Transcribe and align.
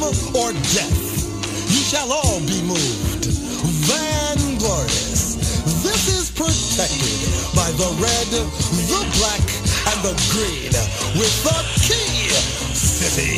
fame 0.00 0.36
or 0.36 0.52
death. 0.52 1.70
You 1.70 1.80
shall 1.80 2.12
all 2.12 2.40
be 2.40 2.62
moved. 2.62 3.26
Vanglorious. 3.88 5.36
This 5.82 6.08
is 6.08 6.30
protected 6.30 7.28
by 7.54 7.70
the 7.76 7.88
red, 8.00 8.26
the 8.30 9.02
black, 9.18 9.44
and 9.88 9.98
the 10.02 10.14
green 10.32 10.72
with 11.16 11.34
the 11.44 11.58
key 11.80 12.28
city. 12.74 13.36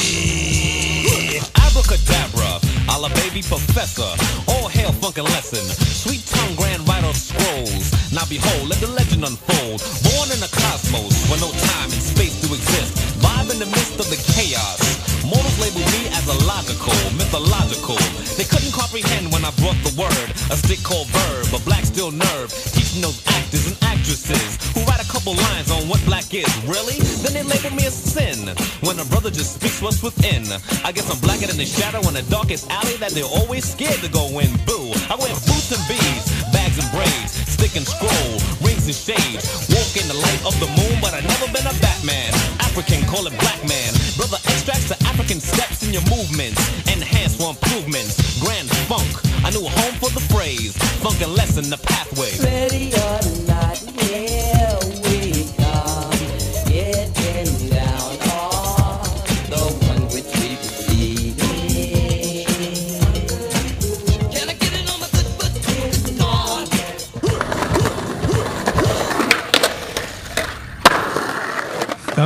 Abracadabra, 1.55 2.61
a 2.88 2.98
la 2.98 3.09
baby 3.09 3.43
professor. 3.43 4.11
All 4.48 4.68
hail 4.68 4.93
funkin' 4.93 5.25
lesson. 5.25 5.64
Sweet 5.86 6.25
tongue 6.27 6.56
grand 6.56 6.82
vital 6.82 7.12
scrolls. 7.12 7.93
Now 8.12 8.25
behold, 8.29 8.68
let 8.68 8.80
the 8.80 8.88
legend 8.88 9.25
unfold. 9.25 9.82
Born 10.02 10.30
in 10.32 10.43
a 10.43 10.48
cosmos 10.48 11.29
where 11.29 11.40
no 11.40 11.50
time 11.52 11.90
and 11.93 12.02
space 12.02 12.40
do 12.40 12.54
exist. 12.54 13.07
Vibe 13.21 13.50
in 13.53 13.59
the 13.59 13.66
midst 13.66 13.98
of 13.98 14.09
the 14.11 14.21
chaos. 14.34 14.80
Mortals 15.25 15.59
label 15.61 15.84
me 15.92 16.09
as 16.16 16.24
illogical, 16.29 16.97
mythological. 17.20 18.01
They 18.38 18.45
couldn't 18.48 18.73
comprehend 18.73 19.33
when 19.33 19.45
I 19.45 19.51
brought 19.61 19.77
the 19.84 19.92
word. 19.98 20.29
A 20.48 20.56
stick 20.56 20.80
called 20.83 21.09
verb, 21.09 21.52
a 21.52 21.61
black 21.65 21.84
steel 21.84 22.11
nerve. 22.11 22.48
Teaching 22.73 23.02
those 23.02 23.20
actors 23.27 23.66
and 23.69 23.77
actresses 23.83 24.56
who 24.73 24.80
write 24.89 25.02
a 25.02 25.09
couple 25.11 25.34
lines 25.34 25.70
on 25.70 25.89
what 25.89 26.01
black 26.06 26.33
is. 26.33 26.48
Really? 26.65 26.97
Then 27.20 27.34
they 27.34 27.45
label 27.45 27.77
me 27.77 27.84
a 27.87 27.92
sin. 27.92 28.55
When 28.80 28.98
a 28.98 29.05
brother 29.12 29.30
just 29.30 29.61
speaks 29.61 29.83
what's 29.83 30.03
within. 30.03 30.48
I 30.84 30.92
guess 30.92 31.11
I'm 31.12 31.20
blacker 31.20 31.47
than 31.47 31.59
the 31.59 31.66
shadow 31.66 32.00
in 32.09 32.14
the 32.14 32.25
darkest 32.30 32.70
alley 32.70 32.97
that 33.03 33.12
they're 33.12 33.28
always 33.28 33.69
scared 33.69 34.00
to 34.00 34.09
go 34.09 34.25
in. 34.39 34.48
Boo. 34.64 34.95
I 35.11 35.16
wear 35.20 35.34
boots 35.45 35.73
and 35.75 35.83
bags 35.89 36.48
and 36.78 36.91
braids, 36.91 37.32
stick 37.34 37.77
and 37.77 37.87
scroll, 37.87 38.32
rings 38.62 38.86
and 38.86 38.95
shades. 38.95 39.69
Walk 39.69 39.92
in 39.98 40.06
the 40.06 40.14
light 40.14 40.42
of 40.46 40.55
the 40.62 40.70
moon, 40.78 40.96
but 41.02 41.12
I 41.12 41.20
never 41.20 41.46
been 41.50 41.66
a 41.66 41.74
Batman. 41.82 42.30
African, 42.62 43.02
call 43.06 43.27
it 43.27 43.34
black 43.38 43.60
man. 43.66 43.91
Brother 44.16 44.38
extracts 44.46 44.88
the 44.88 44.98
African 45.06 45.41
steps 45.41 45.83
in 45.83 45.92
your 45.92 46.06
movements. 46.06 46.62
Enhance 46.86 47.36
for 47.36 47.50
improvements. 47.50 48.41
Grand 48.41 48.70
funk. 48.86 49.11
I 49.44 49.50
knew 49.50 49.66
a 49.66 49.70
home 49.70 49.94
for 49.98 50.11
the 50.11 50.22
phrase. 50.30 50.77
Funk 51.03 51.20
and 51.20 51.34
lesson 51.34 51.69
the 51.70 51.78
pathway. 51.78 52.30
Ready 52.38 52.94
or 52.94 53.47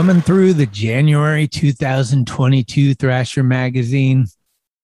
Coming 0.02 0.20
through 0.20 0.54
the 0.54 0.66
January 0.66 1.46
2022 1.46 2.94
Thrasher 2.94 3.44
magazine. 3.44 4.26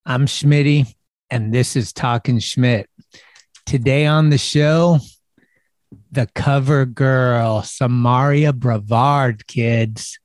I'm 0.05 0.25
Schmitty, 0.27 0.95
and 1.29 1.53
this 1.53 1.75
is 1.75 1.91
Talking 1.91 2.39
Schmidt. 2.39 2.89
Today 3.65 4.05
on 4.05 4.29
the 4.29 4.37
show, 4.37 4.99
the 6.09 6.29
cover 6.35 6.85
girl, 6.85 7.59
Samarria 7.63 8.55
Brevard, 8.55 9.45
kids. 9.45 10.17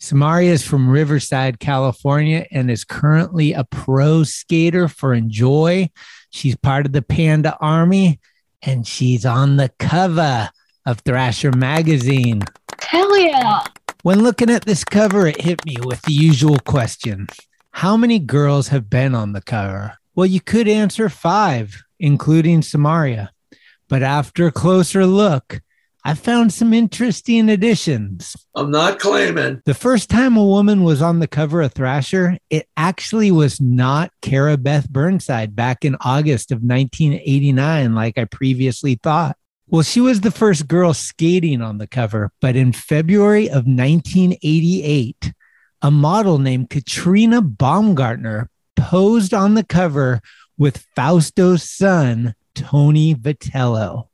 Samarria 0.00 0.50
is 0.50 0.62
from 0.62 0.88
Riverside, 0.88 1.58
California, 1.58 2.46
and 2.52 2.70
is 2.70 2.84
currently 2.84 3.52
a 3.52 3.64
pro 3.64 4.22
skater 4.22 4.86
for 4.86 5.10
Enjoi. 5.10 5.90
She's 6.30 6.54
part 6.54 6.86
of 6.86 6.92
the 6.92 7.02
Panda 7.02 7.56
Army, 7.60 8.20
and 8.62 8.86
she's 8.86 9.26
on 9.26 9.56
the 9.56 9.72
cover 9.80 10.48
of 10.86 11.00
Thrasher 11.00 11.50
magazine. 11.50 12.42
Hell 12.80 13.18
yeah. 13.18 13.64
When 14.06 14.22
looking 14.22 14.50
at 14.50 14.64
this 14.64 14.84
cover, 14.84 15.26
it 15.26 15.40
hit 15.40 15.66
me 15.66 15.74
with 15.82 16.00
the 16.02 16.12
usual 16.12 16.60
question 16.60 17.26
How 17.72 17.96
many 17.96 18.20
girls 18.20 18.68
have 18.68 18.88
been 18.88 19.16
on 19.16 19.32
the 19.32 19.42
cover? 19.42 19.98
Well, 20.14 20.26
you 20.26 20.40
could 20.40 20.68
answer 20.68 21.08
five, 21.08 21.82
including 21.98 22.60
Samarria. 22.60 23.30
But 23.88 24.04
after 24.04 24.46
a 24.46 24.52
closer 24.52 25.06
look, 25.06 25.60
I 26.04 26.14
found 26.14 26.52
some 26.52 26.72
interesting 26.72 27.48
additions. 27.48 28.36
I'm 28.54 28.70
not 28.70 29.00
claiming. 29.00 29.60
The 29.64 29.74
first 29.74 30.08
time 30.08 30.36
a 30.36 30.44
woman 30.44 30.84
was 30.84 31.02
on 31.02 31.18
the 31.18 31.26
cover 31.26 31.60
of 31.62 31.72
Thrasher, 31.72 32.38
it 32.48 32.68
actually 32.76 33.32
was 33.32 33.60
not 33.60 34.12
Cara 34.22 34.56
Beth 34.56 34.88
Burnside 34.88 35.56
back 35.56 35.84
in 35.84 35.96
August 36.00 36.52
of 36.52 36.58
1989, 36.58 37.96
like 37.96 38.18
I 38.18 38.24
previously 38.26 39.00
thought. 39.02 39.36
Well, 39.68 39.82
she 39.82 40.00
was 40.00 40.20
the 40.20 40.30
first 40.30 40.68
girl 40.68 40.94
skating 40.94 41.60
on 41.60 41.78
the 41.78 41.88
cover, 41.88 42.30
but 42.40 42.54
in 42.54 42.72
February 42.72 43.48
of 43.48 43.66
1988, 43.66 45.32
a 45.82 45.90
model 45.90 46.38
named 46.38 46.70
Katrina 46.70 47.42
Baumgartner 47.42 48.48
posed 48.76 49.34
on 49.34 49.54
the 49.54 49.64
cover 49.64 50.20
with 50.56 50.86
Fausto's 50.96 51.68
son, 51.68 52.36
Tony 52.54 53.16
Vitello. 53.16 54.06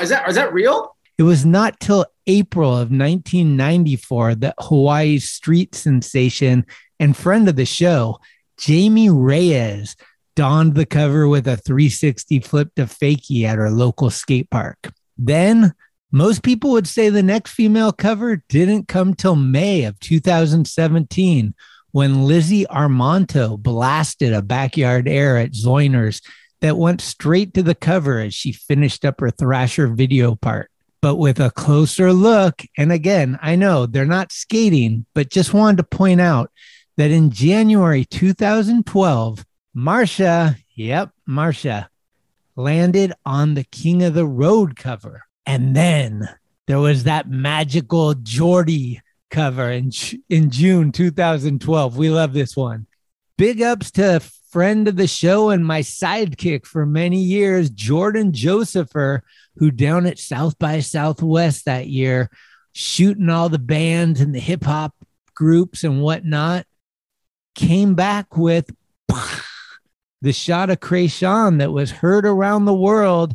Is 0.00 0.10
that 0.10 0.28
is 0.28 0.36
that 0.36 0.52
real? 0.52 0.96
It 1.18 1.24
was 1.24 1.44
not 1.44 1.80
till 1.80 2.06
April 2.28 2.70
of 2.70 2.92
1994 2.92 4.36
that 4.36 4.54
Hawaii's 4.60 5.28
street 5.28 5.74
sensation 5.74 6.64
and 7.00 7.16
friend 7.16 7.48
of 7.48 7.56
the 7.56 7.66
show, 7.66 8.20
Jamie 8.58 9.10
Reyes, 9.10 9.96
donned 10.36 10.76
the 10.76 10.86
cover 10.86 11.26
with 11.26 11.48
a 11.48 11.56
360 11.56 12.38
flip 12.40 12.74
to 12.76 12.84
fakie 12.84 13.44
at 13.44 13.58
her 13.58 13.70
local 13.70 14.08
skate 14.08 14.48
park. 14.50 14.92
Then, 15.22 15.74
most 16.10 16.42
people 16.42 16.70
would 16.70 16.88
say 16.88 17.10
the 17.10 17.22
next 17.22 17.52
female 17.52 17.92
cover 17.92 18.42
didn't 18.48 18.88
come 18.88 19.14
till 19.14 19.36
May 19.36 19.84
of 19.84 20.00
2017 20.00 21.54
when 21.92 22.24
Lizzie 22.24 22.64
Armanto 22.64 23.58
blasted 23.58 24.32
a 24.32 24.40
backyard 24.40 25.06
air 25.06 25.36
at 25.36 25.52
Zoiners 25.52 26.22
that 26.62 26.78
went 26.78 27.02
straight 27.02 27.52
to 27.54 27.62
the 27.62 27.74
cover 27.74 28.20
as 28.20 28.32
she 28.32 28.52
finished 28.52 29.04
up 29.04 29.20
her 29.20 29.30
Thrasher 29.30 29.88
video 29.88 30.36
part. 30.36 30.70
But 31.02 31.16
with 31.16 31.38
a 31.38 31.50
closer 31.50 32.12
look, 32.14 32.62
and 32.78 32.90
again, 32.90 33.38
I 33.42 33.56
know 33.56 33.84
they're 33.84 34.06
not 34.06 34.32
skating, 34.32 35.04
but 35.14 35.30
just 35.30 35.52
wanted 35.52 35.78
to 35.78 35.96
point 35.96 36.20
out 36.20 36.50
that 36.96 37.10
in 37.10 37.30
January 37.30 38.06
2012, 38.06 39.44
Marsha, 39.76 40.56
yep, 40.74 41.10
Marsha, 41.28 41.88
landed 42.62 43.12
on 43.24 43.54
the 43.54 43.64
King 43.64 44.02
of 44.02 44.14
the 44.14 44.26
Road 44.26 44.76
cover. 44.76 45.24
And 45.46 45.74
then 45.74 46.28
there 46.66 46.78
was 46.78 47.04
that 47.04 47.28
magical 47.28 48.14
Geordie 48.14 49.00
cover 49.30 49.70
in, 49.70 49.90
in 50.28 50.50
June 50.50 50.92
2012. 50.92 51.96
We 51.96 52.10
love 52.10 52.32
this 52.32 52.56
one. 52.56 52.86
Big 53.36 53.62
ups 53.62 53.90
to 53.92 54.20
friend 54.50 54.88
of 54.88 54.96
the 54.96 55.06
show 55.06 55.50
and 55.50 55.64
my 55.64 55.80
sidekick 55.80 56.66
for 56.66 56.84
many 56.84 57.20
years, 57.20 57.70
Jordan 57.70 58.32
Josepher, 58.32 59.22
who 59.56 59.70
down 59.70 60.06
at 60.06 60.18
South 60.18 60.58
by 60.58 60.80
Southwest 60.80 61.64
that 61.64 61.86
year, 61.86 62.30
shooting 62.72 63.28
all 63.28 63.48
the 63.48 63.58
bands 63.58 64.20
and 64.20 64.34
the 64.34 64.40
hip 64.40 64.64
hop 64.64 64.94
groups 65.34 65.84
and 65.84 66.02
whatnot, 66.02 66.66
came 67.54 67.94
back 67.94 68.36
with 68.36 68.70
the 70.22 70.32
shot 70.32 70.70
of 70.70 70.80
Kreayshawn 70.80 71.58
that 71.58 71.72
was 71.72 71.90
heard 71.90 72.26
around 72.26 72.64
the 72.64 72.74
world 72.74 73.34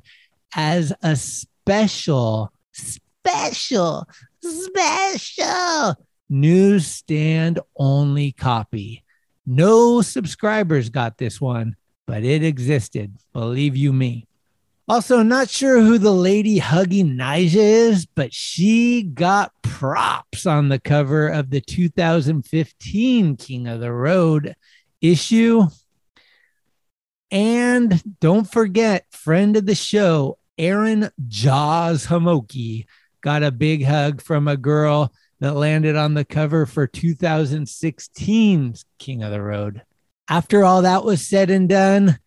as 0.56 0.94
a 1.02 1.16
special, 1.16 2.52
special, 2.72 4.08
special 4.42 5.96
newsstand 6.30 7.60
only 7.78 8.32
copy. 8.32 9.04
No 9.46 10.02
subscribers 10.02 10.90
got 10.90 11.18
this 11.18 11.40
one, 11.40 11.76
but 12.06 12.24
it 12.24 12.44
existed. 12.44 13.16
Believe 13.34 13.76
you 13.76 13.94
me. 13.94 14.28
Also, 14.88 15.24
not 15.24 15.50
sure 15.50 15.82
who 15.82 15.98
the 15.98 16.14
lady 16.14 16.60
hugging 16.60 17.16
Nyjah 17.16 17.56
is, 17.56 18.06
but 18.06 18.32
she 18.32 19.02
got 19.02 19.52
props 19.64 20.46
on 20.46 20.70
the 20.70 20.80
cover 20.80 21.28
of 21.28 21.50
the 21.50 21.62
2015 21.62 23.36
King 23.38 23.68
of 23.68 23.80
the 23.80 23.92
Road 23.92 24.56
issue. 25.02 25.64
And 27.32 28.02
don't 28.20 28.50
forget, 28.50 29.06
friend 29.12 29.58
of 29.58 29.66
the 29.66 29.76
show, 29.76 30.38
Aaron 30.58 31.10
Jaws 31.28 32.08
Homoki 32.08 32.86
got 33.22 33.44
a 33.44 33.52
big 33.52 33.84
hug 33.84 34.22
from 34.22 34.48
a 34.48 34.58
girl 34.58 35.12
that 35.40 35.54
landed 35.54 35.96
on 35.96 36.14
the 36.14 36.24
cover 36.24 36.66
for 36.66 36.88
2016's 36.88 38.86
King 39.00 39.24
of 39.24 39.32
the 39.32 39.42
Road. 39.42 39.82
After 40.30 40.64
all 40.64 40.84
that 40.84 41.04
was 41.04 41.28
said 41.28 41.50
and 41.50 41.68
done, 41.68 42.20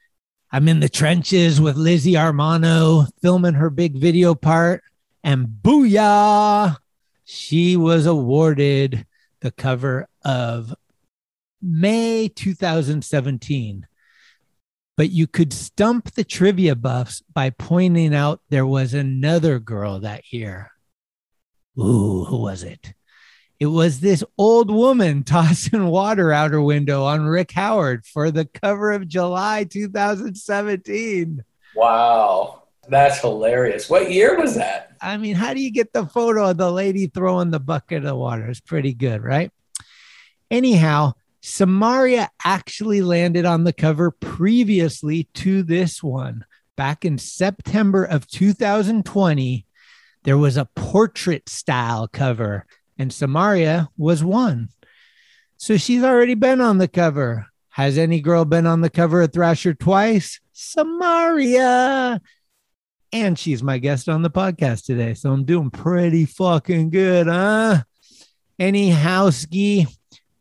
I'm 0.50 0.68
in 0.68 0.80
the 0.80 0.88
trenches 0.88 1.60
with 1.60 1.76
Lizzie 1.76 2.14
Armanto 2.14 3.08
filming 3.20 3.54
her 3.54 3.70
big 3.70 3.96
video 3.96 4.34
part, 4.34 4.82
and 5.22 5.46
booyah! 5.46 6.76
She 7.24 7.76
was 7.76 8.06
awarded 8.06 9.06
the 9.40 9.50
cover 9.50 10.08
of 10.24 10.74
May 11.60 12.28
2017. 12.28 13.86
But 14.98 15.10
you 15.10 15.28
could 15.28 15.52
stump 15.52 16.10
the 16.10 16.24
trivia 16.24 16.74
buffs 16.74 17.22
by 17.32 17.50
pointing 17.50 18.12
out 18.12 18.40
there 18.48 18.66
was 18.66 18.94
another 18.94 19.60
girl 19.60 20.00
that 20.00 20.32
year. 20.32 20.72
Ooh, 21.78 22.24
who 22.24 22.38
was 22.38 22.64
it? 22.64 22.94
It 23.60 23.66
was 23.66 24.00
this 24.00 24.24
old 24.36 24.72
woman 24.72 25.22
tossing 25.24 25.86
water 25.86 26.32
out 26.32 26.50
her 26.50 26.60
window 26.60 27.04
on 27.04 27.26
Rick 27.26 27.52
Howard 27.52 28.06
for 28.06 28.32
the 28.32 28.44
cover 28.44 28.90
of 28.90 29.06
July 29.06 29.62
2017. 29.70 31.44
Wow. 31.76 32.64
That's 32.88 33.20
hilarious. 33.20 33.88
What 33.88 34.10
year 34.10 34.36
was 34.36 34.56
that? 34.56 34.96
I 35.00 35.16
mean, 35.16 35.36
how 35.36 35.54
do 35.54 35.60
you 35.60 35.70
get 35.70 35.92
the 35.92 36.06
photo 36.06 36.50
of 36.50 36.56
the 36.56 36.72
lady 36.72 37.06
throwing 37.06 37.52
the 37.52 37.60
bucket 37.60 38.04
of 38.04 38.16
water? 38.16 38.46
It's 38.46 38.58
pretty 38.58 38.94
good, 38.94 39.22
right? 39.22 39.52
Anyhow, 40.50 41.12
Samarria 41.48 42.28
actually 42.44 43.00
landed 43.00 43.46
on 43.46 43.64
the 43.64 43.72
cover 43.72 44.10
previously 44.10 45.24
to 45.32 45.62
this 45.62 46.02
one. 46.02 46.44
Back 46.76 47.06
in 47.06 47.16
September 47.16 48.04
of 48.04 48.28
2020, 48.28 49.66
there 50.24 50.36
was 50.36 50.58
a 50.58 50.68
portrait 50.76 51.48
style 51.48 52.06
cover, 52.06 52.66
and 52.98 53.10
Samarria 53.10 53.88
was 53.96 54.22
one. 54.22 54.68
So 55.56 55.78
she's 55.78 56.04
already 56.04 56.34
been 56.34 56.60
on 56.60 56.76
the 56.76 56.86
cover. 56.86 57.46
Has 57.70 57.96
any 57.96 58.20
girl 58.20 58.44
been 58.44 58.66
on 58.66 58.82
the 58.82 58.90
cover 58.90 59.22
of 59.22 59.32
Thrasher 59.32 59.72
twice? 59.72 60.40
Samarria. 60.54 62.20
And 63.10 63.38
she's 63.38 63.62
my 63.62 63.78
guest 63.78 64.08
on 64.08 64.20
the 64.20 64.30
podcast 64.30 64.84
today. 64.84 65.14
So 65.14 65.32
I'm 65.32 65.44
doing 65.44 65.70
pretty 65.70 66.26
fucking 66.26 66.90
good, 66.90 67.26
huh? 67.26 67.84
Anyhow, 68.58 69.30
ski, 69.30 69.86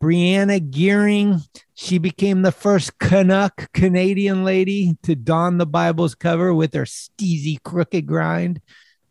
Breana 0.00 0.60
Geering, 0.60 1.42
she 1.74 1.98
became 1.98 2.42
the 2.42 2.52
first 2.52 2.98
Canuck 2.98 3.72
Canadian 3.72 4.44
lady 4.44 4.96
to 5.02 5.16
don 5.16 5.58
the 5.58 5.66
Bible's 5.66 6.14
cover 6.14 6.54
with 6.54 6.72
her 6.74 6.84
steezy 6.84 7.60
crooked 7.62 8.06
grind. 8.06 8.60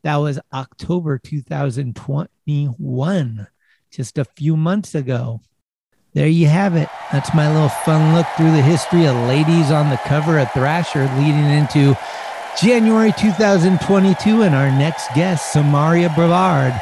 That 0.04 0.16
was 0.18 0.40
October 0.54 1.18
2021, 1.18 3.48
just 3.92 4.18
a 4.18 4.24
few 4.24 4.56
months 4.56 4.96
ago. 4.96 5.42
There 6.14 6.28
you 6.28 6.48
have 6.48 6.78
it. 6.78 6.88
That's 7.12 7.34
my 7.34 7.52
little 7.52 7.68
fun 7.70 8.16
look 8.16 8.28
through 8.38 8.52
the 8.52 8.62
history 8.62 9.06
of 9.06 9.16
ladies 9.28 9.72
on 9.72 9.90
the 9.90 9.98
cover 9.98 10.40
of 10.40 10.50
Thrasher 10.52 11.04
leading 11.18 11.52
into 11.52 11.98
January 12.62 13.12
2022 13.12 14.42
and 14.42 14.56
our 14.56 14.72
next 14.72 15.14
guest, 15.14 15.54
Samarria 15.54 16.16
Brevard. 16.16 16.82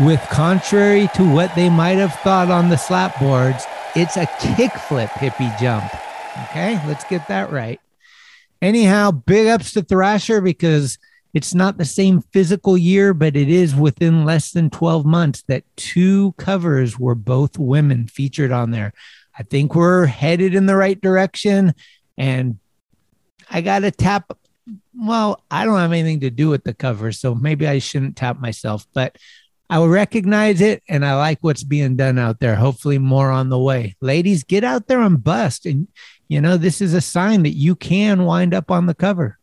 With 0.00 0.20
contrary 0.22 1.08
to 1.14 1.22
what 1.22 1.54
they 1.54 1.70
might 1.70 1.98
have 1.98 2.14
thought 2.16 2.50
on 2.50 2.68
the 2.68 2.76
slap 2.76 3.16
boards, 3.20 3.64
it's 3.94 4.16
a 4.16 4.26
kickflip 4.26 5.08
hippie 5.10 5.56
jump. 5.60 5.84
Okay, 6.50 6.84
let's 6.88 7.04
get 7.04 7.28
that 7.28 7.52
right. 7.52 7.80
Anyhow, 8.60 9.12
big 9.12 9.46
ups 9.46 9.72
to 9.74 9.82
Thrasher 9.82 10.40
because 10.40 10.98
it's 11.32 11.54
not 11.54 11.78
the 11.78 11.84
same 11.84 12.22
physical 12.32 12.76
year, 12.76 13.14
but 13.14 13.36
it 13.36 13.48
is 13.48 13.76
within 13.76 14.24
less 14.24 14.50
than 14.50 14.68
12 14.68 15.06
months 15.06 15.44
that 15.46 15.62
two 15.76 16.32
covers 16.38 16.98
were 16.98 17.14
both 17.14 17.56
women 17.56 18.08
featured 18.08 18.50
on 18.50 18.72
there. 18.72 18.92
I 19.38 19.44
think 19.44 19.76
we're 19.76 20.06
headed 20.06 20.56
in 20.56 20.66
the 20.66 20.76
right 20.76 21.00
direction. 21.00 21.72
And 22.18 22.58
I 23.48 23.60
got 23.60 23.80
to 23.80 23.92
tap. 23.92 24.36
Well, 24.92 25.40
I 25.52 25.64
don't 25.64 25.78
have 25.78 25.92
anything 25.92 26.20
to 26.20 26.30
do 26.30 26.48
with 26.48 26.64
the 26.64 26.74
cover, 26.74 27.12
so 27.12 27.34
maybe 27.34 27.68
I 27.68 27.78
shouldn't 27.78 28.16
tap 28.16 28.40
myself, 28.40 28.88
but 28.92 29.18
I 29.70 29.78
will 29.78 29.88
recognize 29.88 30.60
it 30.60 30.82
and 30.88 31.04
I 31.04 31.16
like 31.16 31.38
what's 31.40 31.64
being 31.64 31.96
done 31.96 32.18
out 32.18 32.40
there. 32.40 32.54
Hopefully, 32.54 32.98
more 32.98 33.30
on 33.30 33.48
the 33.48 33.58
way. 33.58 33.96
Ladies, 34.00 34.44
get 34.44 34.62
out 34.64 34.86
there 34.86 35.00
and 35.00 35.22
bust. 35.22 35.66
And, 35.66 35.88
you 36.28 36.40
know, 36.40 36.56
this 36.56 36.80
is 36.80 36.94
a 36.94 37.00
sign 37.00 37.42
that 37.44 37.56
you 37.56 37.74
can 37.74 38.24
wind 38.24 38.54
up 38.54 38.70
on 38.70 38.86
the 38.86 38.94
cover 38.94 39.38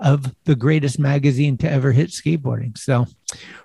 of 0.00 0.34
the 0.44 0.56
greatest 0.56 0.98
magazine 0.98 1.56
to 1.58 1.70
ever 1.70 1.92
hit 1.92 2.10
skateboarding. 2.10 2.76
So, 2.76 3.06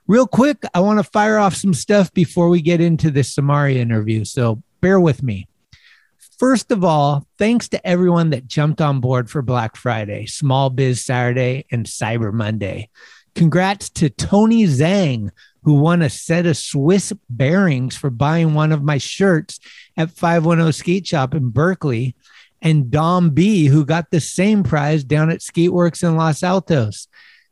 real 0.06 0.28
quick, 0.28 0.63
I 0.74 0.81
want 0.81 1.00
to 1.00 1.12
fire 1.12 1.38
off 1.38 1.56
some 1.56 1.74
stuff 1.74 2.13
before 2.13 2.50
we 2.50 2.62
get 2.62 2.81
into 2.81 3.10
this 3.10 3.34
Samarria 3.34 3.78
interview. 3.78 4.25
So, 4.25 4.62
bear 4.81 5.00
with 5.00 5.24
me. 5.24 5.48
First 6.38 6.72
of 6.72 6.84
all, 6.84 7.25
thanks 7.38 7.69
to 7.69 7.88
everyone 7.88 8.31
that 8.31 8.48
jumped 8.48 8.81
on 8.81 9.00
board 9.00 9.30
for 9.30 9.42
Black 9.42 9.78
Friday, 9.78 10.25
Small 10.25 10.69
Biz 10.69 11.04
Saturday, 11.04 11.66
and 11.72 11.86
Cyber 11.86 12.34
Monday. 12.34 12.90
Congrats 13.36 13.90
to 13.92 14.10
Tony 14.10 14.66
Zhang, 14.66 15.31
who 15.65 15.73
won 15.73 16.03
a 16.03 16.09
set 16.09 16.45
of 16.45 16.56
Swiss 16.56 17.12
bearings 17.27 17.97
for 17.97 18.12
buying 18.12 18.53
one 18.53 18.71
of 18.71 18.83
my 18.83 19.00
shirts 19.00 19.59
at 19.97 20.12
510 20.12 20.71
Skate 20.71 21.07
Shop 21.07 21.33
in 21.33 21.50
Berkeley, 21.50 22.15
and 22.62 22.91
Dom 22.91 23.31
B, 23.31 23.65
who 23.65 23.83
got 23.83 24.12
the 24.12 24.21
same 24.21 24.63
prize 24.63 25.03
down 25.03 25.31
at 25.31 25.39
Skateworks 25.39 26.03
in 26.03 26.15
Los 26.15 26.44
Altos. 26.44 27.07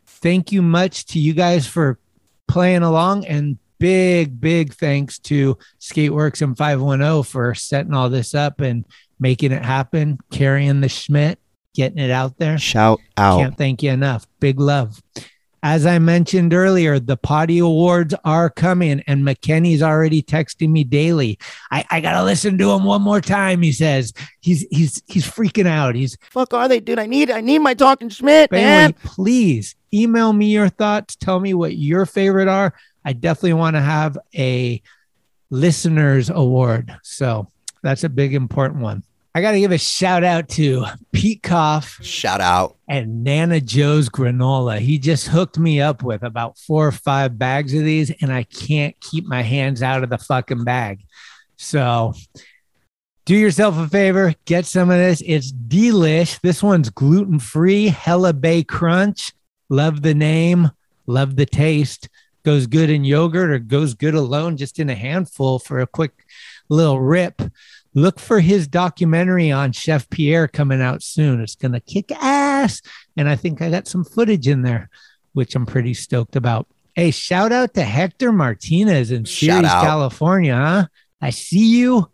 Thank 0.05 0.51
you 0.51 0.61
much 0.61 1.05
to 1.07 1.19
you 1.19 1.33
guys 1.33 1.67
for 1.67 1.99
playing 2.47 2.83
along, 2.83 3.25
and 3.25 3.57
big, 3.79 4.39
big 4.39 4.73
thanks 4.73 5.17
to 5.19 5.57
Skateworks 5.81 6.41
and 6.41 6.55
510 6.55 7.23
for 7.23 7.55
setting 7.55 7.93
all 7.93 8.09
this 8.09 8.35
up 8.35 8.61
and 8.61 8.85
making 9.19 9.51
it 9.51 9.65
happen, 9.65 10.19
carrying 10.31 10.81
the 10.81 10.89
Schmidt, 10.89 11.39
getting 11.73 11.97
it 11.97 12.11
out 12.11 12.37
there. 12.37 12.59
Shout 12.59 12.99
out. 13.17 13.39
Can't 13.39 13.57
thank 13.57 13.81
you 13.81 13.89
enough. 13.89 14.27
Big 14.39 14.59
love. 14.59 15.01
As 15.63 15.85
I 15.85 15.97
mentioned 15.97 16.53
earlier, 16.53 16.99
the 16.99 17.15
potty 17.15 17.59
awards 17.59 18.13
are 18.25 18.49
coming, 18.49 19.01
and 19.07 19.25
McKenny's 19.25 19.81
already 19.81 20.21
texting 20.21 20.69
me 20.69 20.83
daily. 20.83 21.39
I, 21.71 21.85
I 21.89 22.01
gotta 22.01 22.21
listen 22.21 22.57
to 22.57 22.71
him 22.71 22.83
one 22.83 23.01
more 23.01 23.21
time. 23.21 23.61
He 23.61 23.71
says 23.71 24.13
he's 24.41 24.67
he's 24.69 25.01
he's 25.07 25.25
freaking 25.25 25.65
out. 25.65 25.95
He's 25.95 26.17
Fuck 26.31 26.53
are 26.53 26.67
they, 26.67 26.81
dude? 26.81 26.99
I 26.99 27.05
need 27.05 27.31
I 27.31 27.39
need 27.39 27.59
my 27.59 27.73
talking 27.73 28.09
Schmidt, 28.09 28.49
but 28.49 28.57
man. 28.57 28.93
please 29.05 29.75
email 29.93 30.33
me 30.33 30.47
your 30.47 30.67
thoughts. 30.67 31.15
Tell 31.15 31.39
me 31.39 31.53
what 31.53 31.77
your 31.77 32.05
favorite 32.05 32.49
are. 32.49 32.73
I 33.05 33.13
definitely 33.13 33.53
want 33.53 33.77
to 33.77 33.81
have 33.81 34.17
a 34.35 34.81
listeners 35.49 36.29
award. 36.29 36.93
So 37.03 37.47
that's 37.81 38.03
a 38.03 38.09
big 38.09 38.33
important 38.33 38.81
one. 38.81 39.03
I 39.35 39.41
got 39.41 39.53
to 39.53 39.59
give 39.59 39.71
a 39.71 39.79
shout 39.79 40.23
out 40.23 40.47
to 40.49 40.85
Pete 41.11 41.41
Koff 41.41 41.99
Shout 42.03 42.39
out. 42.39 42.77
and 42.87 43.23
Nana 43.23 43.59
Joe's 43.59 44.07
granola. 44.07 44.77
He 44.77 44.99
just 44.99 45.27
hooked 45.27 45.57
me 45.57 45.81
up 45.81 46.03
with 46.03 46.21
about 46.21 46.59
four 46.59 46.87
or 46.87 46.91
five 46.91 47.39
bags 47.39 47.73
of 47.73 47.83
these, 47.83 48.11
and 48.21 48.31
I 48.31 48.43
can't 48.43 48.95
keep 49.01 49.25
my 49.25 49.41
hands 49.41 49.81
out 49.81 50.03
of 50.03 50.11
the 50.11 50.19
fucking 50.19 50.63
bag. 50.63 50.99
So 51.57 52.13
do 53.25 53.35
yourself 53.35 53.75
a 53.79 53.87
favor, 53.87 54.35
get 54.45 54.67
some 54.67 54.91
of 54.91 54.97
this. 54.97 55.23
It's 55.25 55.51
delish. 55.51 56.39
This 56.41 56.61
one's 56.61 56.91
gluten 56.91 57.39
free, 57.39 57.87
Hella 57.87 58.33
Bay 58.33 58.63
Crunch. 58.63 59.33
Love 59.67 60.03
the 60.03 60.13
name, 60.13 60.69
love 61.07 61.37
the 61.37 61.47
taste. 61.47 62.07
Goes 62.45 62.67
good 62.67 62.91
in 62.91 63.03
yogurt 63.03 63.49
or 63.49 63.57
goes 63.57 63.95
good 63.95 64.13
alone, 64.13 64.57
just 64.57 64.77
in 64.77 64.91
a 64.91 64.95
handful 64.95 65.57
for 65.57 65.79
a 65.79 65.87
quick 65.87 66.11
little 66.69 66.99
rip 66.99 67.41
look 67.93 68.19
for 68.19 68.39
his 68.39 68.67
documentary 68.67 69.51
on 69.51 69.71
Chef 69.71 70.09
Pierre 70.09 70.47
coming 70.47 70.81
out 70.81 71.03
soon. 71.03 71.41
It's 71.41 71.55
going 71.55 71.73
to 71.73 71.79
kick 71.79 72.11
ass. 72.11 72.81
And 73.17 73.29
I 73.29 73.35
think 73.35 73.61
I 73.61 73.69
got 73.69 73.87
some 73.87 74.03
footage 74.03 74.47
in 74.47 74.61
there, 74.61 74.89
which 75.33 75.55
I'm 75.55 75.65
pretty 75.65 75.93
stoked 75.93 76.35
about. 76.35 76.67
Hey, 76.95 77.11
shout 77.11 77.51
out 77.51 77.73
to 77.73 77.83
Hector 77.83 78.31
Martinez 78.31 79.11
in 79.11 79.25
Ceres. 79.25 79.67
California. 79.67 80.55
Huh? 80.55 80.87
I 81.21 81.31
see 81.31 81.77
you. 81.77 82.09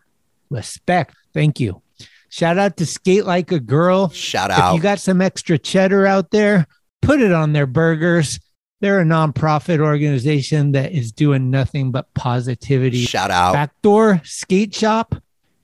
Respect. 0.49 1.15
Thank 1.33 1.59
you. 1.59 1.81
Shout 2.29 2.57
out 2.57 2.77
to 2.77 2.85
Skate 2.85 3.25
Like 3.25 3.51
a 3.51 3.59
Girl. 3.59 4.09
Shout 4.09 4.51
out. 4.51 4.59
If 4.59 4.63
out. 4.63 4.75
you 4.75 4.81
got 4.81 4.99
some 4.99 5.21
extra 5.21 5.57
cheddar 5.57 6.05
out 6.05 6.31
there, 6.31 6.67
put 7.01 7.21
it 7.21 7.31
on 7.31 7.53
their 7.53 7.65
burgers. 7.65 8.39
They're 8.81 9.01
a 9.01 9.05
nonprofit 9.05 9.79
organization 9.79 10.71
that 10.71 10.93
is 10.93 11.11
doing 11.11 11.49
nothing 11.49 11.91
but 11.91 12.13
positivity 12.13 13.03
Shout 13.03 13.31
out. 13.31 13.53
Backdoor 13.53 14.21
Skate 14.23 14.73
Shop, 14.73 15.15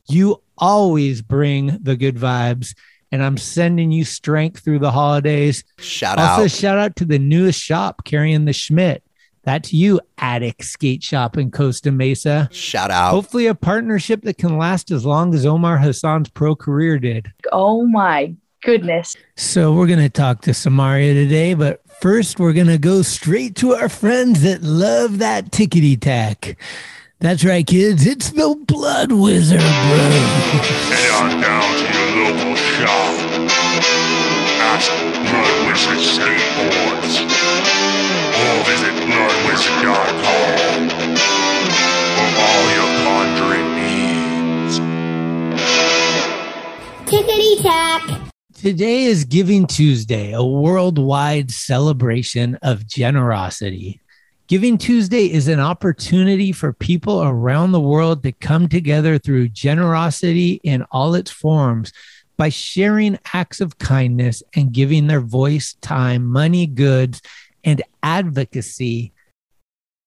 you 0.07 0.41
always 0.57 1.21
bring 1.21 1.77
the 1.81 1.95
good 1.95 2.15
vibes. 2.15 2.75
And 3.12 3.24
I'm 3.24 3.38
sending 3.38 3.91
you 3.91 4.03
strength 4.03 4.63
through 4.63 4.79
the 4.79 4.91
holidays. 4.91 5.63
Shout 5.77 6.17
also, 6.17 6.43
out. 6.45 6.51
shout 6.51 6.77
out 6.77 6.95
to 6.97 7.05
the 7.05 7.19
newest 7.19 7.62
shop 7.62 8.03
carrying 8.03 8.45
the 8.45 8.51
Schmidt. 8.51 9.03
That's 9.43 9.71
you, 9.71 10.01
Attic 10.17 10.63
Skate 10.63 11.03
Shop 11.03 11.38
in 11.38 11.51
Costa 11.51 11.91
Mesa. 11.91 12.50
Shout 12.51 12.89
out. 12.89 13.12
Hopefully, 13.12 13.45
a 13.45 13.53
partnership 13.53 14.24
that 14.24 14.39
can 14.39 14.57
last 14.57 14.89
as 14.89 15.05
long 15.05 15.35
as 15.35 15.45
Omar 15.45 15.77
Hassan's 15.77 16.29
pro 16.29 16.55
career 16.55 16.97
did. 16.97 17.31
Oh 17.51 17.85
my 17.85 18.33
goodness. 18.63 19.15
So, 19.35 19.71
we're 19.71 19.85
going 19.85 20.00
to 20.00 20.09
talk 20.09 20.41
to 20.41 20.51
Samarria 20.51 21.13
today, 21.13 21.53
but 21.53 21.81
first, 22.01 22.39
we're 22.39 22.53
going 22.53 22.67
to 22.67 22.79
go 22.79 23.03
straight 23.03 23.55
to 23.57 23.75
our 23.75 23.88
friends 23.88 24.41
that 24.41 24.63
love 24.63 25.19
that 25.19 25.51
tickety 25.51 26.00
tack. 26.00 26.57
That's 27.19 27.45
right, 27.45 27.65
kids. 27.65 28.05
It's 28.05 28.31
the 28.31 28.55
Blood 28.67 29.12
Wizard, 29.12 29.60
bro. 29.60 29.67
Head 30.91 31.12
on 31.24 31.41
down 31.41 31.63
to 31.79 31.86
your 31.95 32.10
local 32.27 32.55
shop. 32.55 33.15
Ask 34.60 34.91
for 34.91 35.12
Blood 35.24 35.55
Wizard 35.65 36.03
Skateboards. 36.03 37.24
Or 38.36 38.55
visit 38.67 38.93
bloodwizard.com 39.07 40.89
for 42.15 42.29
all 42.43 42.65
your 42.75 42.89
conjuring 43.05 43.69
needs. 43.79 44.79
Tickety 47.10 47.62
tack. 47.62 48.01
Today 48.55 49.05
is 49.05 49.24
Giving 49.24 49.67
Tuesday, 49.67 50.34
a 50.34 50.43
worldwide 50.43 51.50
celebration 51.51 52.55
of 52.62 52.86
generosity. 52.86 54.01
Giving 54.47 54.77
Tuesday 54.77 55.31
is 55.31 55.47
an 55.47 55.59
opportunity 55.59 56.51
for 56.51 56.71
people 56.71 57.23
around 57.23 57.71
the 57.71 57.79
world 57.79 58.21
to 58.21 58.31
come 58.31 58.69
together 58.69 59.17
through 59.17 59.49
generosity 59.49 60.59
in 60.63 60.83
all 60.91 61.15
its 61.15 61.31
forms 61.31 61.91
by 62.37 62.49
sharing 62.49 63.17
acts 63.33 63.59
of 63.59 63.79
kindness 63.79 64.43
and 64.55 64.71
giving 64.71 65.07
their 65.07 65.21
voice, 65.21 65.73
time, 65.81 66.23
money, 66.23 66.67
goods, 66.67 67.23
and 67.63 67.81
advocacy 68.03 69.13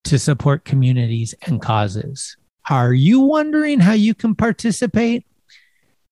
to 0.04 0.20
support 0.20 0.64
communities 0.64 1.34
and 1.42 1.60
causes. 1.60 2.36
Are 2.70 2.94
you 2.94 3.18
wondering 3.18 3.80
how 3.80 3.94
you 3.94 4.14
can 4.14 4.36
participate? 4.36 5.26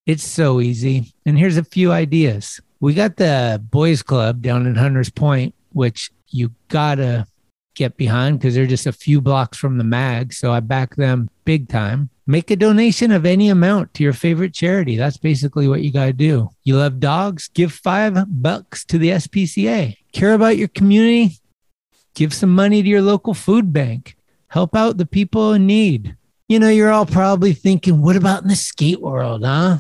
It's 0.05 0.27
so 0.27 0.61
easy. 0.61 1.15
And 1.25 1.39
here's 1.39 1.59
a 1.59 1.65
few 1.65 1.93
ideas. 1.93 2.61
We 2.81 2.93
got 2.93 3.19
the 3.19 3.63
boys 3.71 4.03
club 4.03 4.43
down 4.43 4.67
in 4.67 4.75
Hunters 4.75 5.11
Point, 5.11 5.55
which 5.73 6.11
you 6.29 6.51
gotta 6.67 7.29
get 7.77 7.97
behind 7.97 8.39
because 8.39 8.55
they're 8.55 8.67
just 8.67 8.87
a 8.87 8.93
few 8.93 9.21
blocks 9.21 9.57
from 9.57 9.79
the 9.79 9.85
mag. 9.85 10.33
So 10.33 10.53
I 10.53 10.61
back 10.61 10.97
them 10.97 11.31
big 11.45 11.69
time. 11.69 12.11
Make 12.27 12.51
a 12.51 12.57
donation 12.57 13.13
of 13.13 13.25
any 13.25 13.49
amount 13.49 13.95
to 13.95 14.03
your 14.03 14.13
favorite 14.13 14.53
charity. 14.53 14.97
That's 14.97 15.17
basically 15.17 15.69
what 15.69 15.83
you 15.83 15.93
got 15.93 16.07
to 16.07 16.13
do. 16.13 16.51
You 16.65 16.77
love 16.77 16.99
dogs? 16.99 17.49
Give 17.55 17.73
five 17.73 18.17
bucks 18.27 18.85
to 18.87 18.99
the 18.99 19.11
SPCA. 19.11 19.97
Care 20.13 20.35
about 20.35 20.57
your 20.57 20.69
community? 20.69 21.39
Give 22.15 22.35
some 22.35 22.51
money 22.51 22.83
to 22.83 22.89
your 22.89 23.03
local 23.03 23.35
food 23.35 23.73
bank. 23.73 24.17
Help 24.49 24.75
out 24.75 24.97
the 24.97 25.07
people 25.07 25.53
in 25.53 25.67
need. 25.67 26.17
You 26.49 26.59
know, 26.59 26.69
you're 26.69 26.91
all 26.91 27.07
probably 27.07 27.53
thinking, 27.53 28.03
what 28.03 28.17
about 28.17 28.43
in 28.43 28.49
the 28.49 28.57
skate 28.57 29.01
world, 29.01 29.45
huh? 29.45 29.79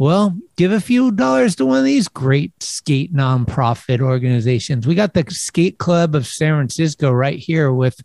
Well, 0.00 0.34
give 0.56 0.72
a 0.72 0.80
few 0.80 1.12
dollars 1.12 1.56
to 1.56 1.66
one 1.66 1.80
of 1.80 1.84
these 1.84 2.08
great 2.08 2.54
skate 2.62 3.12
nonprofit 3.12 4.00
organizations. 4.00 4.86
We 4.86 4.94
got 4.94 5.12
the 5.12 5.26
Skate 5.28 5.76
Club 5.76 6.14
of 6.14 6.26
San 6.26 6.54
Francisco 6.54 7.12
right 7.12 7.38
here 7.38 7.70
with 7.70 8.00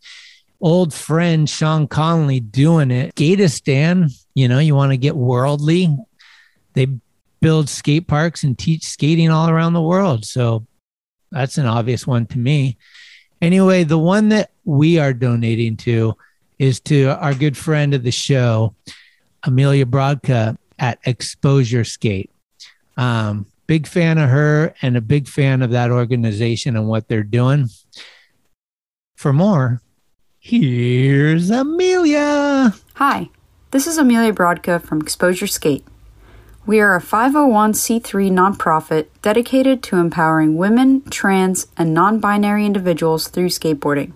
old 0.60 0.94
friend 0.94 1.50
Sean 1.50 1.88
Conley 1.88 2.42
doing 2.42 2.92
it. 2.92 3.16
Skateistan, 3.16 4.12
you 4.34 4.50
know, 4.50 4.60
you 4.60 4.76
want 4.76 4.92
to 4.92 4.98
get 4.98 5.16
worldly. 5.16 5.96
They 6.74 6.88
build 7.40 7.70
skate 7.70 8.10
parks 8.10 8.44
and 8.44 8.60
teach 8.60 8.84
skating 8.84 9.32
all 9.32 9.50
around 9.50 9.72
the 9.72 9.82
world. 9.82 10.26
So 10.26 10.68
that's 11.32 11.58
an 11.58 11.66
obvious 11.66 12.06
one 12.06 12.26
to 12.26 12.38
me. 12.38 12.78
Anyway, 13.42 13.86
the 13.86 13.98
one 13.98 14.28
that 14.30 14.52
we 14.66 15.00
are 15.00 15.14
donating 15.14 15.78
to 15.78 16.18
is 16.60 16.82
to 16.82 17.18
our 17.22 17.34
good 17.34 17.56
friend 17.56 17.94
of 17.94 18.04
the 18.04 18.12
show, 18.12 18.76
Amelia 19.44 19.86
Brodka 19.86 20.58
at 20.80 21.00
Exposure 21.06 21.84
Skate. 21.84 22.32
Um, 22.98 23.48
big 23.68 23.88
fan 23.88 24.18
of 24.18 24.30
her 24.30 24.74
and 24.82 24.96
a 24.96 25.02
big 25.02 25.28
fan 25.28 25.62
of 25.62 25.72
that 25.72 25.92
organization 25.92 26.76
and 26.76 26.88
what 26.88 27.08
they're 27.08 27.24
doing. 27.24 27.70
For 29.16 29.34
more, 29.34 29.82
here's 30.40 31.50
Amelia. 31.50 32.76
Hi, 32.96 33.30
this 33.72 33.88
is 33.88 33.98
Amelia 33.98 34.34
Brodka 34.34 34.82
from 34.82 35.02
Exposure 35.02 35.48
Skate. 35.48 35.86
We 36.66 36.80
are 36.80 36.96
a 36.96 37.02
501c3 37.02 38.32
nonprofit 38.32 39.08
dedicated 39.22 39.84
to 39.84 39.98
empowering 39.98 40.58
women, 40.58 41.04
trans, 41.12 41.68
and 41.78 41.94
non 41.94 42.20
binary 42.20 42.66
individuals 42.66 43.28
through 43.28 43.50
skateboarding. 43.50 44.14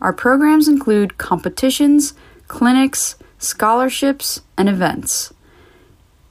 Our 0.00 0.12
programs 0.12 0.68
include 0.68 1.16
competitions, 1.16 2.12
clinics, 2.48 3.16
scholarships, 3.38 4.42
and 4.58 4.68
events. 4.68 5.32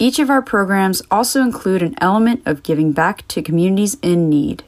Each 0.01 0.17
of 0.17 0.29
our 0.29 0.41
programs 0.41 1.01
also 1.11 1.41
include 1.41 1.83
an 1.83 1.95
element 1.99 2.41
of 2.45 2.63
giving 2.63 2.93
back 2.93 3.27
to 3.27 3.41
communities 3.41 3.97
in 4.01 4.29
need. 4.29 4.63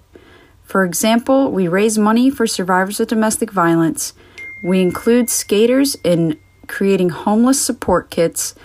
For 0.65 0.83
example, 0.83 1.49
we 1.49 1.69
raise 1.69 1.97
money 1.97 2.29
for 2.29 2.45
survivors 2.45 2.99
of 2.99 3.07
domestic 3.07 3.49
violence. 3.49 4.13
We 4.61 4.81
include 4.81 5.29
skaters 5.29 5.95
in 6.03 6.37
creating 6.67 7.09
homeless 7.09 7.61
support 7.61 8.09
kits. 8.09 8.55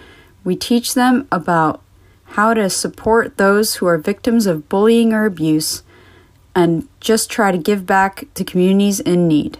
We 0.42 0.56
teach 0.56 0.94
them 0.94 1.28
about 1.30 1.82
how 2.30 2.52
to 2.54 2.68
support 2.68 3.36
those 3.36 3.76
who 3.76 3.86
are 3.86 3.98
victims 3.98 4.46
of 4.46 4.68
bullying 4.68 5.12
or 5.12 5.24
abuse 5.24 5.84
and 6.52 6.88
just 6.98 7.30
try 7.30 7.52
to 7.52 7.58
give 7.58 7.86
back 7.86 8.26
to 8.34 8.42
communities 8.42 8.98
in 8.98 9.28
need. 9.28 9.58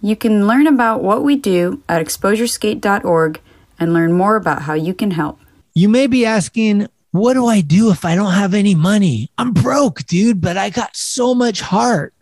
You 0.00 0.16
can 0.16 0.46
learn 0.48 0.66
about 0.66 1.02
what 1.02 1.22
we 1.22 1.36
do 1.36 1.82
at 1.88 2.04
exposureskate.org 2.04 3.40
and 3.78 3.92
learn 3.92 4.12
more 4.12 4.34
about 4.34 4.62
how 4.62 4.74
you 4.74 4.92
can 4.92 5.12
help. 5.12 5.38
You 5.76 5.90
may 5.90 6.06
be 6.06 6.24
asking, 6.24 6.88
what 7.10 7.34
do 7.34 7.44
I 7.44 7.60
do 7.60 7.90
if 7.90 8.06
I 8.06 8.14
don't 8.14 8.32
have 8.32 8.54
any 8.54 8.74
money? 8.74 9.30
I'm 9.36 9.52
broke, 9.52 10.06
dude, 10.06 10.40
but 10.40 10.56
I 10.56 10.70
got 10.70 10.96
so 10.96 11.34
much 11.34 11.60
heart. 11.60 12.14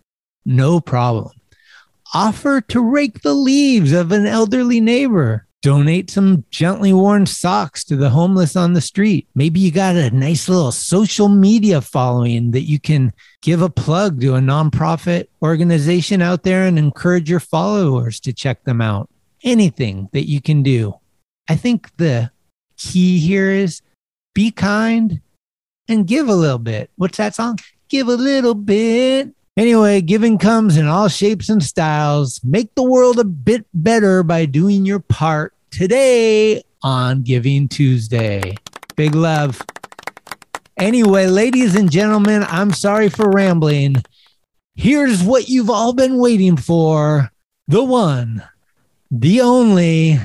No 0.44 0.80
problem. 0.80 1.30
Offer 2.12 2.62
to 2.62 2.80
rake 2.80 3.22
the 3.22 3.32
leaves 3.32 3.92
of 3.92 4.10
an 4.10 4.26
elderly 4.26 4.80
neighbor. 4.80 5.46
Donate 5.62 6.10
some 6.10 6.44
gently 6.50 6.92
worn 6.92 7.26
socks 7.26 7.84
to 7.84 7.94
the 7.94 8.10
homeless 8.10 8.56
on 8.56 8.72
the 8.72 8.80
street. 8.80 9.28
Maybe 9.36 9.60
you 9.60 9.70
got 9.70 9.94
a 9.94 10.10
nice 10.10 10.48
little 10.48 10.72
social 10.72 11.28
media 11.28 11.80
following 11.80 12.50
that 12.50 12.62
you 12.62 12.80
can 12.80 13.12
give 13.40 13.62
a 13.62 13.70
plug 13.70 14.20
to 14.22 14.34
a 14.34 14.40
nonprofit 14.40 15.28
organization 15.42 16.20
out 16.22 16.42
there 16.42 16.66
and 16.66 16.76
encourage 16.76 17.30
your 17.30 17.38
followers 17.38 18.18
to 18.18 18.32
check 18.32 18.64
them 18.64 18.80
out. 18.80 19.08
Anything 19.44 20.08
that 20.12 20.28
you 20.28 20.40
can 20.40 20.64
do. 20.64 20.94
I 21.48 21.54
think 21.54 21.96
the 21.98 22.32
key 22.84 23.18
here 23.18 23.50
is 23.50 23.80
be 24.34 24.50
kind 24.50 25.20
and 25.88 26.06
give 26.06 26.28
a 26.28 26.34
little 26.34 26.58
bit. 26.58 26.90
What's 26.96 27.18
that 27.18 27.34
song? 27.34 27.58
Give 27.88 28.08
a 28.08 28.16
little 28.16 28.54
bit. 28.54 29.34
Anyway, 29.56 30.00
giving 30.00 30.36
comes 30.38 30.76
in 30.76 30.86
all 30.86 31.08
shapes 31.08 31.48
and 31.48 31.62
styles. 31.62 32.40
Make 32.42 32.74
the 32.74 32.82
world 32.82 33.18
a 33.18 33.24
bit 33.24 33.66
better 33.72 34.22
by 34.22 34.46
doing 34.46 34.84
your 34.84 34.98
part 34.98 35.54
today 35.70 36.62
on 36.82 37.22
Giving 37.22 37.68
Tuesday. 37.68 38.54
Big 38.96 39.14
love. 39.14 39.60
Anyway, 40.76 41.26
ladies 41.26 41.76
and 41.76 41.90
gentlemen, 41.90 42.44
I'm 42.48 42.72
sorry 42.72 43.08
for 43.08 43.30
rambling. 43.30 44.02
Here's 44.74 45.22
what 45.22 45.48
you've 45.48 45.70
all 45.70 45.92
been 45.92 46.18
waiting 46.18 46.56
for 46.56 47.30
the 47.68 47.84
one, 47.84 48.42
the 49.10 49.40
only, 49.40 50.18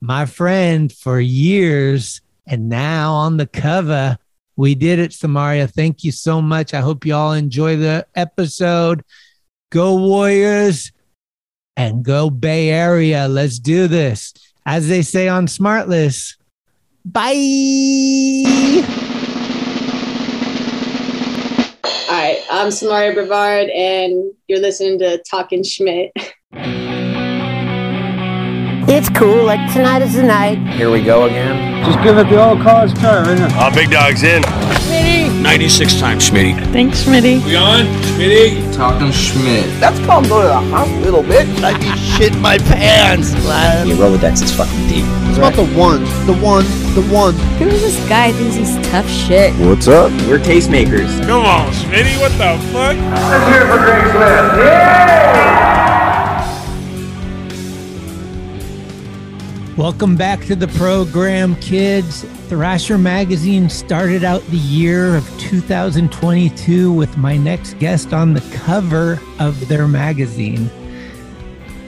my 0.00 0.26
friend 0.26 0.92
for 0.92 1.20
years, 1.20 2.20
and 2.46 2.68
now 2.68 3.12
on 3.12 3.36
the 3.36 3.46
cover. 3.46 4.18
We 4.56 4.74
did 4.74 4.98
it, 4.98 5.12
Samarria. 5.12 5.70
Thank 5.70 6.02
you 6.02 6.10
so 6.10 6.42
much. 6.42 6.74
I 6.74 6.80
hope 6.80 7.06
you 7.06 7.14
all 7.14 7.32
enjoy 7.32 7.76
the 7.76 8.06
episode. 8.14 9.04
Go 9.70 9.96
Warriors 9.96 10.92
and 11.76 12.04
go 12.04 12.30
Bay 12.30 12.70
Area. 12.70 13.28
Let's 13.28 13.58
do 13.58 13.86
this. 13.86 14.34
As 14.66 14.88
they 14.88 15.02
say 15.02 15.28
on 15.28 15.46
Smartless, 15.46 16.36
bye. 17.04 17.32
All 22.08 22.14
right, 22.14 22.42
I'm 22.50 22.68
Samarria 22.68 23.14
Brevard, 23.14 23.68
and 23.68 24.32
you're 24.48 24.60
listening 24.60 24.98
to 25.00 25.22
Talking 25.30 25.62
Schmidt. 25.62 26.12
It's 29.08 29.18
cool, 29.18 29.44
like 29.44 29.72
tonight 29.72 30.02
is 30.02 30.14
the 30.14 30.22
night. 30.22 30.58
Here 30.74 30.90
we 30.90 31.02
go 31.02 31.24
again. 31.24 31.82
Just 31.86 31.98
give 32.04 32.18
it 32.18 32.28
the 32.28 32.44
old 32.44 32.60
college 32.60 32.92
try 33.00 33.22
right 33.22 33.38
now. 33.38 33.48
Uh, 33.58 33.74
big 33.74 33.90
dog's 33.90 34.22
in. 34.22 34.42
Smitty. 34.42 35.40
96 35.40 35.98
times, 35.98 36.28
Schmitty. 36.28 36.54
Thanks, 36.72 37.04
Smitty. 37.04 37.42
We 37.46 37.56
on? 37.56 37.86
Schmitty? 38.04 38.74
Talking 38.76 39.10
Schmidt. 39.10 39.64
That's 39.80 39.98
called 40.04 40.28
go 40.28 40.42
to 40.42 40.48
the 40.48 40.60
hospital, 40.76 41.22
bitch. 41.22 41.48
I'd 41.64 41.80
be 41.80 41.88
shit 41.96 42.36
my 42.36 42.58
pants. 42.58 43.32
man. 43.32 43.88
Your 43.88 43.96
Rolodex 43.96 44.42
is 44.42 44.54
fucking 44.54 44.88
deep. 44.88 45.06
It's 45.30 45.38
about 45.38 45.54
the 45.54 45.64
one, 45.74 46.04
the 46.26 46.36
one, 46.44 46.64
the 46.94 47.02
one. 47.10 47.32
Who's 47.56 47.80
this 47.80 48.08
guy 48.10 48.32
thinks 48.32 48.56
he's 48.56 48.76
tough 48.90 49.08
shit? 49.08 49.54
What's 49.54 49.88
up? 49.88 50.10
We're 50.28 50.38
tastemakers. 50.38 51.18
Come 51.26 51.46
on, 51.46 51.72
Schmitty, 51.72 52.20
what 52.20 52.32
the 52.32 52.60
fuck? 52.72 52.94
Let's 52.94 53.46
hear 53.48 53.62
it 53.62 53.70
for 53.72 53.78
Greg 53.78 54.04
Smith. 54.12 54.66
Yeah! 54.66 55.77
Welcome 59.78 60.16
back 60.16 60.44
to 60.46 60.56
the 60.56 60.66
program, 60.66 61.54
kids. 61.60 62.24
Thrasher 62.48 62.98
Magazine 62.98 63.70
started 63.70 64.24
out 64.24 64.42
the 64.46 64.56
year 64.56 65.14
of 65.14 65.24
2022 65.38 66.92
with 66.92 67.16
my 67.16 67.36
next 67.36 67.78
guest 67.78 68.12
on 68.12 68.34
the 68.34 68.40
cover 68.52 69.20
of 69.38 69.68
their 69.68 69.86
magazine. 69.86 70.68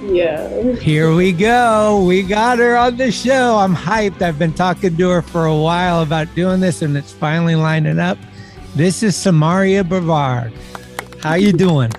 Yeah. 0.04 0.74
Here 0.76 1.12
we 1.12 1.32
go. 1.32 2.04
We 2.06 2.22
got 2.22 2.60
her 2.60 2.76
on 2.76 2.96
the 2.96 3.10
show. 3.10 3.56
I'm 3.56 3.74
hyped. 3.74 4.22
I've 4.22 4.38
been 4.38 4.54
talking 4.54 4.96
to 4.96 5.08
her 5.08 5.20
for 5.20 5.46
a 5.46 5.56
while 5.56 6.02
about 6.02 6.32
doing 6.36 6.60
this, 6.60 6.82
and 6.82 6.96
it's 6.96 7.10
finally 7.10 7.56
lining 7.56 7.98
up. 7.98 8.18
This 8.76 9.02
is 9.02 9.16
Samarria 9.16 9.86
Brevard. 9.86 10.52
How 11.24 11.34
you 11.34 11.52
doing? 11.52 11.90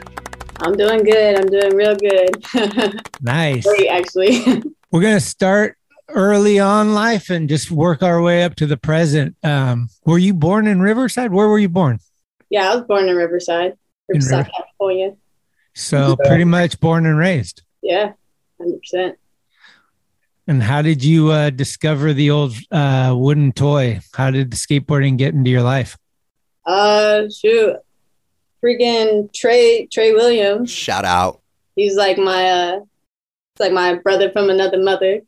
I'm 0.62 0.78
doing 0.78 1.04
good. 1.04 1.38
I'm 1.38 1.48
doing 1.48 1.76
real 1.76 1.98
good. 1.98 3.02
Nice. 3.24 3.66
Great, 3.66 3.88
actually. 3.88 4.64
We're 4.92 5.02
gonna 5.02 5.20
start 5.20 5.78
early 6.14 6.60
on 6.60 6.94
life 6.94 7.30
and 7.30 7.48
just 7.50 7.72
work 7.72 8.02
our 8.04 8.22
way 8.22 8.44
up 8.44 8.56
to 8.56 8.66
the 8.66 8.78
present. 8.78 9.36
Um, 9.44 9.90
were 10.06 10.18
you 10.18 10.34
born 10.34 10.68
in 10.68 10.82
Riverside? 10.82 11.32
Where 11.32 11.48
were 11.48 11.60
you 11.60 11.70
born? 11.70 12.00
yeah, 12.50 12.72
I 12.72 12.76
was 12.76 12.84
born 12.86 13.08
in 13.08 13.16
Riverside, 13.16 13.72
In 14.10 14.16
Riverside, 14.16 14.38
River- 14.40 14.50
California. 14.58 15.16
So 15.74 16.18
pretty 16.26 16.44
much 16.44 16.80
born 16.82 17.06
and 17.06 17.18
raised. 17.18 17.62
Yeah, 17.82 18.12
hundred 18.60 18.80
percent. 18.82 19.18
And 20.48 20.62
how 20.62 20.82
did 20.82 21.02
you 21.04 21.30
uh, 21.32 21.50
discover 21.50 22.12
the 22.14 22.30
old 22.32 22.54
uh, 22.72 23.14
wooden 23.18 23.54
toy? 23.54 24.02
How 24.14 24.32
did 24.32 24.52
the 24.52 24.58
skateboarding 24.58 25.18
get 25.18 25.34
into 25.34 25.50
your 25.50 25.62
life? 25.62 25.98
Uh, 26.66 27.30
shoot, 27.30 27.78
freaking 28.62 29.32
Trey 29.34 29.88
Trey 29.92 30.12
Williams. 30.12 30.70
Shout 30.70 31.06
out. 31.06 31.42
He's 31.78 31.96
like 31.96 32.18
my 32.18 32.50
uh, 32.50 32.80
it's 33.54 33.60
like 33.62 33.72
my 33.72 33.94
brother 33.96 34.30
from 34.32 34.50
another 34.50 34.78
mother. 34.78 35.22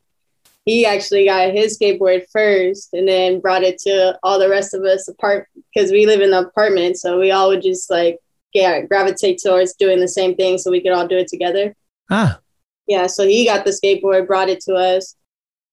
He 0.64 0.86
actually 0.86 1.26
got 1.26 1.52
his 1.52 1.78
skateboard 1.78 2.24
first, 2.32 2.90
and 2.92 3.06
then 3.06 3.40
brought 3.40 3.62
it 3.62 3.78
to 3.80 4.18
all 4.22 4.38
the 4.38 4.48
rest 4.48 4.74
of 4.74 4.82
us 4.82 5.08
apart 5.08 5.48
because 5.72 5.90
we 5.90 6.06
live 6.06 6.20
in 6.20 6.32
an 6.32 6.44
apartment, 6.44 6.96
so 6.96 7.20
we 7.20 7.30
all 7.30 7.48
would 7.48 7.62
just 7.62 7.90
like 7.90 8.18
yeah 8.52 8.80
gravitate 8.82 9.40
towards 9.42 9.74
doing 9.74 10.00
the 10.00 10.08
same 10.08 10.34
thing, 10.34 10.58
so 10.58 10.70
we 10.70 10.80
could 10.80 10.92
all 10.92 11.06
do 11.06 11.18
it 11.18 11.28
together. 11.28 11.74
Ah, 12.10 12.38
yeah, 12.86 13.06
so 13.06 13.26
he 13.26 13.46
got 13.46 13.64
the 13.64 13.70
skateboard, 13.70 14.26
brought 14.26 14.48
it 14.48 14.60
to 14.62 14.74
us. 14.74 15.16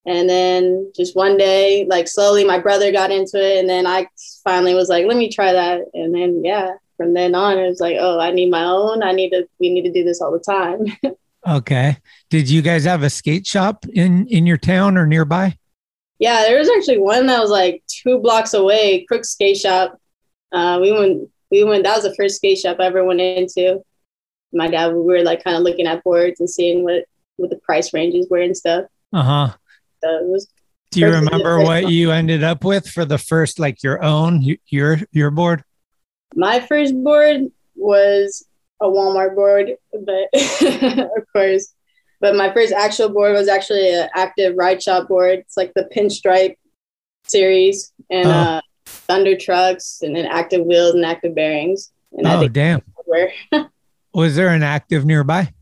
And 0.06 0.28
then 0.30 0.92
just 0.96 1.16
one 1.16 1.38
day, 1.38 1.86
like 1.88 2.08
slowly, 2.08 2.44
my 2.44 2.58
brother 2.58 2.92
got 2.92 3.12
into 3.12 3.38
it. 3.38 3.60
And 3.60 3.70
then 3.70 3.86
I 3.86 4.08
finally 4.44 4.74
was 4.74 4.90
like, 4.90 5.06
let 5.06 5.18
me 5.18 5.30
try 5.32 5.54
that. 5.54 5.82
And 5.94 6.14
then, 6.14 6.44
yeah, 6.44 6.72
from 6.98 7.14
then 7.14 7.36
on, 7.36 7.60
it 7.60 7.68
was 7.68 7.80
like, 7.80 7.98
oh, 8.00 8.20
I 8.20 8.32
need 8.32 8.50
my 8.50 8.64
own. 8.64 9.04
I 9.04 9.12
need 9.12 9.30
to, 9.32 9.48
we 9.60 9.72
need 9.72 9.84
to 9.84 9.92
do 9.92 10.04
this 10.04 10.22
all 10.22 10.32
the 10.32 10.40
time. 10.40 10.86
okay. 11.48 11.98
Did 12.30 12.50
you 12.50 12.62
guys 12.62 12.84
have 12.86 13.04
a 13.04 13.10
skate 13.10 13.46
shop 13.48 13.86
in, 13.94 14.28
in 14.28 14.46
your 14.46 14.58
town 14.58 14.98
or 14.98 15.06
nearby? 15.06 15.58
yeah, 16.22 16.44
there 16.44 16.60
was 16.60 16.70
actually 16.70 17.00
one 17.00 17.26
that 17.26 17.40
was 17.40 17.50
like 17.50 17.82
two 17.88 18.20
blocks 18.20 18.54
away, 18.54 19.06
Crook 19.06 19.26
Skate 19.26 19.58
Shop. 19.58 20.00
Uh, 20.52 20.78
we 20.80 20.92
went, 20.92 21.28
we 21.50 21.64
went, 21.64 21.84
that 21.84 21.96
was 21.96 22.04
the 22.04 22.14
first 22.14 22.36
skate 22.36 22.60
shop 22.60 22.78
I 22.80 22.86
ever 22.86 23.04
went 23.04 23.22
into. 23.22 23.82
My 24.54 24.68
dad, 24.68 24.94
we 24.94 25.02
were 25.02 25.24
like 25.24 25.44
kind 25.44 25.58
of 25.58 25.64
looking 25.64 25.88
at 25.88 26.04
boards 26.04 26.40
and 26.40 26.48
seeing 26.48 26.84
what, 26.84 27.06
what 27.38 27.50
the 27.50 27.56
price 27.56 27.92
ranges 27.92 28.28
were 28.30 28.38
and 28.38 28.56
stuff. 28.56 28.86
Uh 29.12 29.24
huh. 29.24 29.54
So 30.04 30.10
it 30.10 30.28
was 30.28 30.48
Do 30.92 31.00
you 31.00 31.10
remember 31.10 31.60
what 31.62 31.90
you 31.90 32.12
ended 32.12 32.44
up 32.44 32.64
with 32.64 32.88
for 32.88 33.04
the 33.04 33.18
first, 33.18 33.58
like 33.58 33.82
your 33.82 34.04
own, 34.04 34.46
your 34.68 35.00
your 35.12 35.32
board? 35.32 35.64
My 36.36 36.60
first 36.60 36.94
board 37.04 37.48
was 37.76 38.46
a 38.82 38.86
Walmart 38.86 39.36
board, 39.36 39.72
but 39.94 40.30
of 41.18 41.24
course. 41.34 41.74
But 42.20 42.36
my 42.36 42.54
first 42.54 42.74
actual 42.74 43.10
board 43.10 43.34
was 43.34 43.48
actually 43.48 43.94
an 43.94 44.10
active 44.16 44.56
ride 44.58 44.82
shop 44.82 45.08
board. 45.08 45.40
It's 45.40 45.58
like 45.58 45.74
the 45.76 45.90
pinstripe 45.96 46.56
series 47.26 47.94
and 48.10 48.28
Oh. 48.28 48.32
uh, 48.32 48.62
thunder 48.86 49.38
trucks 49.38 50.00
and 50.02 50.16
then 50.16 50.26
active 50.26 50.66
wheels 50.66 50.94
and 50.96 51.06
active 51.06 51.34
bearings. 51.36 51.92
And 52.14 52.28
I 52.28 52.36
Oh, 52.44 52.48
damn. 52.48 52.82
where 53.06 53.32
Was 54.14 54.36
there 54.36 54.50
an 54.50 54.64
active 54.64 55.06
nearby? 55.06 55.54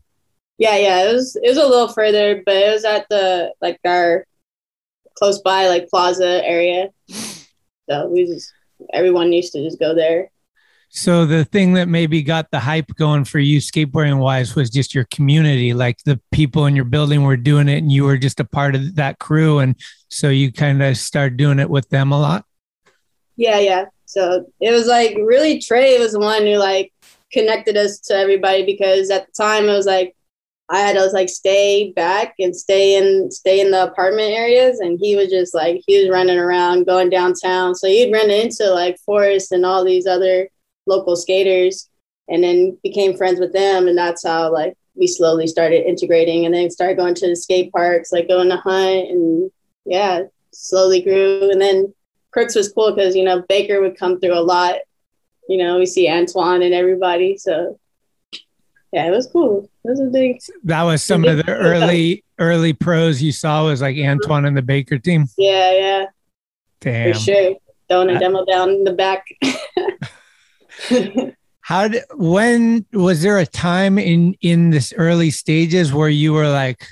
yeah, 0.58 0.76
yeah, 0.76 1.08
it 1.08 1.14
was 1.14 1.36
it 1.36 1.48
was 1.48 1.56
a 1.56 1.66
little 1.66 1.88
further, 1.88 2.42
but 2.44 2.54
it 2.56 2.70
was 2.72 2.84
at 2.84 3.06
the 3.08 3.52
like 3.62 3.78
our 3.86 4.26
close 5.16 5.40
by 5.40 5.68
like 5.68 5.88
plaza 5.88 6.44
area. 6.46 6.90
So 7.88 8.06
we 8.06 8.24
just 8.24 8.52
everyone 8.92 9.32
used 9.32 9.52
to 9.54 9.64
just 9.64 9.80
go 9.80 9.94
there. 9.96 10.30
So 10.92 11.24
the 11.24 11.44
thing 11.44 11.74
that 11.74 11.86
maybe 11.86 12.20
got 12.20 12.50
the 12.50 12.58
hype 12.58 12.96
going 12.96 13.24
for 13.24 13.38
you 13.38 13.60
skateboarding 13.60 14.18
wise 14.18 14.56
was 14.56 14.68
just 14.68 14.92
your 14.92 15.04
community, 15.04 15.72
like 15.72 16.02
the 16.02 16.20
people 16.32 16.66
in 16.66 16.74
your 16.74 16.84
building 16.84 17.22
were 17.22 17.36
doing 17.36 17.68
it 17.68 17.78
and 17.78 17.92
you 17.92 18.02
were 18.02 18.18
just 18.18 18.40
a 18.40 18.44
part 18.44 18.74
of 18.74 18.96
that 18.96 19.20
crew. 19.20 19.60
And 19.60 19.76
so 20.08 20.30
you 20.30 20.52
kind 20.52 20.82
of 20.82 20.96
started 20.96 21.36
doing 21.36 21.60
it 21.60 21.70
with 21.70 21.88
them 21.90 22.10
a 22.10 22.18
lot. 22.18 22.44
Yeah, 23.36 23.60
yeah. 23.60 23.84
So 24.04 24.46
it 24.60 24.72
was 24.72 24.88
like 24.88 25.16
really 25.16 25.60
Trey 25.60 25.96
was 26.00 26.12
the 26.12 26.18
one 26.18 26.44
who 26.44 26.56
like 26.56 26.92
connected 27.32 27.76
us 27.76 28.00
to 28.00 28.14
everybody 28.14 28.66
because 28.66 29.10
at 29.10 29.26
the 29.26 29.32
time 29.32 29.68
it 29.68 29.72
was 29.72 29.86
like 29.86 30.16
I 30.68 30.80
had 30.80 30.96
to 30.96 31.06
like 31.06 31.28
stay 31.28 31.92
back 31.92 32.34
and 32.40 32.54
stay 32.54 32.96
in 32.96 33.30
stay 33.30 33.60
in 33.60 33.70
the 33.70 33.84
apartment 33.84 34.32
areas 34.32 34.80
and 34.80 34.98
he 35.00 35.14
was 35.14 35.28
just 35.28 35.54
like 35.54 35.82
he 35.86 36.00
was 36.00 36.10
running 36.10 36.38
around 36.38 36.86
going 36.86 37.10
downtown. 37.10 37.76
So 37.76 37.86
you'd 37.86 38.12
run 38.12 38.30
into 38.30 38.68
like 38.72 38.98
Forrest 39.06 39.52
and 39.52 39.64
all 39.64 39.84
these 39.84 40.08
other 40.08 40.48
local 40.90 41.16
skaters 41.16 41.88
and 42.28 42.44
then 42.44 42.76
became 42.82 43.16
friends 43.16 43.40
with 43.40 43.52
them 43.52 43.88
and 43.88 43.96
that's 43.96 44.26
how 44.26 44.52
like 44.52 44.74
we 44.94 45.06
slowly 45.06 45.46
started 45.46 45.88
integrating 45.88 46.44
and 46.44 46.54
then 46.54 46.70
started 46.70 46.98
going 46.98 47.14
to 47.14 47.28
the 47.28 47.36
skate 47.36 47.72
parks, 47.72 48.12
like 48.12 48.28
going 48.28 48.50
to 48.50 48.56
hunt 48.56 49.08
and 49.08 49.50
yeah, 49.86 50.24
slowly 50.52 51.00
grew 51.00 51.50
and 51.50 51.60
then 51.60 51.94
Crooks 52.32 52.54
was 52.54 52.72
cool 52.72 52.94
because 52.94 53.16
you 53.16 53.24
know 53.24 53.42
Baker 53.48 53.80
would 53.80 53.98
come 53.98 54.20
through 54.20 54.38
a 54.38 54.40
lot. 54.40 54.76
You 55.48 55.58
know, 55.58 55.78
we 55.78 55.86
see 55.86 56.08
Antoine 56.08 56.62
and 56.62 56.74
everybody. 56.74 57.36
So 57.36 57.78
yeah, 58.92 59.06
it 59.06 59.10
was 59.10 59.26
cool. 59.26 59.68
It 59.84 59.90
was 59.90 60.00
a 60.00 60.04
big. 60.04 60.40
That 60.64 60.82
was 60.82 61.02
some 61.02 61.24
of 61.24 61.38
the 61.38 61.48
early, 61.48 62.24
early 62.38 62.72
pros 62.72 63.22
you 63.22 63.32
saw 63.32 63.66
was 63.66 63.80
like 63.80 63.96
Antoine 63.96 64.44
and 64.44 64.56
the 64.56 64.62
Baker 64.62 64.98
team. 64.98 65.26
Yeah, 65.38 65.72
yeah, 65.72 66.04
Damn. 66.80 67.12
for 67.12 67.18
sure. 67.18 67.56
Throwing 67.88 68.10
a 68.10 68.20
demo 68.20 68.44
down 68.44 68.70
in 68.70 68.84
the 68.84 68.92
back. 68.92 69.26
How 71.60 71.88
did, 71.88 72.02
when 72.14 72.84
was 72.92 73.22
there 73.22 73.38
a 73.38 73.46
time 73.46 73.98
in, 73.98 74.34
in 74.40 74.70
this 74.70 74.92
early 74.96 75.30
stages 75.30 75.92
where 75.92 76.08
you 76.08 76.32
were 76.32 76.48
like, 76.48 76.86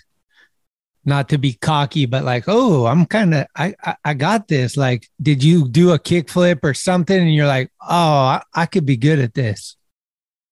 not 1.05 1.31
to 1.31 1.39
be 1.39 1.55
cocky, 1.55 2.05
but 2.05 2.23
like, 2.23 2.45
oh, 2.49 2.87
I'm 2.87 3.07
kind 3.07 3.35
of, 3.35 3.47
I, 3.57 3.75
I, 3.83 3.97
I 4.05 4.15
got 4.15 4.47
this. 4.47 4.77
Like, 4.77 5.09
did 5.21 5.43
you 5.43 5.67
do 5.67 5.93
a 5.93 5.99
kickflip 5.99 6.59
or 6.63 6.75
something? 6.75 7.19
And 7.19 7.35
you're 7.35 7.47
like, 7.47 7.73
oh, 7.81 7.89
I, 7.89 8.43
I 8.55 8.67
could 8.67 8.85
be 8.85 8.99
good 8.99 9.19
at 9.19 9.33
this. 9.33 9.77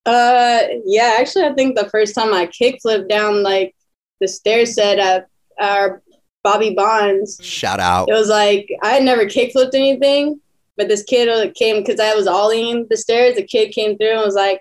Uh, 0.07 0.63
yeah, 0.87 1.17
actually, 1.21 1.45
I 1.45 1.53
think 1.53 1.77
the 1.77 1.91
first 1.91 2.15
time 2.15 2.33
I 2.33 2.47
kickflipped 2.47 3.09
down 3.09 3.43
like 3.43 3.75
the 4.21 4.29
stair 4.29 4.65
set 4.65 4.99
at 4.99 5.29
our 5.61 6.03
Bobby 6.43 6.75
Bonds, 6.75 7.39
Shout 7.43 7.81
out. 7.81 8.09
it 8.09 8.13
was 8.13 8.29
like 8.29 8.71
I 8.83 8.91
had 8.91 9.03
never 9.03 9.27
kickflipped 9.27 9.75
anything, 9.75 10.41
but 10.77 10.89
this 10.89 11.03
kid 11.03 11.55
came 11.55 11.83
because 11.83 12.01
I 12.01 12.15
was 12.15 12.27
ollieing 12.27 12.89
the 12.89 12.97
stairs. 12.97 13.37
The 13.37 13.43
kid 13.43 13.73
came 13.73 13.97
through 13.97 14.13
and 14.13 14.21
was 14.25 14.35
like, 14.35 14.61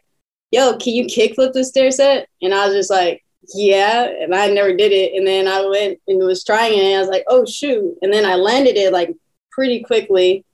"Yo, 0.52 0.78
can 0.78 0.94
you 0.94 1.06
kickflip 1.06 1.54
the 1.54 1.64
stair 1.64 1.92
set?" 1.92 2.28
And 2.42 2.54
I 2.54 2.66
was 2.66 2.76
just 2.76 2.90
like, 2.90 3.24
"Yeah," 3.54 4.04
and 4.04 4.34
I 4.34 4.48
never 4.48 4.76
did 4.76 4.92
it. 4.92 5.14
And 5.14 5.28
then 5.28 5.48
I 5.48 5.66
went 5.66 6.00
and 6.08 6.20
was 6.20 6.44
trying 6.44 6.78
it, 6.78 6.84
and 6.84 6.96
I 6.96 7.00
was 7.00 7.10
like, 7.10 7.26
"Oh 7.28 7.46
shoot!" 7.46 7.98
And 8.02 8.14
then 8.14 8.26
I 8.26 8.36
landed 8.36 8.78
it 8.78 8.94
like 8.94 9.14
pretty 9.52 9.84
quickly. 9.84 10.46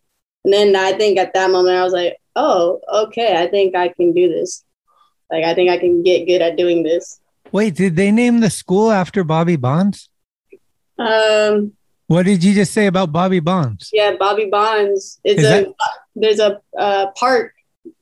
And 0.44 0.54
then 0.54 0.76
I 0.76 0.94
think 0.94 1.18
at 1.20 1.34
that 1.34 1.52
moment 1.52 1.78
I 1.78 1.84
was 1.84 1.94
like, 1.94 2.18
"Oh, 2.36 2.80
okay, 2.92 3.42
I 3.42 3.48
think 3.48 3.76
I 3.76 3.90
can 3.90 4.14
do 4.14 4.28
this. 4.30 4.64
Like 5.32 5.44
I 5.44 5.54
think 5.54 5.70
I 5.70 5.78
can 5.78 6.04
get 6.04 6.26
good 6.26 6.42
at 6.42 6.58
doing 6.58 6.84
this." 6.84 7.20
Wait, 7.52 7.76
did 7.76 7.96
they 7.96 8.12
name 8.12 8.40
the 8.40 8.50
school 8.50 8.92
after 8.92 9.24
Bobby 9.24 9.58
Bonds? 9.58 10.10
Um, 10.98 11.74
What 12.12 12.26
did 12.26 12.44
you 12.44 12.54
just 12.54 12.74
say 12.74 12.88
about 12.88 13.14
Bobby 13.14 13.40
Bonds? 13.40 13.90
Yeah, 13.94 14.16
Bobby 14.20 14.48
Bonds. 14.52 15.22
It's 15.24 15.40
Is 15.40 15.46
a 15.46 15.50
that- 15.50 15.68
there's 16.14 16.40
a 16.40 16.60
uh, 16.78 17.08
park 17.16 17.54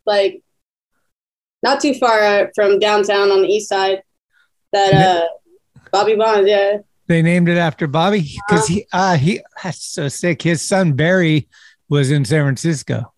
like 0.07 0.41
not 1.61 1.79
too 1.79 1.93
far 1.93 2.19
uh, 2.19 2.47
from 2.55 2.79
downtown 2.79 3.29
on 3.29 3.43
the 3.43 3.47
east 3.47 3.69
side. 3.69 4.01
That 4.73 4.93
uh, 4.95 5.27
Bobby 5.91 6.15
Bonds, 6.15 6.49
yeah, 6.49 6.77
They 7.05 7.21
named 7.21 7.49
it 7.49 7.57
after 7.57 7.85
Bobby 7.85 8.21
because 8.47 8.65
he, 8.67 8.85
uh, 8.91 9.15
he, 9.15 9.41
that's 9.63 9.83
so 9.85 10.07
sick. 10.07 10.41
His 10.41 10.63
son 10.63 10.93
Barry 10.93 11.47
was 11.87 12.09
in 12.09 12.25
San 12.25 12.43
Francisco. 12.45 13.13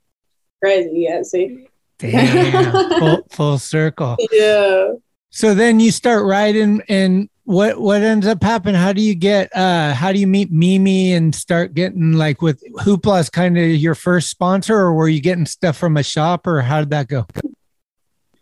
crazy. 0.62 1.06
Yeah, 1.08 1.22
see, 1.24 1.68
Damn, 2.00 2.90
full, 3.00 3.28
full 3.32 3.58
circle. 3.60 4.18
yeah. 4.34 4.92
So 5.30 5.54
then 5.54 5.80
you 5.80 5.92
start 5.92 6.26
riding, 6.26 6.82
and 6.90 7.30
what 7.52 7.80
what 7.82 8.02
ends 8.02 8.26
up 8.26 8.42
happening? 8.42 8.76
How 8.76 8.94
do 8.94 9.02
you 9.02 9.14
get? 9.14 9.56
uh 9.56 9.94
How 9.94 10.12
do 10.12 10.20
you 10.20 10.28
meet 10.28 10.52
Mimi 10.52 11.14
and 11.14 11.36
start 11.36 11.74
getting 11.74 12.14
like 12.14 12.42
with 12.42 12.64
Hoopla's 12.84 13.30
kind 13.30 13.58
of 13.58 13.66
your 13.66 13.96
first 13.96 14.30
sponsor, 14.30 14.76
or 14.76 14.94
were 14.94 15.10
you 15.10 15.22
getting 15.22 15.46
stuff 15.46 15.78
from 15.78 15.98
a 15.98 16.04
shop, 16.04 16.48
or 16.48 16.62
how 16.62 16.80
did 16.80 16.90
that 16.92 17.08
go? 17.08 17.28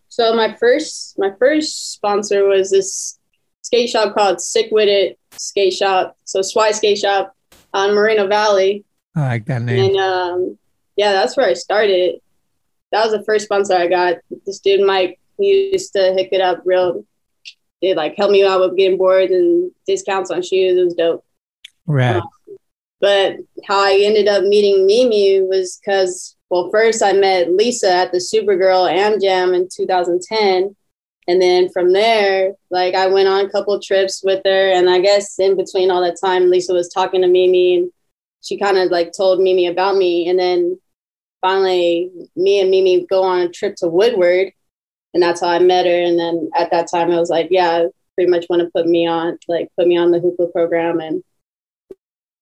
So 0.10 0.36
my 0.36 0.56
first 0.56 1.18
my 1.18 1.32
first 1.40 1.94
sponsor 1.94 2.46
was 2.46 2.70
this 2.72 3.20
skate 3.64 3.90
shop 3.90 4.16
called 4.16 4.42
Sick 4.42 4.68
With 4.72 4.88
It 4.88 5.18
Skate 5.32 5.74
Shop. 5.74 6.16
So 6.26 6.42
Swy 6.42 6.72
Skate 6.72 7.00
Shop 7.00 7.36
on 7.74 7.96
Moreno 7.96 8.28
Valley. 8.28 8.86
I 9.16 9.22
like 9.22 9.46
that 9.46 9.64
name. 9.64 9.90
And 9.90 9.98
um, 9.98 10.58
yeah, 10.96 11.14
that's 11.14 11.36
where 11.36 11.48
I 11.48 11.54
started. 11.54 12.20
That 12.92 13.04
was 13.04 13.14
the 13.14 13.24
first 13.24 13.46
sponsor 13.46 13.74
I 13.76 13.88
got. 13.88 14.18
This 14.46 14.60
dude 14.60 14.86
Mike 14.86 15.20
he 15.40 15.72
used 15.72 15.94
to 15.94 16.14
hook 16.14 16.30
it 16.32 16.42
up 16.42 16.62
real. 16.66 17.06
They 17.82 17.94
like 17.94 18.16
helped 18.18 18.34
me 18.34 18.46
out 18.46 18.60
with 18.60 18.78
getting 18.78 18.98
boards 18.98 19.32
and 19.32 19.72
discounts 19.88 20.32
on 20.32 20.42
shoes. 20.42 20.78
It 20.78 20.84
was 20.84 20.96
dope. 20.96 21.26
Right. 21.86 22.18
Um, 22.18 22.30
but 23.02 23.38
how 23.66 23.82
I 23.82 24.00
ended 24.04 24.28
up 24.28 24.44
meeting 24.44 24.86
Mimi 24.86 25.42
was 25.42 25.80
because 25.80 26.36
well, 26.50 26.70
first 26.72 27.04
I 27.04 27.14
met 27.14 27.52
Lisa 27.52 27.92
at 27.92 28.12
the 28.12 28.18
Supergirl 28.18 28.92
Am 28.92 29.20
Jam 29.20 29.54
in 29.54 29.70
2010. 29.72 30.76
And 31.28 31.40
then 31.40 31.70
from 31.70 31.94
there, 31.94 32.54
like 32.72 32.96
I 32.96 33.06
went 33.06 33.28
on 33.28 33.46
a 33.46 33.50
couple 33.50 33.80
trips 33.80 34.24
with 34.24 34.42
her. 34.46 34.72
And 34.72 34.90
I 34.90 35.00
guess 35.00 35.38
in 35.38 35.56
between 35.56 35.92
all 35.92 36.02
that 36.02 36.18
time, 36.24 36.50
Lisa 36.50 36.74
was 36.74 36.90
talking 36.90 37.22
to 37.22 37.28
Mimi 37.28 37.78
and 37.78 37.92
she 38.42 38.58
kind 38.58 38.78
of 38.78 38.90
like 38.90 39.12
told 39.16 39.40
Mimi 39.40 39.68
about 39.68 39.96
me. 39.96 40.28
And 40.28 40.40
then 40.40 40.80
finally, 41.40 42.10
me 42.36 42.62
and 42.62 42.72
Mimi 42.72 43.06
go 43.06 43.22
on 43.22 43.42
a 43.42 43.50
trip 43.50 43.76
to 43.78 43.88
Woodward. 43.88 44.52
And 45.14 45.24
that's 45.24 45.42
how 45.42 45.48
I 45.48 45.60
met 45.60 45.86
her. 45.86 46.02
And 46.04 46.20
then 46.20 46.50
at 46.56 46.72
that 46.72 46.90
time, 46.90 47.12
I 47.12 47.20
was 47.20 47.30
like, 47.30 47.48
yeah, 47.52 47.86
pretty 48.16 48.30
much 48.30 48.46
want 48.50 48.62
to 48.62 48.70
put 48.74 48.88
me 48.88 49.08
on, 49.08 49.38
like, 49.48 49.70
put 49.78 49.88
me 49.88 49.98
on 49.98 50.12
the 50.12 50.20
hoopla 50.20 50.52
program, 50.52 51.00
and 51.00 51.24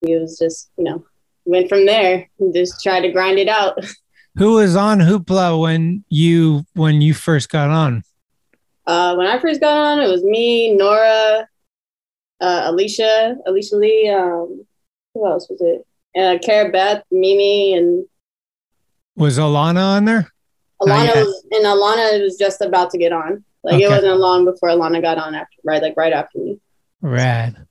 it 0.01 0.19
was 0.19 0.38
just, 0.38 0.69
you 0.77 0.84
know, 0.84 1.06
went 1.45 1.69
from 1.69 1.86
there. 1.86 2.30
And 2.39 2.53
just 2.53 2.84
tried 2.84 3.01
to 3.01 3.12
grind 3.12 3.39
it 3.39 3.49
out. 3.49 3.77
Who 4.38 4.53
was 4.53 4.75
on 4.75 4.99
Hoopla 4.99 5.60
when 5.60 6.06
you 6.10 6.63
when 6.75 7.01
you 7.01 7.15
first 7.15 7.49
got 7.49 7.71
on? 7.71 8.03
Uh, 8.86 9.15
when 9.15 9.25
I 9.25 9.39
first 9.39 9.60
got 9.60 9.75
on, 9.75 9.99
it 9.99 10.08
was 10.08 10.23
me, 10.23 10.75
Nora, 10.75 11.47
uh, 12.39 12.62
Alicia, 12.65 13.36
Alicia 13.47 13.75
Lee. 13.75 14.10
Um, 14.10 14.63
who 15.13 15.27
else 15.27 15.49
was 15.49 15.60
it? 15.62 15.88
Uh, 16.15 16.38
Cara 16.38 16.71
Beth, 16.71 17.03
Mimi, 17.10 17.73
and 17.73 18.06
Was 19.15 19.39
Alana 19.39 19.97
on 19.97 20.06
there? 20.06 20.32
Alana 20.81 21.05
yet. 21.05 21.25
was, 21.25 21.45
and 21.51 21.65
Alana 21.65 22.21
was 22.21 22.37
just 22.37 22.61
about 22.61 22.91
to 22.91 22.97
get 22.97 23.11
on. 23.11 23.43
Like 23.63 23.75
Okay. 23.75 23.85
it 23.85 23.89
wasn't 23.89 24.19
long 24.19 24.45
before 24.45 24.69
Alana 24.69 25.01
got 25.01 25.17
on 25.17 25.35
after, 25.35 25.57
right? 25.63 25.81
Like 25.81 25.95
right 25.97 26.13
after 26.13 26.39
me. 26.39 26.59
Rad. 27.01 27.65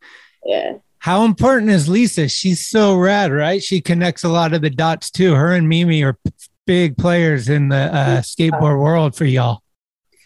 Yeah. 0.45 0.75
How 0.99 1.25
important 1.25 1.71
is 1.71 1.88
Lisa? 1.88 2.29
She's 2.29 2.66
so 2.66 2.97
rad, 2.97 3.33
right? 3.33 3.62
She 3.62 3.81
connects 3.81 4.25
a 4.25 4.29
lot 4.29 4.53
of 4.55 4.61
the 4.62 4.71
dots 4.71 5.11
too. 5.11 5.35
Her 5.35 5.53
and 5.55 5.69
Mimi 5.69 6.03
are 6.03 6.14
p- 6.14 6.33
big 6.66 6.97
players 6.97 7.49
in 7.49 7.69
the 7.69 7.77
uh, 7.95 8.21
skateboard 8.23 8.81
world 8.81 9.14
for 9.14 9.25
y'all. 9.25 9.62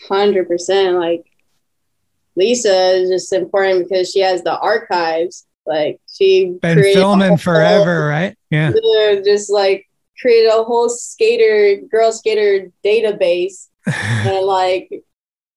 Hundred 0.08 0.48
percent. 0.48 0.96
Like 0.96 1.24
Lisa 2.36 2.92
is 2.92 3.10
just 3.10 3.32
important 3.32 3.86
because 3.88 4.10
she 4.10 4.20
has 4.20 4.42
the 4.42 4.58
archives. 4.58 5.46
Like 5.66 6.00
she 6.10 6.56
Been 6.62 6.82
filming 6.82 7.36
forever, 7.36 8.06
right? 8.06 8.36
Yeah. 8.50 8.72
Just 9.24 9.50
like 9.50 9.86
created 10.20 10.48
a 10.50 10.64
whole 10.64 10.88
skater, 10.88 11.80
girl 11.90 12.12
skater 12.12 12.70
database. 12.84 13.68
and 13.86 14.44
like 14.46 14.90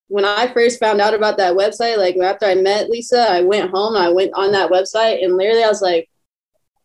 when 0.08 0.26
I 0.26 0.52
first 0.54 0.80
found 0.80 1.02
out 1.02 1.14
about 1.14 1.38
that 1.38 1.56
website, 1.56 1.98
like 1.98 2.18
after 2.18 2.46
I 2.46 2.56
met 2.56 2.90
Lisa, 2.90 3.20
I 3.30 3.42
went 3.42 3.72
home, 3.72 3.96
I 3.96 4.10
went 4.10 4.34
on 4.34 4.52
that 4.52 4.70
website, 4.72 5.24
and 5.24 5.36
literally 5.38 5.64
I 5.64 5.70
was 5.70 5.82
like, 5.82 6.10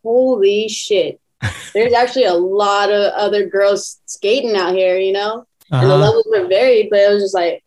holy 0.03 0.67
shit. 0.67 1.19
There's 1.73 1.93
actually 1.93 2.25
a 2.25 2.33
lot 2.33 2.91
of 2.91 3.13
other 3.13 3.47
girls 3.47 4.01
skating 4.05 4.55
out 4.55 4.73
here, 4.73 4.97
you 4.97 5.11
know? 5.13 5.45
And 5.71 5.81
the 5.89 5.93
Uh-huh. 5.93 5.97
levels 6.05 6.27
were 6.29 6.47
varied, 6.47 6.89
but 6.89 6.99
it 6.99 7.09
was 7.13 7.23
just 7.23 7.35
like, 7.35 7.63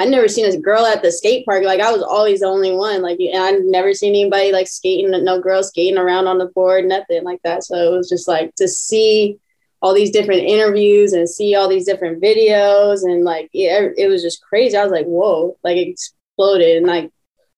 I'd 0.00 0.08
never 0.08 0.28
seen 0.28 0.46
a 0.46 0.58
girl 0.58 0.86
at 0.86 1.02
the 1.02 1.12
skate 1.12 1.44
park. 1.44 1.62
Like 1.62 1.82
I 1.82 1.92
was 1.92 2.02
always 2.02 2.40
the 2.40 2.46
only 2.46 2.72
one. 2.72 3.02
Like 3.02 3.20
and 3.20 3.36
I'd 3.36 3.62
never 3.64 3.92
seen 3.92 4.12
anybody 4.12 4.50
like 4.50 4.66
skating, 4.66 5.10
no 5.10 5.38
girls 5.42 5.68
skating 5.68 5.98
around 5.98 6.26
on 6.26 6.38
the 6.38 6.46
board, 6.46 6.86
nothing 6.86 7.22
like 7.22 7.42
that. 7.44 7.64
So 7.64 7.76
it 7.76 7.96
was 7.98 8.08
just 8.08 8.26
like 8.26 8.54
to 8.54 8.66
see 8.66 9.38
all 9.82 9.92
these 9.92 10.10
different 10.10 10.40
interviews 10.40 11.12
and 11.12 11.28
see 11.28 11.54
all 11.54 11.68
these 11.68 11.84
different 11.84 12.22
videos 12.22 13.02
and 13.02 13.24
like 13.24 13.50
it 13.52 14.08
was 14.08 14.22
just 14.22 14.40
crazy. 14.40 14.74
I 14.74 14.84
was 14.84 14.90
like, 14.90 15.04
whoa, 15.04 15.58
like 15.62 15.76
it 15.76 15.88
exploded. 15.88 16.78
And 16.78 16.86
like 16.86 17.10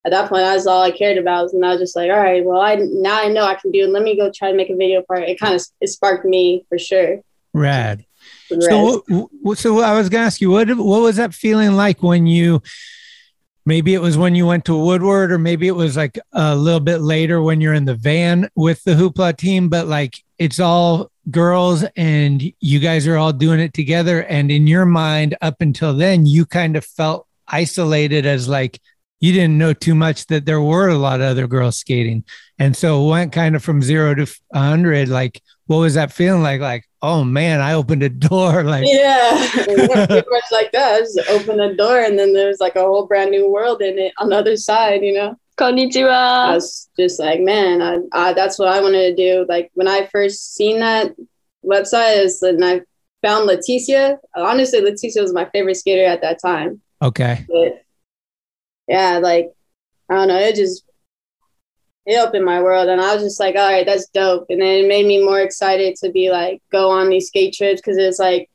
at 0.05 0.11
that 0.11 0.29
point, 0.29 0.43
that's 0.43 0.67
all 0.67 0.83
I 0.83 0.91
cared 0.91 1.19
about. 1.19 1.53
And 1.53 1.65
I 1.65 1.69
was 1.69 1.79
just 1.79 1.95
like, 1.95 2.11
all 2.11 2.17
right, 2.17 2.45
well, 2.45 2.61
I 2.61 2.75
now 2.75 3.23
I 3.23 3.29
know 3.29 3.45
I 3.45 3.55
can 3.55 3.71
do 3.71 3.85
it. 3.85 3.91
Let 3.91 4.03
me 4.03 4.17
go 4.17 4.33
try 4.35 4.51
to 4.51 4.57
make 4.57 4.69
a 4.69 4.75
video 4.75 5.03
part. 5.03 5.29
It 5.29 5.39
kind 5.39 5.55
of 5.55 5.65
it 5.81 5.91
sparked 5.91 6.25
me 6.25 6.67
for 6.69 6.77
sure. 6.77 7.21
Rad. 7.55 8.05
So, 8.61 9.05
so 9.55 9.81
I 9.81 9.97
was 9.97 10.09
gonna 10.09 10.25
ask 10.25 10.41
you, 10.41 10.51
what 10.51 10.69
what 10.69 11.03
was 11.03 11.17
that 11.17 11.35
feeling 11.35 11.73
like 11.73 12.03
when 12.03 12.27
you? 12.27 12.63
Maybe 13.65 13.95
it 13.95 14.01
was 14.01 14.19
when 14.19 14.35
you 14.35 14.45
went 14.45 14.65
to 14.65 14.77
Woodward, 14.77 15.31
or 15.31 15.39
maybe 15.39 15.69
it 15.69 15.77
was 15.77 15.97
like 15.97 16.19
a 16.33 16.57
little 16.57 16.81
bit 16.81 16.99
later 16.99 17.41
when 17.41 17.61
you're 17.61 17.75
in 17.75 17.85
the 17.85 17.95
van 17.95 18.49
with 18.57 18.83
the 18.83 18.95
Hoopla 18.95 19.37
team. 19.37 19.69
But 19.69 19.87
like, 19.87 20.17
it's 20.37 20.59
all 20.59 21.13
girls, 21.31 21.85
and 21.95 22.43
you 22.59 22.81
guys 22.81 23.07
are 23.07 23.17
all 23.17 23.33
doing 23.33 23.61
it 23.61 23.73
together. 23.73 24.25
And 24.25 24.51
in 24.51 24.67
your 24.67 24.85
mind, 24.85 25.37
up 25.41 25.61
until 25.61 25.95
then, 25.95 26.27
you 26.27 26.45
kind 26.45 26.75
of 26.77 26.85
felt 26.85 27.29
isolated 27.47 28.27
as 28.27 28.49
like 28.49 28.81
you 29.23 29.33
didn't 29.33 29.57
know 29.57 29.73
too 29.73 29.95
much 29.95 30.27
that 30.27 30.47
there 30.47 30.61
were 30.61 30.89
a 30.89 30.99
lot 30.99 31.21
of 31.21 31.27
other 31.29 31.47
girls 31.47 31.79
skating, 31.79 32.25
and 32.59 32.77
so 32.77 33.05
it 33.05 33.09
went 33.09 33.33
kind 33.33 33.55
of 33.55 33.63
from 33.63 33.81
zero 33.81 34.17
to 34.17 34.27
a 34.53 34.59
hundred. 34.59 35.09
Like, 35.09 35.41
what 35.67 35.79
was 35.79 35.95
that 35.95 36.13
feeling 36.13 36.43
like? 36.43 36.61
Like, 36.61 36.85
oh 37.03 37.23
man, 37.23 37.61
I 37.61 37.75
opened 37.75 38.03
a 38.03 38.09
door. 38.09 38.65
Like, 38.73 38.85
Yeah, 38.85 39.49
pretty 39.53 39.87
much 39.87 40.45
like 40.51 40.73
that. 40.73 40.99
Just 40.99 41.21
open 41.31 41.59
the 41.59 41.73
door, 41.75 42.01
and 42.01 42.19
then 42.19 42.33
there's 42.33 42.59
like 42.59 42.75
a 42.75 42.81
whole 42.81 43.07
brand 43.07 43.31
new 43.31 43.49
world 43.49 43.81
in 43.81 43.97
it 43.97 44.13
on 44.19 44.31
the 44.31 44.37
other 44.37 44.57
side. 44.57 45.03
You 45.03 45.15
know. 45.15 45.37
Konnichiwa. 45.57 46.11
I 46.11 46.55
was 46.55 46.89
just 46.99 47.21
like, 47.21 47.39
man, 47.41 47.81
I, 47.83 47.99
I, 48.13 48.33
that's 48.33 48.59
what 48.59 48.69
I 48.69 48.81
wanted 48.81 49.15
to 49.15 49.15
do. 49.15 49.47
Like 49.49 49.71
when 49.75 49.87
I 49.87 50.09
first 50.11 50.57
seen 50.57 50.81
that 50.81 51.15
website, 51.65 52.25
is 52.25 52.43
and 52.43 52.65
I 52.65 52.81
found 53.23 53.49
Leticia. 53.49 54.17
Honestly, 54.35 54.81
Leticia 54.81 55.23
was 55.23 55.33
my 55.33 55.45
favorite 55.51 55.77
skater 55.77 56.05
at 56.05 56.23
that 56.23 56.41
time. 56.41 56.81
okay. 57.01 57.45
But 57.49 57.85
yeah, 58.89 59.19
like 59.19 59.51
I 60.09 60.15
don't 60.15 60.29
know, 60.29 60.39
it 60.39 60.57
just 60.57 60.85
it 62.05 62.17
opened 62.19 62.45
my 62.45 62.61
world, 62.61 62.89
and 62.89 63.01
I 63.01 63.15
was 63.15 63.23
just 63.23 63.41
like, 63.41 63.55
all 63.55 63.69
right, 63.69 63.87
that's 63.87 64.09
dope. 64.09 64.47
And 64.49 64.61
then 64.61 64.85
it 64.85 64.89
made 64.89 65.07
me 65.07 65.25
more 65.25 65.41
excited 65.41 65.95
to 65.97 66.11
be 66.11 66.31
like 66.31 66.61
go 66.73 66.91
on 66.91 67.09
these 67.09 67.29
skate 67.29 67.55
trips 67.55 67.81
because 67.81 67.97
it's 67.97 68.19
like 68.19 68.49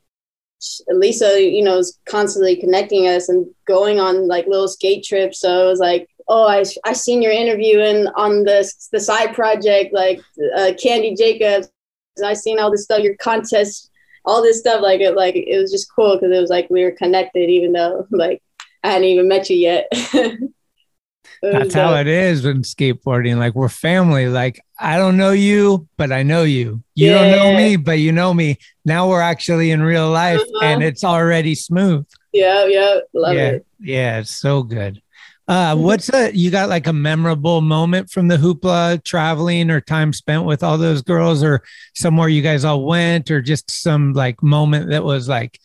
Lisa, 0.88 1.40
you 1.40 1.62
know, 1.62 1.78
is 1.78 1.98
constantly 2.06 2.56
connecting 2.56 3.06
us 3.06 3.28
and 3.28 3.46
going 3.66 4.00
on 4.00 4.26
like 4.26 4.46
little 4.46 4.68
skate 4.68 5.04
trips. 5.04 5.40
So 5.40 5.64
it 5.64 5.70
was 5.70 5.80
like, 5.80 6.08
oh, 6.28 6.46
I 6.46 6.64
I 6.84 6.92
seen 6.92 7.22
your 7.22 7.32
interview 7.32 7.80
in 7.80 8.08
on 8.16 8.44
the 8.44 8.70
the 8.92 9.00
side 9.00 9.34
project, 9.34 9.92
like 9.92 10.20
uh, 10.56 10.72
Candy 10.80 11.14
Jacobs. 11.14 11.70
And 12.16 12.26
I 12.26 12.34
seen 12.34 12.58
all 12.58 12.70
this 12.70 12.84
stuff, 12.84 13.00
your 13.00 13.16
contest, 13.16 13.90
all 14.24 14.42
this 14.42 14.58
stuff. 14.58 14.82
Like 14.82 15.00
it, 15.00 15.14
like 15.14 15.36
it 15.36 15.58
was 15.58 15.70
just 15.70 15.92
cool 15.94 16.16
because 16.16 16.36
it 16.36 16.40
was 16.40 16.50
like 16.50 16.68
we 16.68 16.82
were 16.82 16.90
connected, 16.90 17.48
even 17.48 17.72
though 17.72 18.06
like 18.10 18.42
I 18.88 18.92
hadn't 18.92 19.08
even 19.08 19.28
met 19.28 19.50
you 19.50 19.56
yet. 19.56 19.86
That's 21.42 21.74
how 21.74 21.94
it 21.96 22.06
is 22.06 22.46
in 22.46 22.62
skateboarding. 22.62 23.36
Like 23.36 23.54
we're 23.54 23.68
family. 23.68 24.28
Like 24.28 24.60
I 24.80 24.96
don't 24.96 25.18
know 25.18 25.32
you, 25.32 25.86
but 25.98 26.10
I 26.10 26.22
know 26.22 26.42
you. 26.42 26.82
You 26.94 27.10
don't 27.10 27.30
know 27.30 27.54
me, 27.54 27.76
but 27.76 27.98
you 27.98 28.12
know 28.12 28.32
me. 28.32 28.56
Now 28.86 29.08
we're 29.08 29.20
actually 29.20 29.70
in 29.70 29.82
real 29.82 30.08
life 30.10 30.40
Uh-huh. 30.40 30.64
and 30.64 30.82
it's 30.82 31.04
already 31.04 31.54
smooth. 31.54 32.06
Yeah, 32.32 32.64
yeah, 32.66 33.00
love 33.12 33.34
yeah. 33.34 33.48
it. 33.50 33.66
Yeah, 33.78 34.18
it's 34.20 34.34
so 34.34 34.62
good. 34.62 35.02
Uh, 35.46 35.76
what's 35.76 36.12
a 36.12 36.34
you 36.34 36.50
got 36.50 36.70
like 36.70 36.86
a 36.86 36.92
memorable 36.92 37.60
moment 37.60 38.10
from 38.10 38.28
the 38.28 38.36
hoopla 38.38 39.04
traveling 39.04 39.70
or 39.70 39.82
time 39.82 40.14
spent 40.14 40.44
with 40.44 40.62
all 40.62 40.78
those 40.78 41.02
girls 41.02 41.44
or 41.44 41.62
somewhere 41.94 42.28
you 42.28 42.40
guys 42.42 42.64
all 42.64 42.84
went 42.86 43.30
or 43.30 43.42
just 43.42 43.70
some 43.70 44.14
like 44.14 44.42
moment 44.42 44.88
that 44.90 45.04
was 45.04 45.28
like 45.28 45.58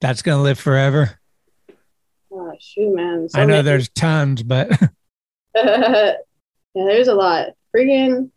that's 0.00 0.22
gonna 0.22 0.42
live 0.42 0.60
forever? 0.60 1.18
Oh 2.32 2.52
shoot, 2.60 2.94
man. 2.94 3.28
So 3.28 3.40
I 3.40 3.44
know 3.44 3.54
many- 3.54 3.62
there's 3.62 3.88
tons, 3.90 4.42
but 4.42 4.70
yeah, 5.54 6.14
there's 6.74 7.08
a 7.08 7.14
lot. 7.14 7.48
Freaking, 7.74 8.30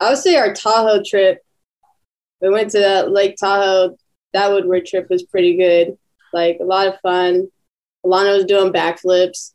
I 0.00 0.10
would 0.10 0.18
say 0.18 0.36
our 0.36 0.52
Tahoe 0.54 1.02
trip. 1.04 1.40
We 2.40 2.50
went 2.50 2.70
to 2.70 2.78
that 2.80 3.10
Lake 3.10 3.36
Tahoe. 3.36 3.96
That 4.32 4.50
Woodward 4.50 4.86
trip 4.86 5.08
was 5.10 5.22
pretty 5.22 5.56
good. 5.56 5.96
Like 6.32 6.58
a 6.60 6.64
lot 6.64 6.88
of 6.88 7.00
fun. 7.00 7.48
Alana 8.04 8.34
was 8.36 8.44
doing 8.44 8.72
backflips, 8.72 9.52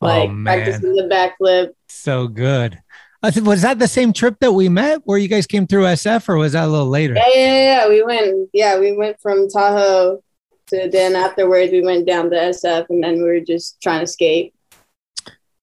oh, 0.00 0.06
like 0.06 0.30
oh 0.30 0.42
practicing 0.44 0.94
the 0.94 1.02
backflip. 1.02 1.70
so 1.88 2.28
good. 2.28 2.80
I 3.22 3.30
was 3.40 3.62
that 3.62 3.78
the 3.78 3.88
same 3.88 4.14
trip 4.14 4.36
that 4.40 4.52
we 4.52 4.70
met 4.70 5.02
where 5.04 5.18
you 5.18 5.28
guys 5.28 5.46
came 5.46 5.66
through 5.66 5.84
SF 5.84 6.26
or 6.28 6.38
was 6.38 6.52
that 6.52 6.64
a 6.64 6.68
little 6.68 6.88
later? 6.88 7.14
Yeah, 7.14 7.28
yeah, 7.34 7.62
yeah. 7.62 7.88
We 7.88 8.02
went. 8.02 8.48
Yeah, 8.54 8.78
we 8.78 8.96
went 8.96 9.20
from 9.20 9.48
Tahoe 9.50 10.22
to 10.70 10.88
then 10.90 11.14
afterwards 11.14 11.70
we 11.72 11.82
went 11.82 12.06
down 12.06 12.30
to 12.30 12.36
SF 12.36 12.86
and 12.90 13.02
then 13.02 13.14
we 13.16 13.22
were 13.22 13.40
just 13.40 13.80
trying 13.82 14.00
to 14.00 14.06
skate 14.06 14.54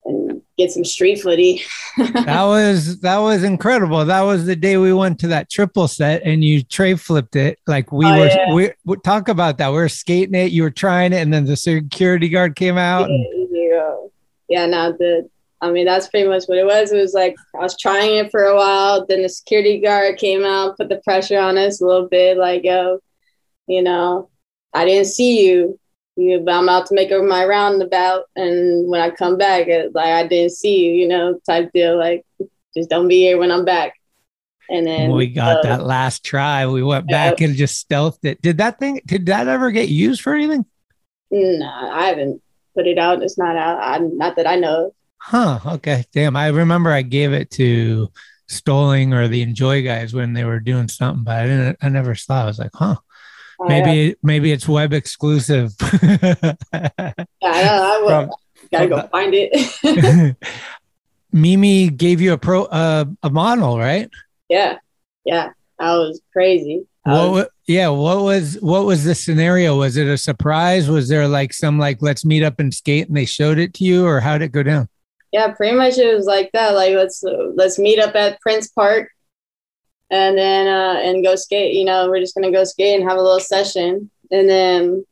and 0.06 0.42
get 0.58 0.72
some 0.72 0.86
street 0.86 1.22
footy. 1.22 1.62
that 1.98 2.44
was 2.44 3.00
that 3.02 3.18
was 3.18 3.44
incredible. 3.44 4.06
That 4.06 4.22
was 4.22 4.46
the 4.46 4.56
day 4.56 4.78
we 4.78 4.94
went 4.94 5.20
to 5.20 5.28
that 5.28 5.50
triple 5.50 5.88
set 5.88 6.24
and 6.24 6.44
you 6.44 6.64
tray 6.64 6.96
flipped 6.96 7.36
it. 7.36 7.60
Like 7.68 7.92
we 7.92 8.06
Oh, 8.06 8.20
were 8.20 8.28
yeah. 8.28 8.54
we, 8.54 8.72
we 8.86 8.98
talk 9.04 9.28
about 9.28 9.58
that. 9.58 9.70
We 9.70 9.76
were 9.76 9.90
skating 9.90 10.36
it, 10.36 10.52
you 10.52 10.64
were 10.64 10.72
trying 10.72 11.12
it, 11.14 11.18
and 11.18 11.34
then 11.34 11.46
the 11.46 11.58
security 11.58 12.30
guard 12.30 12.56
came 12.56 12.78
out. 12.78 13.10
And, 13.10 13.50
yeah, 13.52 13.96
yeah, 14.50 14.66
no, 14.66 14.92
the 14.94 15.30
I 15.60 15.72
mean 15.72 15.86
that's 15.86 16.08
pretty 16.08 16.30
much 16.30 16.46
what 16.46 16.58
it 16.58 16.66
was. 16.66 16.92
It 16.92 16.98
was 16.98 17.14
like 17.14 17.36
I 17.56 17.64
was 17.64 17.78
trying 17.78 18.16
it 18.16 18.32
for 18.32 18.44
a 18.44 18.56
while, 18.56 19.06
then 19.06 19.24
the 19.24 19.30
security 19.30 19.80
guard 19.82 20.18
came 20.18 20.46
out, 20.46 20.78
put 20.78 20.88
the 20.88 21.02
pressure 21.04 21.40
on 21.40 21.58
us 21.58 21.82
a 21.82 21.86
little 21.86 22.08
bit, 22.08 22.38
like, 22.38 22.64
yo, 22.64 23.00
you 23.68 23.82
know, 23.82 24.30
I 24.74 24.86
didn't 24.86 25.08
see 25.08 25.48
you. 25.48 25.80
You, 26.16 26.40
but 26.40 26.56
I'm 26.56 26.64
about 26.64 26.88
to 26.88 26.96
make 26.96 27.12
my 27.12 27.46
roundabout, 27.46 28.24
and 28.36 28.90
when 28.90 29.02
I 29.02 29.12
come 29.12 29.38
back, 29.38 29.68
it, 29.68 29.94
like 29.94 30.08
I 30.08 30.26
didn't 30.26 30.54
see 30.54 30.80
you, 30.80 30.92
you 30.94 31.08
know, 31.08 31.40
type 31.46 31.72
deal. 31.74 31.96
Like, 31.96 32.26
just 32.76 32.90
don't 32.90 33.08
be 33.08 33.20
here 33.20 33.38
when 33.38 33.52
I'm 33.52 33.66
back. 33.66 33.94
And 34.70 34.86
then 34.86 35.12
we 35.12 35.28
got 35.28 35.58
uh, 35.58 35.62
that 35.64 35.84
last 35.84 36.26
try. 36.26 36.66
We 36.66 36.84
went 36.84 37.08
back 37.08 37.40
and 37.42 37.56
just 37.56 37.88
stealthed 37.88 38.26
it. 38.26 38.42
Did 38.42 38.58
that 38.58 38.80
thing 38.80 39.00
did 39.06 39.28
that 39.28 39.48
ever 39.48 39.72
get 39.72 39.90
used 39.90 40.22
for 40.22 40.34
anything? 40.34 40.66
Nah, 41.32 41.96
I 41.96 42.08
haven't 42.08 42.42
put 42.76 42.88
it 42.88 42.98
out. 42.98 43.24
It's 43.24 43.38
not 43.38 43.56
out. 43.56 43.80
I, 43.82 43.98
not 44.00 44.36
that 44.36 44.48
I 44.48 44.56
know. 44.56 44.88
of. 44.88 44.92
Huh. 45.20 45.60
Okay. 45.76 46.06
Damn. 46.14 46.36
I 46.36 46.48
remember 46.48 46.92
I 46.92 47.02
gave 47.02 47.34
it 47.34 47.50
to 47.52 48.10
Stoling 48.50 49.14
or 49.14 49.28
the 49.28 49.46
Enjoi 49.46 49.84
guys 49.84 50.14
when 50.14 50.34
they 50.34 50.44
were 50.44 50.60
doing 50.60 50.88
something, 50.88 51.24
but 51.24 51.36
I 51.36 51.44
didn't 51.44 51.78
I 51.82 51.90
never 51.90 52.16
saw. 52.16 52.44
I 52.44 52.46
was 52.46 52.60
like, 52.60 52.72
huh. 52.74 52.98
Oh, 53.60 53.68
Maybe 53.68 54.16
maybe 54.22 54.52
it's 54.52 54.68
web 54.68 54.94
exclusive. 54.94 55.74
Yeah, 55.82 56.54
I, 57.44 57.64
know, 57.64 57.84
I 57.84 57.98
will. 58.02 58.10
From- 58.10 58.32
gotta 58.72 58.88
go 58.88 59.08
find 59.08 59.34
it. 59.36 60.36
Mimi 61.32 61.90
gave 61.90 62.22
you 62.22 62.34
a 62.34 62.38
pro 62.38 62.64
uh, 62.66 63.06
a 63.24 63.30
model, 63.30 63.78
right? 63.78 64.10
yeah, 64.50 64.78
yeah, 65.26 65.50
that 65.80 65.92
was 65.94 66.22
crazy. 66.34 66.86
I 67.06 67.12
What, 67.14 67.32
was- 67.32 67.48
yeah, 67.68 67.90
what 67.90 68.24
was 68.24 68.58
what 68.62 68.86
was 68.86 69.04
the 69.04 69.16
scenario? 69.16 69.78
Was 69.78 69.98
it 69.98 70.08
a 70.08 70.18
surprise? 70.18 70.90
Was 70.90 71.10
there 71.10 71.28
like 71.28 71.54
some 71.54 71.78
like 71.80 72.02
let's 72.02 72.24
meet 72.26 72.44
up 72.44 72.60
and 72.60 72.74
skate 72.74 73.08
and 73.08 73.18
they 73.18 73.26
showed 73.26 73.58
it 73.60 73.74
to 73.76 73.84
you 73.84 74.06
or 74.06 74.20
how 74.20 74.38
did 74.38 74.46
it 74.46 74.52
go 74.52 74.64
down? 74.64 74.88
yeah, 75.34 75.52
pretty 75.52 75.76
much 75.76 75.98
it 75.98 76.16
was 76.16 76.26
like 76.26 76.50
that. 76.54 76.74
Like 76.76 76.96
let's 76.96 77.24
let's 77.56 77.78
meet 77.78 78.00
up 78.00 78.16
at 78.16 78.40
Prince 78.42 78.70
Park, 78.70 79.10
and 80.10 80.38
then 80.38 80.68
uh 80.68 81.00
and 81.00 81.24
go 81.24 81.36
skate. 81.36 81.76
You 81.76 81.86
know, 81.86 82.10
we're 82.10 82.20
just 82.20 82.36
gonna 82.36 82.52
go 82.52 82.64
skate 82.64 83.00
and 83.00 83.10
have 83.10 83.18
a 83.18 83.22
little 83.22 83.40
session, 83.40 84.10
and 84.32 84.50
then 84.50 85.06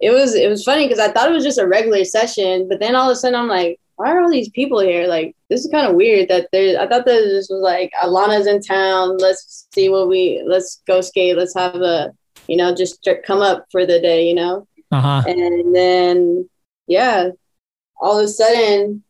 it 0.00 0.10
was 0.10 0.34
it 0.34 0.48
was 0.48 0.64
funny 0.64 0.86
because 0.86 1.00
I 1.00 1.10
thought 1.12 1.30
it 1.30 1.34
was 1.34 1.44
just 1.44 1.58
a 1.58 1.66
regular 1.66 2.04
session, 2.04 2.68
but 2.68 2.80
then 2.80 2.94
all 2.94 3.10
of 3.10 3.12
a 3.12 3.16
sudden 3.16 3.38
I'm 3.38 3.48
like, 3.48 3.80
why 3.96 4.12
are 4.12 4.22
all 4.22 4.30
these 4.30 4.50
people 4.50 4.80
here? 4.80 5.06
Like 5.06 5.34
this 5.50 5.64
is 5.64 5.70
kind 5.70 5.86
of 5.86 5.96
weird 5.96 6.28
that 6.28 6.48
there. 6.52 6.80
I 6.80 6.86
thought 6.86 7.04
that 7.04 7.20
this 7.24 7.48
was 7.48 7.62
like 7.62 7.92
Alana's 8.02 8.46
in 8.46 8.62
town. 8.62 9.18
Let's 9.18 9.66
see 9.72 9.88
what 9.88 10.08
we 10.08 10.42
let's 10.46 10.82
go 10.86 11.00
skate. 11.00 11.36
Let's 11.36 11.54
have 11.54 11.76
a 11.76 12.12
you 12.46 12.56
know 12.56 12.74
just 12.74 13.06
come 13.26 13.40
up 13.40 13.66
for 13.70 13.86
the 13.86 14.00
day. 14.00 14.28
You 14.28 14.34
know. 14.34 14.68
Uh-huh. 14.90 15.22
And 15.26 15.74
then, 15.74 16.48
yeah, 16.86 17.30
all 18.00 18.18
of 18.18 18.24
a 18.24 18.28
sudden, 18.28 19.02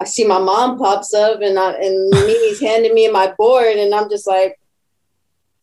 I 0.00 0.04
see 0.04 0.26
my 0.26 0.38
mom 0.38 0.78
pops 0.78 1.14
up, 1.14 1.40
and 1.40 1.58
I, 1.58 1.72
and 1.72 2.10
Mimi's 2.10 2.60
handing 2.60 2.94
me 2.94 3.08
my 3.08 3.32
board, 3.38 3.76
and 3.76 3.94
I'm 3.94 4.10
just 4.10 4.26
like, 4.26 4.58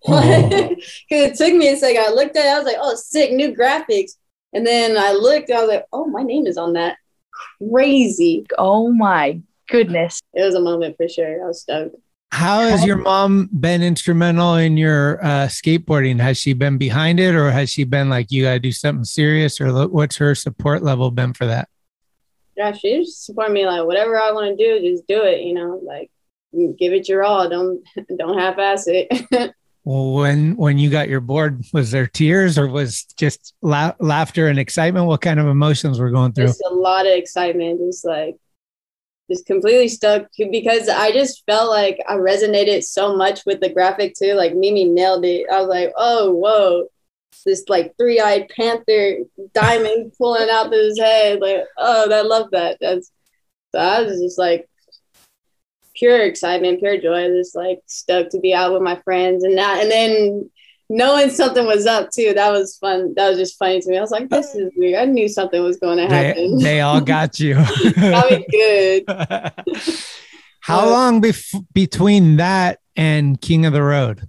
because 0.05 0.77
it 1.09 1.35
took 1.35 1.53
me 1.53 1.69
a 1.69 1.77
second. 1.77 2.01
I 2.01 2.09
looked 2.09 2.35
at 2.35 2.45
it, 2.45 2.49
I 2.49 2.57
was 2.57 2.65
like, 2.65 2.77
oh, 2.79 2.95
sick, 2.95 3.31
new 3.31 3.55
graphics. 3.55 4.11
And 4.53 4.65
then 4.65 4.97
I 4.97 5.11
looked, 5.11 5.49
and 5.49 5.57
I 5.57 5.61
was 5.61 5.69
like, 5.69 5.85
oh, 5.93 6.05
my 6.05 6.23
name 6.23 6.47
is 6.47 6.57
on 6.57 6.73
that. 6.73 6.97
Crazy. 7.69 8.45
Oh 8.57 8.91
my 8.91 9.41
goodness. 9.69 10.21
It 10.33 10.43
was 10.43 10.55
a 10.55 10.61
moment 10.61 10.97
for 10.97 11.07
sure. 11.07 11.43
I 11.43 11.47
was 11.47 11.61
stoked. 11.61 11.95
How 12.31 12.61
has 12.61 12.85
your 12.85 12.95
mom 12.95 13.49
been 13.59 13.83
instrumental 13.83 14.55
in 14.55 14.77
your 14.77 15.23
uh, 15.23 15.47
skateboarding? 15.47 16.19
Has 16.21 16.37
she 16.37 16.53
been 16.53 16.77
behind 16.77 17.19
it, 17.19 17.35
or 17.35 17.51
has 17.51 17.69
she 17.69 17.83
been 17.83 18.09
like, 18.09 18.31
"You 18.31 18.43
got 18.43 18.53
to 18.53 18.59
do 18.59 18.71
something 18.71 19.03
serious," 19.03 19.59
or 19.59 19.69
lo- 19.71 19.89
what's 19.89 20.15
her 20.15 20.33
support 20.33 20.81
level 20.81 21.11
been 21.11 21.33
for 21.33 21.45
that? 21.47 21.67
Yeah, 22.61 22.73
she 22.73 22.99
just 22.99 23.25
supported 23.25 23.53
me 23.53 23.65
like 23.65 23.85
whatever 23.85 24.19
I 24.19 24.31
want 24.31 24.55
to 24.55 24.63
do, 24.63 24.87
just 24.87 25.07
do 25.07 25.23
it. 25.23 25.41
You 25.41 25.55
know, 25.55 25.81
like 25.83 26.11
give 26.77 26.93
it 26.93 27.09
your 27.09 27.23
all. 27.23 27.49
Don't 27.49 27.83
don't 28.17 28.37
half-ass 28.37 28.85
it. 28.87 29.53
Well, 29.83 30.13
when 30.13 30.55
when 30.57 30.77
you 30.77 30.91
got 30.91 31.09
your 31.09 31.21
board, 31.21 31.65
was 31.73 31.89
there 31.89 32.05
tears 32.05 32.59
or 32.59 32.67
was 32.67 33.03
just 33.17 33.55
la- 33.63 33.95
laughter 33.99 34.47
and 34.47 34.59
excitement? 34.59 35.07
What 35.07 35.21
kind 35.21 35.39
of 35.39 35.47
emotions 35.47 35.99
were 35.99 36.11
going 36.11 36.33
through? 36.33 36.45
just 36.45 36.63
a 36.69 36.73
lot 36.75 37.07
of 37.07 37.13
excitement 37.13 37.79
just 37.79 38.05
like 38.05 38.35
just 39.31 39.45
completely 39.47 39.87
stuck 39.87 40.27
because 40.51 40.89
i 40.89 41.11
just 41.11 41.43
felt 41.45 41.69
like 41.69 41.97
i 42.09 42.15
resonated 42.15 42.83
so 42.83 43.15
much 43.15 43.45
with 43.45 43.61
the 43.61 43.69
graphic 43.69 44.13
too 44.13 44.33
like 44.33 44.53
mimi 44.53 44.83
nailed 44.83 45.23
it 45.23 45.45
i 45.49 45.59
was 45.59 45.69
like 45.69 45.91
oh 45.95 46.31
whoa 46.31 46.85
this 47.45 47.63
like 47.67 47.93
three-eyed 47.97 48.49
panther 48.49 49.17
diamond 49.53 50.13
pulling 50.17 50.49
out 50.49 50.67
of 50.67 50.71
his 50.73 50.99
head 50.99 51.39
like 51.39 51.63
oh 51.77 52.11
i 52.11 52.21
love 52.21 52.49
that. 52.51 52.77
That's 52.81 53.11
so 53.73 53.79
i 53.79 54.01
was 54.01 54.19
just 54.19 54.37
like 54.37 54.67
pure 55.95 56.21
excitement 56.25 56.79
pure 56.79 56.99
joy 56.99 57.27
just 57.29 57.55
like 57.55 57.79
stoked 57.85 58.31
to 58.31 58.39
be 58.39 58.53
out 58.53 58.73
with 58.73 58.81
my 58.81 58.95
friends 59.03 59.43
and 59.43 59.57
that. 59.57 59.81
And 59.81 59.91
then 59.91 60.49
knowing 60.89 61.29
something 61.29 61.65
was 61.65 61.85
up 61.85 62.09
too 62.11 62.33
that 62.33 62.51
was 62.51 62.77
fun. 62.77 63.13
That 63.15 63.29
was 63.29 63.37
just 63.37 63.57
funny 63.57 63.79
to 63.81 63.89
me. 63.89 63.97
I 63.97 64.01
was 64.01 64.11
like 64.11 64.29
this 64.29 64.55
is 64.55 64.71
weird. 64.75 64.99
I 64.99 65.05
knew 65.05 65.27
something 65.27 65.61
was 65.63 65.77
going 65.77 65.97
to 65.97 66.07
happen. 66.07 66.57
they 66.59 66.81
all 66.81 67.01
got 67.01 67.39
you. 67.39 67.55
Probably 67.95 68.45
good. 68.51 69.03
How 70.61 70.87
long 70.87 71.21
bef- 71.21 71.65
between 71.73 72.37
that 72.37 72.79
and 72.95 73.41
King 73.41 73.65
of 73.65 73.73
the 73.73 73.81
Road? 73.81 74.27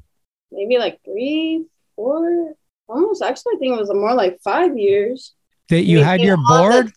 Maybe 0.51 0.79
like 0.79 0.99
three, 1.05 1.67
four, 1.95 2.55
almost. 2.93 3.23
Actually, 3.23 3.55
I 3.57 3.59
think 3.59 3.77
it 3.77 3.81
was 3.81 3.93
more 3.93 4.15
like 4.15 4.39
five 4.43 4.77
years. 4.77 5.33
That 5.69 5.83
you 5.83 5.99
We 5.99 6.05
had 6.05 6.21
your 6.21 6.37
all 6.49 6.57
the- 6.69 6.73
board? 6.83 6.93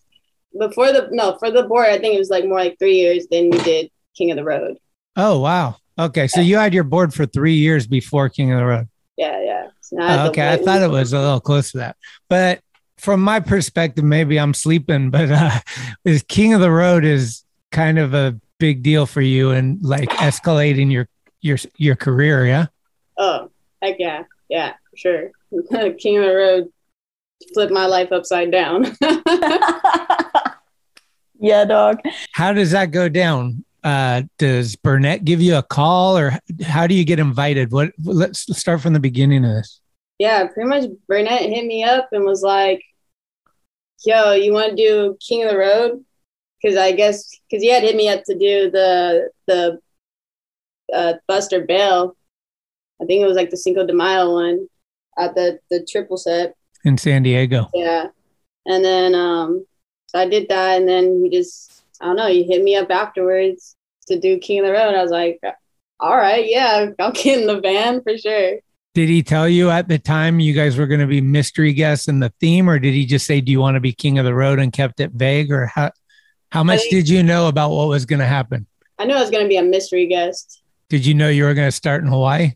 before 0.58 0.91
the 0.91 1.10
no 1.12 1.36
for 1.38 1.51
the 1.51 1.63
board. 1.63 1.88
I 1.88 1.97
think 1.97 2.15
it 2.15 2.19
was 2.19 2.29
like 2.29 2.45
more 2.45 2.60
like 2.60 2.77
three 2.79 2.95
years. 2.95 3.27
than 3.29 3.49
we 3.49 3.58
did 3.60 3.89
King 4.17 4.31
of 4.31 4.38
the 4.38 4.43
Road. 4.43 4.77
Oh 5.15 5.39
wow. 5.39 5.77
Okay, 5.97 6.27
so 6.27 6.41
you 6.41 6.58
had 6.58 6.73
your 6.73 6.84
board 6.84 7.13
for 7.13 7.25
three 7.25 7.53
years 7.55 7.88
before 7.88 8.27
King 8.29 8.51
of 8.51 8.60
the 8.60 8.65
Road. 8.65 8.88
Yeah, 9.17 9.41
yeah. 9.43 9.67
So 9.81 9.97
Oh, 9.99 10.27
okay, 10.27 10.51
I 10.51 10.58
thought 10.58 10.81
it 10.81 10.89
was 10.89 11.13
a 11.13 11.19
little 11.19 11.39
close 11.39 11.71
to 11.71 11.77
that, 11.79 11.95
but 12.29 12.60
from 12.97 13.21
my 13.21 13.39
perspective, 13.39 14.03
maybe 14.03 14.38
I'm 14.39 14.53
sleeping. 14.53 15.10
But 15.15 15.31
uh, 15.31 15.60
is 16.03 16.23
King 16.23 16.53
of 16.53 16.62
the 16.62 16.71
Road 16.71 17.05
is 17.05 17.43
kind 17.71 17.99
of 17.99 18.13
a 18.13 18.39
big 18.58 18.84
deal 18.84 19.05
for 19.05 19.21
you 19.21 19.51
and 19.51 19.81
like 19.84 20.10
escalating 20.10 20.91
your 20.91 21.08
your 21.41 21.58
your 21.77 21.95
career. 21.95 22.45
Yeah. 22.45 22.65
Oh, 23.17 23.51
heck 23.81 23.95
yeah, 23.99 24.23
yeah, 24.49 24.73
for 24.89 24.97
sure. 24.97 25.31
King 25.99 26.17
of 26.17 26.25
the 26.25 26.35
Road 26.35 26.69
flipped 27.53 27.71
my 27.73 27.85
life 27.85 28.11
upside 28.11 28.51
down. 28.51 28.85
Yeah, 31.37 31.65
dog. 31.65 31.99
How 32.31 32.53
does 32.53 32.71
that 32.71 32.91
go 32.91 33.09
down? 33.09 33.65
Uh, 33.83 34.23
does 34.37 34.75
Burnett 34.77 35.25
give 35.25 35.41
you 35.41 35.57
a 35.57 35.63
call, 35.63 36.17
or 36.17 36.39
how 36.63 36.87
do 36.87 36.95
you 36.95 37.03
get 37.03 37.19
invited? 37.19 37.71
What? 37.71 37.91
Let's 38.03 38.57
start 38.57 38.81
from 38.81 38.93
the 38.93 38.99
beginning 38.99 39.43
of 39.45 39.51
this. 39.51 39.81
yeah, 40.17 40.47
pretty 40.47 40.69
much 40.69 40.89
Burnett 41.07 41.41
hit 41.41 41.65
me 41.65 41.83
up 41.83 42.07
and 42.13 42.23
was 42.23 42.41
like, 42.41 42.81
yo, 44.05 44.31
you 44.31 44.53
want 44.53 44.71
to 44.71 44.75
do 44.75 45.17
King 45.19 45.43
of 45.43 45.51
the 45.51 45.57
Road? 45.57 46.05
Because 46.61 46.77
I 46.77 46.93
guess, 46.93 47.29
because 47.49 47.61
he 47.61 47.69
had 47.69 47.83
hit 47.83 47.95
me 47.95 48.07
up 48.09 48.23
to 48.23 48.33
do 48.33 48.71
the, 48.71 49.29
the 49.45 49.79
uh, 50.93 51.13
Bust 51.27 51.53
or 51.53 51.65
Bail. 51.65 52.15
I 53.01 53.05
think 53.05 53.21
it 53.21 53.27
was 53.27 53.35
like 53.35 53.49
the 53.49 53.57
Cinco 53.57 53.85
de 53.85 53.93
Mayo 53.93 54.33
one 54.33 54.67
at 55.17 55.36
the, 55.36 55.60
the 55.69 55.86
triple 55.89 56.17
set. 56.17 56.56
in 56.84 56.97
San 56.97 57.23
Diego. 57.23 57.69
Yeah. 57.73 58.08
And 58.65 58.84
then, 58.84 59.15
um, 59.15 59.65
so 60.08 60.19
I 60.19 60.28
did 60.28 60.49
that. 60.49 60.78
And 60.80 60.88
then 60.88 61.21
he 61.23 61.30
just, 61.30 61.84
I 62.01 62.06
don't 62.06 62.15
know, 62.15 62.28
he 62.28 62.43
hit 62.43 62.63
me 62.63 62.75
up 62.75 62.89
afterwards 62.89 63.75
to 64.08 64.19
do 64.19 64.38
King 64.39 64.60
of 64.60 64.65
the 64.65 64.71
Road. 64.71 64.95
I 64.95 65.01
was 65.01 65.12
like, 65.12 65.39
all 65.99 66.15
right, 66.17 66.45
yeah, 66.49 66.88
I'll 66.99 67.12
get 67.12 67.39
in 67.39 67.47
the 67.47 67.60
van 67.60 68.01
for 68.01 68.17
sure. 68.17 68.60
Did 68.93 69.10
he 69.10 69.23
tell 69.23 69.49
you 69.49 69.69
at 69.71 69.89
the 69.89 69.99
time 69.99 70.39
you 70.39 70.54
guys 70.54 70.78
were 70.78 70.88
going 70.88 71.01
to 71.01 71.08
be 71.08 71.19
mystery 71.19 71.73
guests 71.73 72.08
in 72.08 72.21
the 72.21 72.32
theme, 72.39 72.69
or 72.69 72.80
did 72.80 72.93
he 72.93 73.06
just 73.06 73.25
say, 73.25 73.41
"Do 73.41 73.51
you 73.51 73.60
want 73.60 73.75
to 73.75 73.82
be 73.82 73.91
king 73.91 74.19
of 74.19 74.23
the 74.23 74.34
road?" 74.34 74.58
and 74.58 74.71
kept 74.71 75.01
it 75.01 75.12
vague, 75.12 75.51
or 75.51 75.65
how? 75.65 75.91
How 76.49 76.63
much 76.63 76.80
think- 76.80 76.91
did 76.91 77.10
you 77.10 77.21
know 77.21 77.49
about 77.49 77.71
what 77.71 77.89
was 77.89 78.06
going 78.06 78.21
to 78.21 78.25
happen? 78.25 78.67
I 78.97 79.04
knew 79.04 79.13
I 79.13 79.19
was 79.19 79.32
going 79.32 79.43
to 79.43 79.49
be 79.49 79.58
a 79.58 79.63
mystery 79.63 80.08
guest. 80.08 80.62
Did 80.88 81.06
you 81.06 81.13
know 81.13 81.28
you 81.28 81.43
were 81.43 81.54
going 81.54 81.67
to 81.67 81.73
start 81.73 82.04
in 82.04 82.08
Hawaii? 82.08 82.54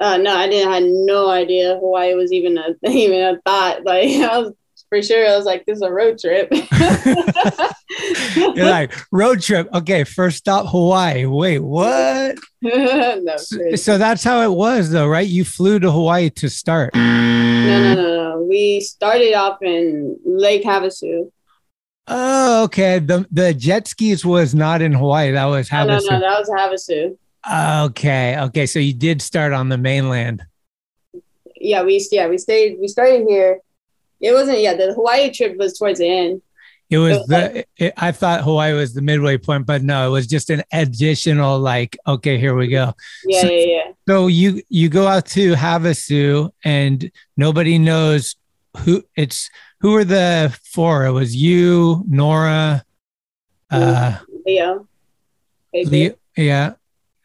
Uh, 0.00 0.16
no, 0.16 0.34
I 0.34 0.48
didn't. 0.48 0.70
I 0.70 0.74
had 0.76 0.84
no 0.84 1.28
idea 1.28 1.74
Hawaii 1.78 2.14
was 2.14 2.32
even 2.32 2.56
a 2.58 2.74
even 2.88 3.20
a 3.20 3.40
thought. 3.46 3.84
Like 3.84 4.08
I 4.08 4.38
was 4.38 4.54
for 4.88 5.02
sure. 5.02 5.26
I 5.26 5.36
was 5.36 5.44
like, 5.44 5.64
this 5.66 5.76
is 5.76 5.82
a 5.82 5.92
road 5.92 6.18
trip. 6.18 6.48
You're 8.36 8.64
like 8.66 8.92
road 9.12 9.40
trip. 9.40 9.68
Okay, 9.74 10.04
first 10.04 10.38
stop 10.38 10.66
Hawaii. 10.68 11.26
Wait, 11.26 11.58
what? 11.60 12.38
no, 12.62 13.36
So, 13.36 13.76
so 13.76 13.98
that's 13.98 14.24
how 14.24 14.40
it 14.42 14.50
was, 14.52 14.90
though, 14.90 15.06
right? 15.06 15.26
You 15.28 15.44
flew 15.44 15.78
to 15.78 15.90
Hawaii 15.90 16.30
to 16.30 16.48
start. 16.48 16.94
no, 16.94 17.00
no, 17.82 17.94
no, 17.94 18.16
no. 18.16 18.46
We 18.48 18.80
started 18.80 19.34
off 19.34 19.58
in 19.62 20.18
Lake 20.24 20.64
Havasu. 20.64 21.30
Oh, 22.08 22.64
okay. 22.64 22.98
The 22.98 23.26
the 23.30 23.54
jet 23.54 23.86
skis 23.86 24.24
was 24.24 24.54
not 24.54 24.82
in 24.82 24.92
Hawaii. 24.92 25.30
That 25.32 25.44
was 25.44 25.68
Havasu. 25.68 25.86
No, 25.86 25.98
no, 25.98 26.18
no, 26.18 26.20
that 26.20 26.38
was 26.40 26.48
Havasu. 26.48 27.16
Okay, 27.48 28.38
okay. 28.38 28.66
So 28.66 28.78
you 28.78 28.92
did 28.92 29.22
start 29.22 29.52
on 29.52 29.68
the 29.68 29.78
mainland. 29.78 30.42
Yeah, 31.56 31.82
we 31.82 32.04
yeah 32.10 32.28
we 32.28 32.38
stayed. 32.38 32.78
We 32.80 32.88
started 32.88 33.26
here. 33.28 33.60
It 34.20 34.32
wasn't. 34.32 34.60
Yeah, 34.60 34.74
the 34.74 34.92
Hawaii 34.94 35.30
trip 35.30 35.56
was 35.56 35.78
towards 35.78 35.98
the 35.98 36.08
end. 36.08 36.42
It 36.90 36.98
was 36.98 37.18
was 37.18 37.26
the. 37.28 37.64
It, 37.76 37.94
I 37.96 38.12
thought 38.12 38.42
Hawaii 38.42 38.72
was 38.72 38.92
the 38.94 39.02
midway 39.02 39.38
point, 39.38 39.64
but 39.66 39.82
no, 39.82 40.08
it 40.08 40.10
was 40.10 40.26
just 40.26 40.50
an 40.50 40.62
additional. 40.72 41.58
Like, 41.58 41.96
okay, 42.06 42.36
here 42.38 42.54
we 42.54 42.68
go. 42.68 42.94
Yeah, 43.24 43.40
So- 43.42 43.50
yeah, 43.50 43.66
yeah. 43.66 43.92
So 44.08 44.26
you 44.26 44.62
you 44.68 44.88
go 44.88 45.06
out 45.06 45.26
to 45.26 45.54
Havasu, 45.54 46.50
and 46.64 47.10
nobody 47.36 47.78
knows 47.78 48.36
who 48.78 49.02
it's. 49.16 49.48
Who 49.80 49.92
were 49.92 50.04
the 50.04 50.54
four? 50.74 51.06
It 51.06 51.12
was 51.12 51.34
you, 51.34 52.04
Nora, 52.06 52.84
uh, 53.70 54.18
Leo. 54.44 54.86
Leo, 55.72 56.14
yeah, 56.36 56.74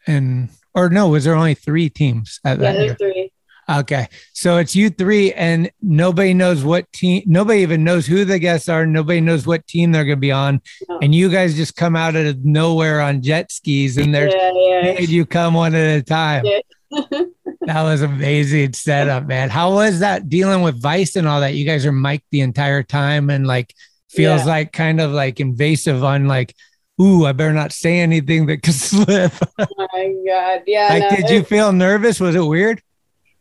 and 0.06 0.48
or 0.74 0.88
no, 0.90 1.08
was 1.08 1.24
there 1.24 1.34
only 1.34 1.54
three 1.54 1.88
teams 1.88 2.40
at 2.44 2.58
Yeah, 2.58 2.72
that 2.72 2.72
there's 2.78 2.86
year? 2.86 2.96
three. 2.96 3.32
Okay. 3.68 4.06
So 4.32 4.58
it's 4.58 4.76
you 4.76 4.90
three, 4.90 5.32
and 5.32 5.70
nobody 5.82 6.34
knows 6.34 6.62
what 6.64 6.90
team, 6.92 7.24
nobody 7.26 7.60
even 7.62 7.82
knows 7.82 8.06
who 8.06 8.24
the 8.24 8.38
guests 8.38 8.68
are. 8.68 8.86
Nobody 8.86 9.20
knows 9.20 9.44
what 9.46 9.66
team 9.66 9.90
they're 9.90 10.04
going 10.04 10.18
to 10.18 10.20
be 10.20 10.30
on. 10.30 10.60
No. 10.88 10.98
And 11.00 11.12
you 11.14 11.28
guys 11.28 11.56
just 11.56 11.74
come 11.74 11.96
out 11.96 12.14
of 12.14 12.44
nowhere 12.44 13.00
on 13.00 13.22
jet 13.22 13.50
skis 13.50 13.96
and 13.96 14.14
they're 14.14 14.28
Yeah, 14.28 14.52
yeah. 14.54 14.94
made 14.94 15.08
you 15.08 15.26
come 15.26 15.54
one 15.54 15.74
at 15.74 15.98
a 15.98 16.02
time. 16.02 16.44
Yeah. 16.44 16.60
That 17.62 17.82
was 17.82 18.02
amazing 18.02 18.74
setup, 18.74 19.26
man. 19.26 19.50
How 19.50 19.72
was 19.74 19.98
that 19.98 20.28
dealing 20.28 20.62
with 20.62 20.80
Vice 20.80 21.16
and 21.16 21.26
all 21.26 21.40
that? 21.40 21.54
You 21.54 21.64
guys 21.66 21.84
are 21.84 21.90
mic'd 21.90 22.22
the 22.30 22.40
entire 22.42 22.84
time 22.84 23.28
and 23.28 23.44
like 23.44 23.74
feels 24.08 24.42
Yeah. 24.42 24.46
like 24.46 24.72
kind 24.72 25.00
of 25.00 25.10
like 25.10 25.40
invasive 25.40 26.04
on 26.04 26.28
like, 26.28 26.54
ooh, 27.00 27.26
I 27.26 27.32
better 27.32 27.52
not 27.52 27.72
say 27.72 27.98
anything 28.00 28.46
that 28.46 28.62
could 28.62 28.74
slip. 28.88 29.32
Oh 29.58 29.66
my 29.92 30.14
god. 30.26 30.62
Yeah. 30.66 30.88
like, 30.88 31.02
no, 31.10 31.16
did 31.16 31.30
you 31.30 31.42
feel 31.44 31.72
nervous? 31.72 32.20
Was 32.20 32.34
it 32.34 32.40
weird? 32.40 32.82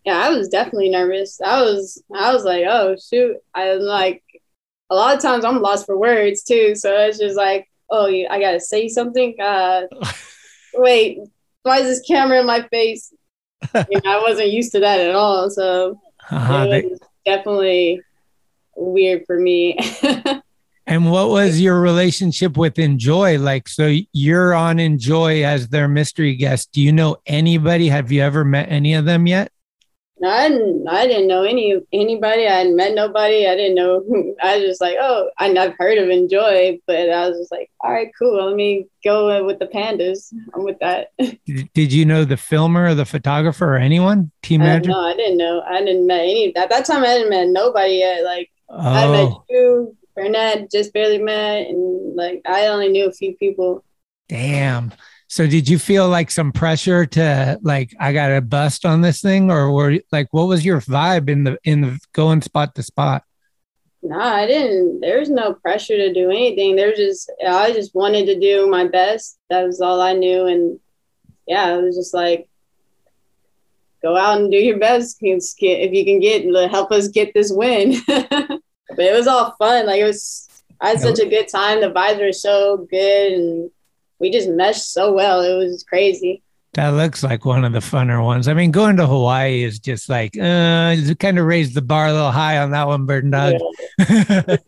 yeah, 0.05 0.19
I 0.19 0.29
was 0.29 0.49
definitely 0.49 0.89
nervous. 0.89 1.41
I 1.41 1.61
was 1.61 2.01
I 2.13 2.33
was 2.33 2.43
like, 2.43 2.65
oh 2.67 2.95
shoot. 2.97 3.37
I 3.53 3.73
was 3.73 3.83
like 3.83 4.23
a 4.91 4.95
lot 4.95 5.15
of 5.15 5.21
times 5.21 5.43
I'm 5.45 5.61
lost 5.61 5.85
for 5.87 5.97
words 5.97 6.43
too. 6.43 6.75
So 6.75 6.95
it's 6.99 7.17
just 7.17 7.35
like, 7.37 7.67
oh 7.89 8.05
I 8.07 8.39
gotta 8.39 8.59
say 8.59 8.87
something. 8.87 9.35
Uh 9.41 9.83
wait, 10.75 11.19
why 11.63 11.79
is 11.79 11.85
this 11.87 12.07
camera 12.07 12.39
in 12.39 12.45
my 12.45 12.61
face? 12.69 13.13
You 13.73 13.99
know, 14.03 14.19
I 14.19 14.21
wasn't 14.21 14.51
used 14.51 14.73
to 14.73 14.79
that 14.81 14.99
at 14.99 15.15
all. 15.15 15.49
So 15.49 15.99
Uh-huh, 16.29 16.67
it 16.69 16.89
was 16.91 16.99
definitely 17.25 18.01
weird 18.75 19.25
for 19.25 19.39
me. 19.39 19.77
And 20.87 21.09
what 21.11 21.29
was 21.29 21.59
your 21.59 21.81
relationship 21.81 22.57
with 22.57 22.75
Enjoi? 22.75 23.41
Like, 23.41 23.67
so 23.67 23.95
you're 24.13 24.53
on 24.53 24.77
Enjoi 24.77 25.43
as 25.43 25.67
their 25.69 25.87
mystery 25.87 26.35
guest. 26.35 26.71
Do 26.73 26.81
you 26.81 26.91
know 26.91 27.17
anybody? 27.25 27.87
Have 27.89 28.11
you 28.11 28.21
ever 28.21 28.45
met 28.45 28.71
any 28.71 28.93
of 28.93 29.05
them 29.05 29.25
yet? 29.25 29.51
No, 30.19 30.29
I 30.29 30.47
didn't. 30.47 30.87
I 30.87 31.07
didn't 31.07 31.27
know 31.27 31.43
any 31.43 31.75
anybody. 31.91 32.47
I 32.47 32.53
hadn't 32.59 32.77
met 32.77 32.93
nobody. 32.93 33.47
I 33.47 33.55
didn't 33.55 33.75
know. 33.75 34.01
I 34.43 34.57
was 34.57 34.65
just 34.65 34.79
like, 34.79 34.95
oh, 34.97 35.29
I, 35.37 35.49
I've 35.57 35.73
heard 35.77 35.97
of 35.97 36.07
Enjoi, 36.07 36.79
but 36.87 37.09
I 37.09 37.27
was 37.27 37.37
just 37.37 37.51
like, 37.51 37.69
all 37.81 37.91
right, 37.91 38.09
cool. 38.17 38.45
Let 38.47 38.55
me 38.55 38.85
go 39.03 39.43
with 39.45 39.59
the 39.59 39.65
pandas. 39.65 40.31
I'm 40.53 40.63
with 40.63 40.79
that. 40.79 41.09
Did, 41.73 41.91
you 41.91 42.05
know 42.05 42.23
the 42.23 42.37
filmer 42.37 42.85
or 42.85 42.95
the 42.95 43.05
photographer 43.05 43.73
or 43.75 43.77
anyone? 43.77 44.31
Team 44.41 44.61
Uh, 44.61 44.65
manager? 44.65 44.91
no, 44.91 44.99
I 45.01 45.15
didn't 45.17 45.37
know. 45.37 45.61
I 45.67 45.79
didn't 45.79 46.07
met 46.07 46.21
any. 46.21 46.55
At 46.55 46.69
that 46.69 46.85
time, 46.85 47.03
I 47.03 47.07
hadn't 47.07 47.29
met 47.29 47.47
nobody 47.49 47.95
yet. 47.95 48.23
Like 48.23 48.51
I 48.69 49.07
met 49.07 49.19
Oh, 49.27 49.43
you, 49.49 49.97
Burnett, 50.15 50.71
just 50.71 50.93
barely 50.93 51.17
met, 51.17 51.67
and 51.67 52.15
like 52.15 52.41
I 52.45 52.67
only 52.67 52.89
knew 52.89 53.07
a 53.07 53.13
few 53.13 53.35
people. 53.37 53.83
damn. 54.29 54.93
So 55.27 55.47
did 55.47 55.67
you 55.67 55.79
feel 55.79 56.07
like 56.07 56.29
some 56.29 56.51
pressure 56.51 57.05
to 57.07 57.59
like 57.63 57.95
I 57.99 58.13
got 58.13 58.29
to 58.29 58.41
bust 58.41 58.85
on 58.85 59.01
this 59.01 59.21
thing, 59.21 59.51
or 59.51 59.71
were 59.71 59.97
like 60.11 60.27
what 60.31 60.47
was 60.47 60.63
your 60.63 60.81
vibe 60.81 61.29
in 61.29 61.43
the 61.43 61.57
in 61.63 61.81
the 61.81 61.99
going 62.13 62.41
spot 62.41 62.75
to 62.75 62.83
spot? 62.83 63.23
No, 64.03 64.19
I 64.19 64.45
didn't. 64.45 65.01
There 65.01 65.19
was 65.19 65.31
no 65.31 65.53
pressure 65.53 65.97
to 65.97 66.13
do 66.13 66.29
anything. 66.29 66.75
There 66.75 66.89
was 66.89 66.97
just 66.97 67.31
I 67.45 67.71
just 67.73 67.95
wanted 67.95 68.27
to 68.27 68.39
do 68.39 68.69
my 68.69 68.87
best. 68.87 69.39
That 69.49 69.63
was 69.63 69.81
all 69.81 69.99
I 69.99 70.13
knew, 70.13 70.45
and 70.45 70.79
yeah, 71.47 71.75
it 71.75 71.81
was 71.81 71.95
just 71.95 72.13
like 72.13 72.47
go 74.03 74.15
out 74.15 74.39
and 74.39 74.51
do 74.51 74.57
your 74.57 74.77
best. 74.77 75.17
If 75.19 75.91
you 75.91 76.05
can 76.05 76.19
get 76.19 76.45
help 76.69 76.91
us 76.91 77.07
get 77.07 77.33
this 77.33 77.51
win. 77.51 77.95
but 78.95 79.05
it 79.05 79.13
was 79.13 79.27
all 79.27 79.55
fun. 79.57 79.85
Like 79.85 80.01
it 80.01 80.05
was. 80.05 80.47
I 80.81 80.89
had 80.89 80.99
such 80.99 81.19
a 81.19 81.29
good 81.29 81.47
time. 81.47 81.79
The 81.79 81.91
vibes 81.91 82.19
were 82.19 82.33
so 82.33 82.85
good, 82.89 83.33
and 83.33 83.71
we 84.19 84.29
just 84.29 84.49
meshed 84.49 84.91
so 84.91 85.13
well. 85.13 85.41
It 85.41 85.55
was 85.55 85.83
crazy. 85.87 86.43
That 86.73 86.89
looks 86.89 87.23
like 87.23 87.45
one 87.45 87.63
of 87.63 87.71
the 87.71 87.79
funner 87.79 88.23
ones. 88.23 88.49
I 88.49 88.53
mean, 88.53 88.71
going 88.71 88.97
to 88.97 89.07
Hawaii 89.07 89.63
is 89.63 89.79
just 89.79 90.09
like 90.09 90.37
uh, 90.37 90.95
kind 91.19 91.39
of 91.39 91.45
raised 91.45 91.73
the 91.73 91.81
bar 91.81 92.07
a 92.07 92.13
little 92.13 92.31
high 92.31 92.57
on 92.57 92.71
that 92.71 92.87
one, 92.87 93.05
Bird 93.05 93.31
Dog. 93.31 93.55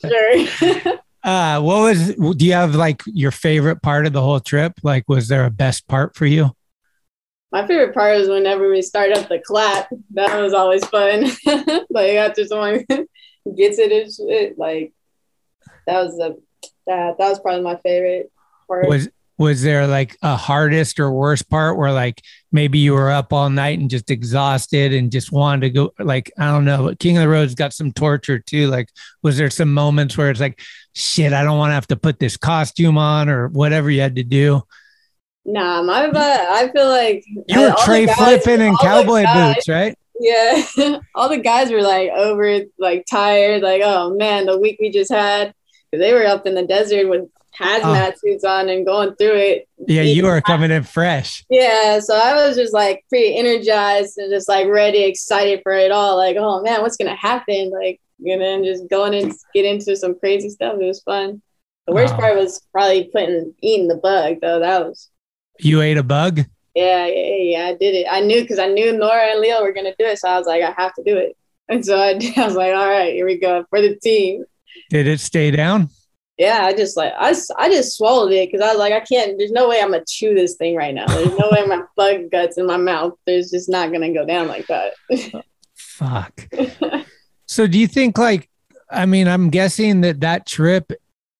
Sure. 0.02 0.98
Uh, 1.28 1.60
what 1.60 1.82
was? 1.82 2.16
Do 2.16 2.46
you 2.46 2.54
have 2.54 2.74
like 2.74 3.04
your 3.06 3.32
favorite 3.32 3.82
part 3.82 4.06
of 4.06 4.14
the 4.14 4.22
whole 4.22 4.40
trip? 4.40 4.72
Like, 4.82 5.10
was 5.10 5.28
there 5.28 5.44
a 5.44 5.52
best 5.52 5.86
part 5.86 6.16
for 6.16 6.26
you? 6.26 6.56
My 7.52 7.68
favorite 7.68 7.94
part 7.94 8.18
was 8.18 8.30
whenever 8.30 8.70
we 8.70 8.82
start 8.82 9.12
up 9.12 9.28
the 9.28 9.40
clap. 9.40 9.90
That 10.14 10.40
was 10.40 10.54
always 10.54 10.86
fun. 10.86 11.26
like 11.90 12.14
after 12.14 12.46
someone 12.46 12.86
gets 13.56 13.80
it 13.80 13.92
and 13.92 14.12
shit, 14.14 14.58
like 14.58 14.94
that 15.86 16.04
was 16.04 16.16
the 16.18 16.42
that 16.86 17.18
that 17.18 17.30
was 17.30 17.40
probably 17.40 17.62
my 17.64 17.78
favorite 17.78 18.32
part. 18.68 18.88
Was 18.88 19.10
was 19.40 19.62
there 19.62 19.86
like 19.86 20.18
a 20.24 20.36
hardest 20.36 21.00
or 21.00 21.12
worst 21.12 21.48
part 21.48 21.78
where 21.78 21.92
like 21.92 22.24
maybe 22.52 22.80
you 22.80 22.94
were 22.94 23.12
up 23.12 23.32
all 23.32 23.52
night 23.52 23.78
and 23.78 23.88
just 23.90 24.10
exhausted 24.10 24.94
and 24.94 25.12
just 25.12 25.32
wanted 25.32 25.62
to 25.62 25.70
go? 25.70 25.94
Like 26.00 26.32
I 26.40 26.46
don't 26.52 26.66
know. 26.66 26.94
King 27.00 27.18
of 27.18 27.22
the 27.22 27.30
Road's 27.30 27.54
got 27.54 27.72
some 27.74 27.92
torture 27.92 28.40
too. 28.40 28.68
Like, 28.68 28.90
was 29.22 29.38
there 29.38 29.50
some 29.52 29.74
moments 29.74 30.18
where 30.18 30.32
it's 30.32 30.40
like, 30.40 30.60
shit, 30.96 31.34
I 31.34 31.44
don't 31.44 31.58
want 31.60 31.70
to 31.70 31.76
have 31.76 31.88
to 31.88 31.96
put 31.96 32.20
this 32.20 32.36
costume 32.36 32.98
on 32.98 33.30
or 33.30 33.50
whatever 33.50 33.92
you 33.92 34.02
had 34.02 34.16
to 34.16 34.24
do? 34.24 34.64
Nah, 35.46 35.82
my 35.84 36.10
but 36.10 36.18
I 36.42 36.70
feel 36.72 36.90
like 36.90 37.24
You 37.48 37.62
were 37.62 37.76
tray 37.86 38.06
guys- 38.08 38.18
flipping 38.18 38.60
in 38.66 38.76
cowboy 38.78 39.24
guys- 39.24 39.56
boots, 39.56 39.70
right? 39.70 39.98
Yeah, 40.20 41.00
all 41.16 41.30
the 41.30 41.38
guys 41.38 41.72
were 41.72 41.82
like 41.82 42.10
over, 42.12 42.62
like 42.80 43.06
tired, 43.10 43.62
like 43.62 43.82
oh 43.84 44.16
man, 44.16 44.46
the 44.46 44.58
week 44.58 44.78
we 44.80 44.90
just 44.90 45.12
had, 45.12 45.54
they 45.92 46.14
were 46.14 46.26
up 46.26 46.46
in 46.46 46.56
the 46.56 46.66
desert 46.66 47.08
with 47.08 47.22
oh. 47.22 47.64
hazmat 47.64 48.20
suits 48.20 48.44
on 48.44 48.70
and 48.70 48.86
going 48.86 49.16
through 49.16 49.36
it. 49.36 49.68
Yeah, 49.78 50.02
you 50.02 50.26
were 50.26 50.42
coming 50.42 50.72
in 50.72 50.84
fresh. 50.84 51.46
Yeah, 51.50 52.00
so 52.00 52.16
I 52.16 52.34
was 52.34 52.56
just 52.56 52.74
like 52.74 53.04
pretty 53.10 53.38
energized 53.38 54.18
and 54.18 54.32
just 54.32 54.50
like 54.50 54.68
ready, 54.68 55.04
excited 55.04 55.62
for 55.64 55.74
it 55.74 55.92
all. 55.92 56.18
Like, 56.18 56.38
oh 56.38 56.62
man, 56.62 56.82
what's 56.82 56.98
gonna 56.98 57.16
happen? 57.16 57.72
Like, 57.72 58.00
and 58.26 58.42
then 58.42 58.64
just 58.64 58.90
going 58.90 59.14
and 59.14 59.34
get 59.54 59.66
into 59.66 59.96
some 59.96 60.20
crazy 60.20 60.50
stuff. 60.50 60.76
It 60.80 60.86
was 60.86 61.02
fun. 61.02 61.42
The 61.88 61.94
worst 61.94 62.16
part 62.16 62.36
was 62.36 62.62
probably 62.74 63.06
putting 63.06 63.54
eating 63.62 63.88
the 63.88 63.96
bug 63.96 64.38
though. 64.42 64.60
That 64.60 64.86
was 64.86 65.10
You 65.60 65.82
ate 65.82 65.98
a 65.98 66.04
bug. 66.04 66.42
Yeah, 66.78 67.08
yeah, 67.08 67.36
yeah. 67.36 67.66
I 67.66 67.74
did 67.74 67.96
it. 67.96 68.08
I 68.10 68.22
knew 68.22 68.42
because 68.42 68.60
I 68.60 68.68
knew 68.68 68.96
Nora 68.96 69.32
and 69.32 69.40
Leo 69.40 69.64
were 69.64 69.74
gonna 69.74 69.96
do 69.98 70.06
it, 70.06 70.20
so 70.20 70.30
I 70.30 70.38
was 70.38 70.46
like, 70.46 70.62
I 70.62 70.72
have 70.78 70.94
to 70.94 71.04
do 71.04 71.18
it. 71.18 71.36
And 71.70 71.84
so 71.84 71.98
I, 71.98 72.10
I 72.38 72.46
was 72.46 72.56
like, 72.56 72.74
all 72.74 72.90
right, 72.90 73.14
here 73.14 73.26
we 73.26 73.40
go 73.40 73.66
for 73.70 73.82
the 73.82 73.96
team. 73.96 74.46
Did 74.90 75.08
it 75.08 75.20
stay 75.20 75.50
down? 75.50 75.90
Yeah, 76.38 76.66
I 76.66 76.74
just 76.74 76.96
like 76.96 77.14
I, 77.18 77.34
I 77.58 77.70
just 77.70 77.98
swallowed 77.98 78.32
it 78.32 78.52
because 78.52 78.64
I 78.64 78.70
was 78.70 78.78
like, 78.78 78.94
I 78.94 79.00
can't. 79.00 79.40
There's 79.40 79.52
no 79.52 79.68
way 79.68 79.82
I'm 79.82 79.92
gonna 79.92 80.06
chew 80.08 80.36
this 80.36 80.56
thing 80.56 80.76
right 80.76 80.94
now. 80.94 81.08
There's 81.08 81.36
no 81.36 81.50
way 81.52 81.66
my 81.66 81.82
bug 81.96 82.30
guts 82.32 82.60
in 82.60 82.68
my 82.68 82.78
mouth. 82.78 83.14
There's 83.26 83.50
just 83.50 83.70
not 83.70 83.92
gonna 83.92 84.14
go 84.14 84.24
down 84.24 84.48
like 84.48 84.68
that. 84.68 84.94
Uh, 85.34 85.42
fuck. 85.74 86.48
so 87.48 87.66
do 87.66 87.80
you 87.80 87.88
think 87.88 88.20
like 88.20 88.50
I 88.90 89.08
mean, 89.08 89.28
I'm 89.28 89.50
guessing 89.50 90.02
that 90.02 90.22
that 90.22 90.46
trip 90.46 90.94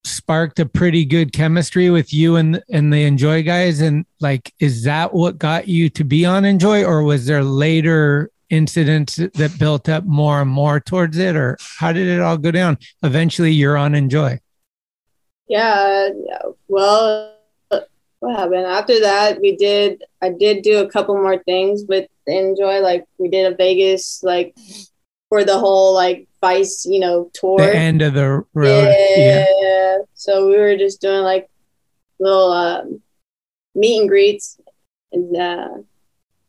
sparked 0.08 0.58
a 0.58 0.66
pretty 0.66 1.04
good 1.04 1.32
chemistry 1.32 1.90
with 1.90 2.12
you 2.12 2.36
and 2.36 2.62
and 2.70 2.92
the 2.92 3.08
Enjoi 3.08 3.44
guys 3.44 3.80
and 3.80 4.04
like 4.20 4.52
is 4.58 4.84
that 4.84 5.12
what 5.12 5.38
got 5.38 5.68
you 5.68 5.88
to 5.90 6.04
be 6.04 6.24
on 6.24 6.42
Enjoi 6.42 6.86
or 6.86 7.02
was 7.02 7.26
there 7.26 7.44
later 7.44 8.30
incidents 8.50 9.16
that 9.16 9.58
built 9.58 9.88
up 9.88 10.04
more 10.04 10.40
and 10.40 10.50
more 10.50 10.80
towards 10.80 11.18
it 11.18 11.36
or 11.36 11.58
how 11.78 11.92
did 11.92 12.06
it 12.06 12.20
all 12.20 12.38
go 12.38 12.50
down? 12.50 12.78
Eventually 13.02 13.52
you're 13.52 13.76
on 13.76 13.92
Enjoi. 13.92 14.38
Yeah, 15.48 16.08
yeah. 16.26 16.42
Well, 16.68 17.34
what 18.20 18.36
happened 18.36 18.66
after 18.66 19.00
that? 19.00 19.40
We 19.40 19.56
did. 19.56 20.02
I 20.20 20.30
did 20.30 20.62
do 20.62 20.78
a 20.78 20.88
couple 20.90 21.14
more 21.14 21.38
things 21.44 21.84
with 21.88 22.08
Enjoi. 22.28 22.82
Like 22.82 23.04
we 23.18 23.28
did 23.28 23.52
a 23.52 23.56
Vegas, 23.56 24.22
like 24.22 24.54
for 25.28 25.44
the 25.44 25.58
whole 25.58 25.94
like 25.94 26.26
Vice, 26.40 26.86
you 26.86 27.00
know, 27.00 27.30
tour. 27.34 27.58
The 27.58 27.74
end 27.74 28.02
of 28.02 28.14
the 28.14 28.44
road. 28.54 28.94
Yeah. 29.16 29.46
Yeah. 29.60 29.98
So 30.14 30.48
we 30.48 30.56
were 30.56 30.76
just 30.76 31.00
doing 31.00 31.22
like 31.22 31.48
little 32.18 32.52
um, 32.52 33.02
meet 33.74 34.00
and 34.00 34.08
greets, 34.08 34.58
and 35.12 35.36
uh, 35.36 35.68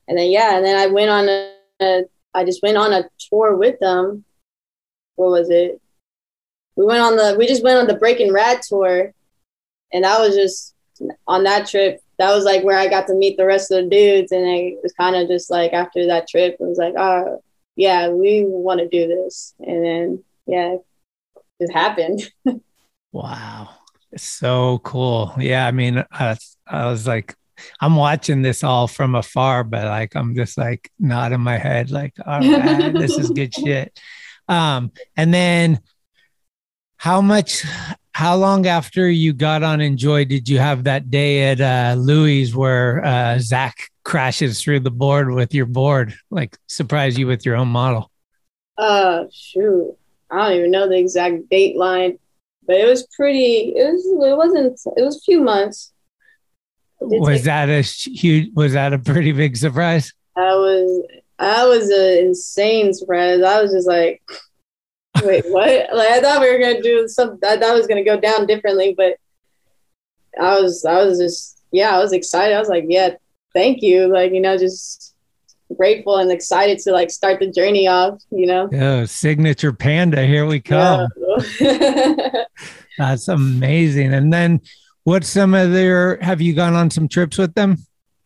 and 0.07 0.17
then 0.17 0.29
yeah, 0.29 0.57
and 0.57 0.65
then 0.65 0.77
I 0.77 0.87
went 0.87 1.09
on 1.09 1.29
a, 1.29 1.53
a. 1.81 2.03
I 2.33 2.45
just 2.45 2.61
went 2.61 2.77
on 2.77 2.93
a 2.93 3.09
tour 3.29 3.55
with 3.55 3.79
them. 3.79 4.23
What 5.15 5.31
was 5.31 5.49
it? 5.49 5.81
We 6.75 6.85
went 6.85 7.01
on 7.01 7.15
the. 7.15 7.35
We 7.37 7.47
just 7.47 7.63
went 7.63 7.79
on 7.79 7.87
the 7.87 7.95
Breaking 7.95 8.31
Rad 8.31 8.61
tour, 8.61 9.11
and 9.91 10.03
that 10.03 10.19
was 10.19 10.35
just 10.35 10.75
on 11.27 11.43
that 11.45 11.67
trip. 11.67 12.01
That 12.19 12.33
was 12.33 12.43
like 12.43 12.63
where 12.63 12.77
I 12.77 12.87
got 12.87 13.07
to 13.07 13.15
meet 13.15 13.37
the 13.37 13.45
rest 13.45 13.71
of 13.71 13.83
the 13.83 13.89
dudes, 13.89 14.31
and 14.31 14.45
it 14.45 14.79
was 14.83 14.93
kind 14.93 15.15
of 15.15 15.27
just 15.27 15.49
like 15.49 15.73
after 15.73 16.05
that 16.07 16.27
trip, 16.27 16.57
it 16.59 16.63
was 16.63 16.77
like, 16.77 16.93
oh 16.95 17.41
yeah, 17.79 18.09
we 18.09 18.43
want 18.45 18.81
to 18.81 18.89
do 18.89 19.07
this, 19.07 19.55
and 19.59 19.85
then 19.85 20.23
yeah, 20.45 20.75
it 21.59 21.71
happened. 21.71 22.29
Wow. 23.11 23.69
So 24.17 24.79
cool. 24.83 25.33
Yeah. 25.39 25.65
I 25.65 25.71
mean, 25.71 26.03
I, 26.11 26.37
I 26.67 26.85
was 26.85 27.07
like, 27.07 27.35
I'm 27.81 27.95
watching 27.95 28.43
this 28.43 28.63
all 28.63 28.87
from 28.87 29.15
afar, 29.15 29.63
but 29.63 29.85
like, 29.85 30.15
I'm 30.15 30.35
just 30.35 30.57
like 30.57 30.91
nodding 30.99 31.41
my 31.41 31.57
head, 31.57 31.89
like, 31.89 32.13
all 32.23 32.39
right, 32.39 32.93
this 32.93 33.17
is 33.17 33.31
good 33.31 33.53
shit. 33.55 33.99
Um, 34.47 34.91
and 35.17 35.33
then 35.33 35.79
how 36.97 37.21
much, 37.21 37.65
how 38.13 38.35
long 38.35 38.65
after 38.67 39.09
you 39.09 39.33
got 39.33 39.63
on 39.63 39.79
Enjoi 39.79 40.27
did 40.27 40.49
you 40.49 40.59
have 40.59 40.83
that 40.83 41.09
day 41.09 41.51
at 41.51 41.61
uh, 41.61 41.95
Louis 41.97 42.53
where 42.53 43.03
uh, 43.05 43.39
Zach 43.39 43.89
crashes 44.03 44.61
through 44.61 44.81
the 44.81 44.91
board 44.91 45.31
with 45.31 45.53
your 45.53 45.65
board, 45.65 46.15
like 46.29 46.57
surprise 46.67 47.17
you 47.17 47.27
with 47.27 47.45
your 47.45 47.55
own 47.55 47.67
model? 47.67 48.11
Uh, 48.77 49.25
shoot, 49.31 49.95
I 50.31 50.49
don't 50.49 50.57
even 50.57 50.71
know 50.71 50.87
the 50.87 50.97
exact 50.97 51.49
date 51.49 51.77
line, 51.77 52.17
but 52.65 52.77
it 52.77 52.85
was 52.85 53.07
pretty. 53.15 53.73
It 53.75 53.91
was. 53.91 54.05
It 54.05 54.37
wasn't. 54.37 54.79
It 54.97 55.03
was 55.03 55.17
a 55.17 55.21
few 55.21 55.41
months. 55.41 55.91
Was 57.01 57.43
that 57.43 57.69
a 57.69 57.81
huge? 57.81 58.51
Was 58.53 58.73
that 58.73 58.93
a 58.93 58.99
pretty 58.99 59.31
big 59.31 59.57
surprise? 59.57 60.13
I 60.35 60.53
was. 60.55 61.07
I 61.39 61.65
was 61.65 61.89
an 61.89 62.27
insane 62.27 62.93
surprise. 62.93 63.41
I 63.41 63.61
was 63.61 63.71
just 63.71 63.87
like, 63.87 64.21
wait, 65.23 65.45
what? 65.49 65.87
Like 65.93 66.09
I 66.09 66.21
thought 66.21 66.41
we 66.41 66.51
were 66.51 66.59
gonna 66.59 66.81
do 66.81 67.07
some. 67.07 67.39
I 67.43 67.57
thought 67.57 67.75
it 67.75 67.77
was 67.77 67.87
gonna 67.87 68.03
go 68.03 68.19
down 68.19 68.45
differently, 68.45 68.93
but 68.95 69.17
I 70.39 70.59
was. 70.59 70.85
I 70.85 71.03
was 71.03 71.19
just. 71.19 71.57
Yeah, 71.71 71.95
I 71.95 71.99
was 71.99 72.13
excited. 72.13 72.55
I 72.55 72.59
was 72.59 72.69
like, 72.69 72.85
yeah, 72.87 73.11
thank 73.53 73.81
you. 73.81 74.07
Like 74.07 74.31
you 74.31 74.41
know, 74.41 74.57
just 74.57 75.15
grateful 75.77 76.17
and 76.17 76.31
excited 76.31 76.79
to 76.79 76.91
like 76.91 77.11
start 77.11 77.39
the 77.39 77.51
journey 77.51 77.87
off. 77.87 78.21
You 78.31 78.47
know. 78.47 78.69
Yeah, 78.71 79.05
signature 79.05 79.73
panda. 79.73 80.25
Here 80.25 80.45
we 80.45 80.59
come. 80.59 81.09
Yeah. 81.59 82.45
That's 82.97 83.29
amazing. 83.29 84.13
And 84.13 84.31
then, 84.33 84.61
what's 85.03 85.29
some 85.29 85.53
of 85.53 85.71
their? 85.71 86.17
Have 86.21 86.41
you 86.41 86.53
gone 86.53 86.73
on 86.73 86.89
some 86.89 87.07
trips 87.07 87.37
with 87.37 87.53
them? 87.53 87.77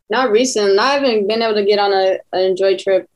Not 0.10 0.32
recent. 0.32 0.78
I 0.80 0.94
haven't 0.94 1.28
been 1.28 1.42
able 1.42 1.56
to 1.56 1.66
get 1.66 1.80
on 1.80 1.94
a 1.94 2.20
an 2.34 2.56
Enjoi 2.56 2.78
trip 2.82 3.10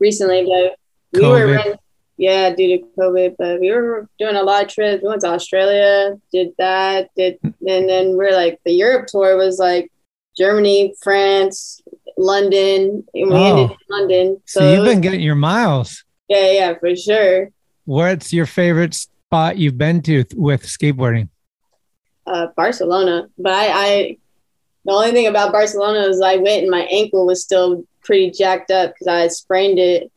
recently, 0.00 0.44
but 0.44 0.76
we 1.12 1.20
COVID. 1.20 1.66
were 1.66 1.76
yeah, 2.20 2.54
due 2.54 2.76
to 2.76 2.84
COVID, 2.98 3.36
but 3.38 3.60
we 3.60 3.70
were 3.72 4.06
doing 4.18 4.36
a 4.36 4.42
lot 4.42 4.62
of 4.64 4.68
trips. 4.68 5.02
We 5.02 5.08
went 5.08 5.22
to 5.22 5.28
Australia, 5.28 6.18
did 6.30 6.50
that, 6.58 7.08
did, 7.16 7.38
and 7.42 7.88
then 7.88 8.14
we're 8.18 8.32
like 8.32 8.60
the 8.66 8.72
Europe 8.72 9.06
tour 9.08 9.36
was 9.38 9.58
like 9.58 9.90
Germany, 10.36 10.92
France, 11.02 11.80
London, 12.18 13.04
and 13.14 13.30
we 13.30 13.36
Oh. 13.36 13.44
ended 13.46 13.70
in 13.70 13.76
London. 13.88 14.42
So, 14.44 14.60
So, 14.60 14.70
you've 14.70 14.84
been 14.84 15.00
getting 15.00 15.20
your 15.22 15.34
miles. 15.34 16.04
yeah, 16.28 16.50
yeah, 16.52 16.74
for 16.78 16.94
sure. 16.94 17.50
What's 17.86 18.32
your 18.34 18.44
favorite 18.46 18.92
spot 18.94 19.56
you've 19.56 19.78
been 19.78 20.02
to 20.02 20.24
th- 20.24 20.34
with 20.36 20.62
skateboarding? 20.64 21.30
Uh, 22.26 22.48
Barcelona, 22.54 23.28
but 23.38 23.52
I, 23.52 23.66
I, 23.86 24.16
the 24.84 24.92
only 24.92 25.12
thing 25.12 25.26
about 25.26 25.52
Barcelona 25.52 26.00
is 26.00 26.20
I 26.20 26.36
went 26.36 26.62
and 26.62 26.70
my 26.70 26.82
ankle 26.82 27.24
was 27.26 27.42
still 27.42 27.82
pretty 28.04 28.30
jacked 28.30 28.70
up 28.70 28.92
because 28.92 29.06
I 29.08 29.28
sprained 29.28 29.78
it 29.78 30.12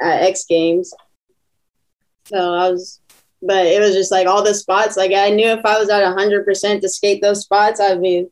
at 0.00 0.22
X 0.22 0.44
Games. 0.48 0.94
So 2.28 2.54
I 2.54 2.70
was, 2.70 3.00
but 3.42 3.66
it 3.66 3.80
was 3.80 3.94
just 3.94 4.10
like 4.12 4.26
all 4.26 4.42
the 4.42 4.54
spots. 4.54 4.96
Like 4.96 5.12
I 5.12 5.30
knew 5.30 5.46
if 5.46 5.64
I 5.64 5.78
was 5.78 5.88
at 5.88 6.04
hundred 6.12 6.44
percent 6.44 6.82
to 6.82 6.88
skate 6.88 7.22
those 7.22 7.40
spots, 7.42 7.80
I'd 7.80 8.02
be, 8.02 8.26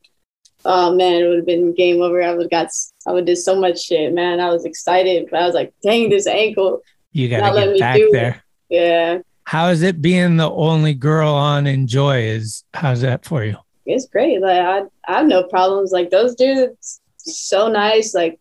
oh 0.65 0.95
man, 0.95 1.23
it 1.23 1.29
would 1.29 1.39
have 1.39 1.47
been 1.47 1.75
game 1.75 2.03
over. 2.03 2.23
I 2.23 2.33
would 2.35 2.43
have 2.43 2.51
got, 2.51 2.69
I 3.07 3.13
would 3.13 3.25
did 3.27 3.37
so 3.37 3.59
much 3.59 3.83
shit, 3.83 4.13
man. 4.13 4.41
I 4.41 4.51
was 4.51 4.65
excited, 4.65 5.29
but 5.31 5.41
I 5.41 5.47
was 5.47 5.55
like, 5.55 5.73
dang, 5.83 6.11
this 6.11 6.27
ankle. 6.27 6.83
You 7.13 7.29
gotta 7.29 7.59
get 7.59 7.73
me 7.73 7.79
back 7.79 7.97
do 7.97 8.09
it. 8.09 8.13
there. 8.13 8.43
Yeah, 8.69 9.19
How 9.45 9.69
is 9.69 9.83
it 9.83 10.03
being 10.03 10.37
the 10.37 10.51
only 10.51 10.93
girl 10.93 11.33
on 11.33 11.65
Enjoi? 11.65 12.27
Is 12.27 12.65
how's 12.75 13.01
that 13.03 13.25
for 13.25 13.45
you? 13.45 13.57
it's 13.87 14.07
great. 14.09 14.41
Like 14.41 14.59
I, 14.59 14.83
I 15.07 15.19
have 15.19 15.27
no 15.27 15.45
problems. 15.45 15.93
Like 15.93 16.11
those 16.11 16.35
dudes, 16.35 17.01
so 17.19 17.69
nice. 17.69 18.15
Like 18.15 18.39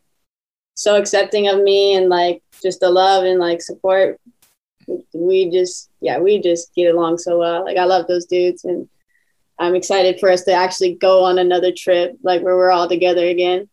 so 0.74 0.98
accepting 0.98 1.48
of 1.48 1.62
me 1.62 1.96
and 1.96 2.10
like 2.10 2.42
just 2.62 2.80
the 2.80 2.90
love 2.90 3.24
and 3.24 3.40
like 3.40 3.62
support. 3.62 4.20
We 5.14 5.50
just, 5.50 5.90
yeah, 6.02 6.20
we 6.20 6.42
just 6.42 6.74
get 6.76 6.94
along 6.94 7.18
so 7.18 7.40
well. 7.40 7.64
Like 7.64 7.78
I 7.78 7.86
love 7.86 8.08
those 8.08 8.26
dudes, 8.26 8.64
and 8.64 8.88
I'm 9.58 9.76
excited 9.76 10.20
for 10.20 10.30
us 10.30 10.44
to 10.44 10.52
actually 10.52 10.96
go 10.96 11.24
on 11.24 11.40
another 11.40 11.72
trip, 11.76 12.18
like 12.24 12.42
where 12.42 12.56
we're 12.56 12.72
all 12.72 12.90
together 12.90 13.28
again. 13.28 13.70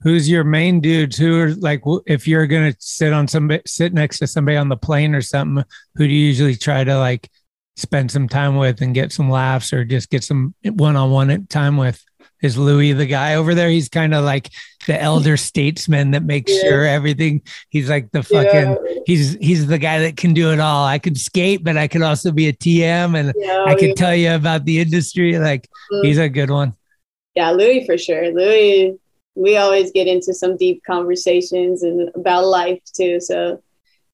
Who's 0.00 0.28
your 0.28 0.44
main 0.44 0.80
dude 0.80 1.14
Who 1.16 1.40
are 1.40 1.54
like, 1.54 1.82
if 2.06 2.28
you're 2.28 2.46
gonna 2.46 2.74
sit 2.78 3.12
on 3.12 3.28
somebody, 3.28 3.62
sit 3.66 3.92
next 3.92 4.20
to 4.20 4.26
somebody 4.26 4.56
on 4.56 4.68
the 4.68 4.76
plane 4.76 5.14
or 5.14 5.22
something, 5.22 5.64
who 5.96 6.06
do 6.06 6.12
you 6.12 6.26
usually 6.26 6.54
try 6.54 6.84
to 6.84 6.98
like 6.98 7.28
spend 7.76 8.10
some 8.10 8.28
time 8.28 8.56
with 8.56 8.80
and 8.80 8.94
get 8.94 9.12
some 9.12 9.28
laughs 9.28 9.72
or 9.72 9.84
just 9.84 10.10
get 10.10 10.24
some 10.24 10.54
one-on-one 10.64 11.46
time 11.48 11.76
with? 11.76 12.02
Is 12.42 12.56
Louis 12.56 12.92
the 12.92 13.06
guy 13.06 13.34
over 13.34 13.54
there? 13.54 13.68
He's 13.68 13.88
kind 13.88 14.14
of 14.14 14.24
like 14.24 14.50
the 14.86 15.00
elder 15.00 15.36
statesman 15.36 16.12
that 16.12 16.22
makes 16.24 16.52
Yeah. 16.52 16.60
sure 16.68 16.84
everything. 16.86 17.42
He's 17.70 17.88
like 17.90 18.10
the 18.12 18.22
fucking. 18.22 18.70
Yeah. 18.70 18.76
He's 19.06 19.34
he's 19.40 19.66
the 19.66 19.78
guy 19.78 19.98
that 20.00 20.16
can 20.16 20.34
do 20.34 20.52
it 20.52 20.60
all. 20.60 20.84
I 20.86 20.98
can 20.98 21.14
skate, 21.14 21.64
but 21.64 21.76
I 21.76 21.88
can 21.88 22.02
also 22.02 22.30
be 22.30 22.48
a 22.48 22.52
TM, 22.52 23.14
and 23.18 23.32
Yeah, 23.36 23.64
I 23.66 23.74
can 23.74 23.94
tell 23.94 24.14
you 24.14 24.34
about 24.34 24.64
the 24.64 24.80
industry. 24.80 25.38
Like 25.38 25.68
Mm. 25.92 26.04
he's 26.04 26.18
a 26.18 26.28
good 26.28 26.50
one. 26.50 26.74
Yeah, 27.34 27.50
Louis 27.50 27.86
for 27.86 27.96
sure. 27.98 28.30
Louis, 28.32 28.94
we 29.34 29.56
always 29.56 29.90
get 29.92 30.06
into 30.06 30.34
some 30.34 30.56
deep 30.56 30.82
conversations 30.86 31.82
and 31.82 32.10
about 32.14 32.44
life 32.46 32.80
too. 32.96 33.20
So 33.20 33.62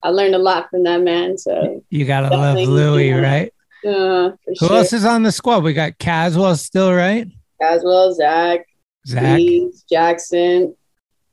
I 0.02 0.10
learned 0.10 0.34
a 0.34 0.38
lot 0.38 0.68
from 0.70 0.82
that 0.84 1.02
man. 1.02 1.36
So 1.38 1.82
You 1.90 2.04
gotta 2.04 2.28
Definitely, 2.30 2.66
love 2.66 2.74
Louis, 2.74 3.12
right? 3.12 3.52
uh, 3.86 4.30
for 4.32 4.36
Who 4.60 4.66
sure. 4.66 4.76
else 4.76 4.92
is 4.92 5.04
on 5.04 5.22
the 5.22 5.32
squad? 5.32 5.62
We 5.64 5.72
got 5.72 5.98
Caswell 5.98 6.56
still, 6.56 6.92
right? 6.92 7.26
As 7.62 7.82
well, 7.84 8.12
Zach, 8.14 8.66
Zach. 9.06 9.36
Keys, 9.38 9.84
Jackson, 9.90 10.74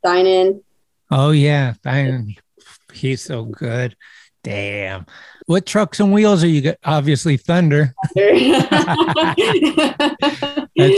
Dynan. 0.05 0.61
Oh 1.09 1.31
yeah, 1.31 1.73
Diane. 1.83 2.35
He's 2.93 3.21
so 3.21 3.45
good. 3.45 3.95
Damn. 4.43 5.05
What 5.45 5.65
trucks 5.65 5.99
and 5.99 6.13
wheels 6.13 6.43
are 6.43 6.47
you 6.47 6.61
got? 6.61 6.77
Obviously 6.83 7.37
Thunder. 7.37 7.93
That's 8.15 8.61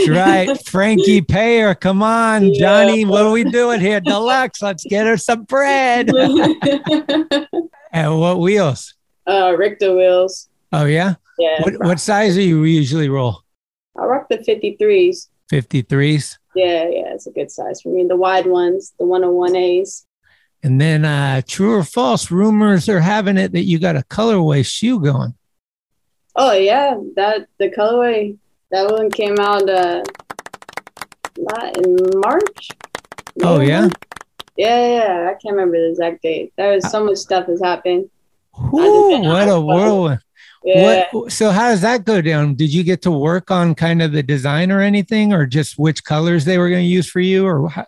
right. 0.08 0.48
Frankie 0.66 1.20
Payer. 1.20 1.74
Come 1.74 2.02
on, 2.02 2.46
Yeah. 2.46 2.58
Johnny. 2.84 3.04
What 3.04 3.26
are 3.26 3.32
we 3.32 3.44
doing 3.44 3.80
here? 3.80 4.00
Deluxe. 4.00 4.62
Let's 4.62 4.84
get 4.84 5.06
her 5.06 5.16
some 5.16 5.44
bread. 5.44 6.08
and 7.92 8.18
what 8.18 8.40
wheels? 8.40 8.94
uh, 9.26 9.54
Ricta 9.56 9.94
wheels. 9.96 10.48
Oh 10.72 10.86
yeah. 10.86 11.14
Yeah. 11.38 11.62
What 11.62 11.74
what 11.84 12.00
size 12.00 12.34
do 12.34 12.42
you 12.42 12.64
usually 12.64 13.08
roll? 13.08 13.42
I 13.98 14.04
rock 14.04 14.28
the 14.28 14.38
53s. 14.38 15.28
53s. 15.50 16.38
Yeah, 16.54 16.88
yeah, 16.88 17.14
it's 17.14 17.26
a 17.26 17.30
good 17.30 17.50
size 17.50 17.82
for 17.82 17.88
me. 17.90 18.04
The 18.04 18.16
wide 18.16 18.46
ones, 18.46 18.94
the 18.98 19.04
101As. 19.04 20.04
And 20.62 20.80
then 20.80 21.04
uh 21.04 21.42
true 21.46 21.74
or 21.74 21.84
false, 21.84 22.30
rumors 22.30 22.88
are 22.88 23.00
having 23.00 23.36
it 23.36 23.52
that 23.52 23.64
you 23.64 23.78
got 23.78 23.96
a 23.96 24.02
colorway 24.02 24.64
shoe 24.64 24.98
going. 24.98 25.34
Oh 26.34 26.52
yeah, 26.52 26.98
that 27.16 27.48
the 27.58 27.68
colorway 27.70 28.38
that 28.70 28.90
one 28.90 29.10
came 29.10 29.38
out 29.38 29.68
uh 29.68 30.02
not 31.36 31.76
in 31.76 31.96
March. 32.14 32.68
Oh 33.42 33.60
yeah. 33.60 33.90
Yeah, 34.56 34.86
yeah. 34.86 35.26
I 35.28 35.32
can't 35.32 35.54
remember 35.54 35.78
the 35.78 35.90
exact 35.90 36.22
date. 36.22 36.54
There 36.56 36.72
was 36.72 36.90
so 36.90 37.04
much 37.04 37.18
stuff 37.18 37.46
has 37.46 37.60
happened. 37.60 38.08
Ooh, 38.58 39.20
what 39.20 39.48
a 39.48 39.60
whirlwind. 39.60 40.20
Yeah. 40.64 41.06
What 41.12 41.30
so 41.32 41.50
how 41.50 41.68
does 41.70 41.82
that 41.82 42.04
go 42.04 42.20
down? 42.22 42.54
Did 42.54 42.72
you 42.72 42.82
get 42.84 43.02
to 43.02 43.10
work 43.10 43.50
on 43.50 43.74
kind 43.74 44.00
of 44.00 44.12
the 44.12 44.22
design 44.22 44.72
or 44.72 44.80
anything 44.80 45.32
or 45.32 45.44
just 45.46 45.78
which 45.78 46.02
colors 46.04 46.44
they 46.46 46.56
were 46.58 46.70
going 46.70 46.82
to 46.82 46.88
use 46.88 47.08
for 47.08 47.20
you 47.20 47.46
or 47.46 47.68
how, 47.68 47.86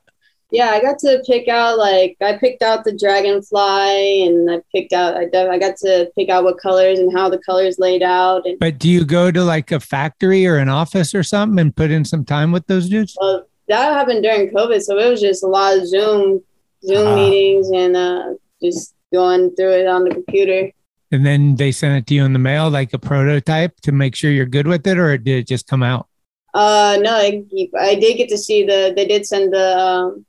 Yeah, 0.50 0.68
I 0.70 0.80
got 0.82 0.98
to 0.98 1.22
pick 1.26 1.48
out 1.48 1.78
like 1.78 2.16
I 2.20 2.36
picked 2.36 2.62
out 2.62 2.84
the 2.84 2.92
dragonfly 2.96 4.26
and 4.26 4.50
I 4.50 4.60
picked 4.72 4.92
out 4.92 5.16
I, 5.16 5.22
I 5.48 5.58
got 5.58 5.76
to 5.78 6.10
pick 6.16 6.28
out 6.28 6.44
what 6.44 6.58
colors 6.60 6.98
and 6.98 7.10
how 7.16 7.28
the 7.30 7.38
colors 7.38 7.78
laid 7.78 8.02
out 8.02 8.46
and 8.46 8.58
but 8.58 8.78
do 8.78 8.88
you 8.90 9.04
go 9.04 9.30
to 9.30 9.42
like 9.42 9.72
a 9.72 9.80
factory 9.80 10.46
or 10.46 10.56
an 10.56 10.68
office 10.68 11.14
or 11.14 11.22
something 11.22 11.58
and 11.58 11.74
put 11.74 11.90
in 11.90 12.04
some 12.04 12.24
time 12.24 12.52
with 12.52 12.66
those 12.66 12.88
dudes? 12.88 13.16
well, 13.20 13.46
that 13.68 13.92
happened 13.94 14.22
during 14.22 14.50
COVID, 14.50 14.80
so 14.80 14.96
it 14.96 15.10
was 15.10 15.20
just 15.20 15.42
a 15.42 15.48
lot 15.48 15.76
of 15.76 15.88
Zoom 15.88 16.40
Zoom 16.84 17.06
Ah. 17.08 17.14
meetings 17.16 17.70
and 17.70 17.96
uh, 17.96 18.34
just 18.62 18.94
going 19.12 19.54
through 19.56 19.72
it 19.72 19.86
on 19.88 20.04
the 20.04 20.10
computer. 20.10 20.70
And 21.12 21.24
then 21.24 21.56
they 21.56 21.72
sent 21.72 21.96
it 21.96 22.06
to 22.08 22.14
you 22.14 22.24
in 22.24 22.32
the 22.32 22.38
mail 22.38 22.68
like 22.68 22.92
a 22.92 22.98
prototype 22.98 23.80
to 23.82 23.92
make 23.92 24.16
sure 24.16 24.30
you're 24.30 24.46
good 24.46 24.66
with 24.66 24.86
it 24.86 24.98
or 24.98 25.16
did 25.16 25.38
it 25.38 25.46
just 25.46 25.66
come 25.68 25.82
out? 25.82 26.08
Uh, 26.56 26.96
no, 27.00 27.14
I, 27.14 27.44
I 27.78 27.94
did 27.96 28.16
get 28.16 28.30
to 28.30 28.38
see 28.38 28.64
the. 28.64 28.92
They 28.96 29.06
did 29.06 29.26
send 29.26 29.52
the 29.52 29.78
um, 29.78 30.24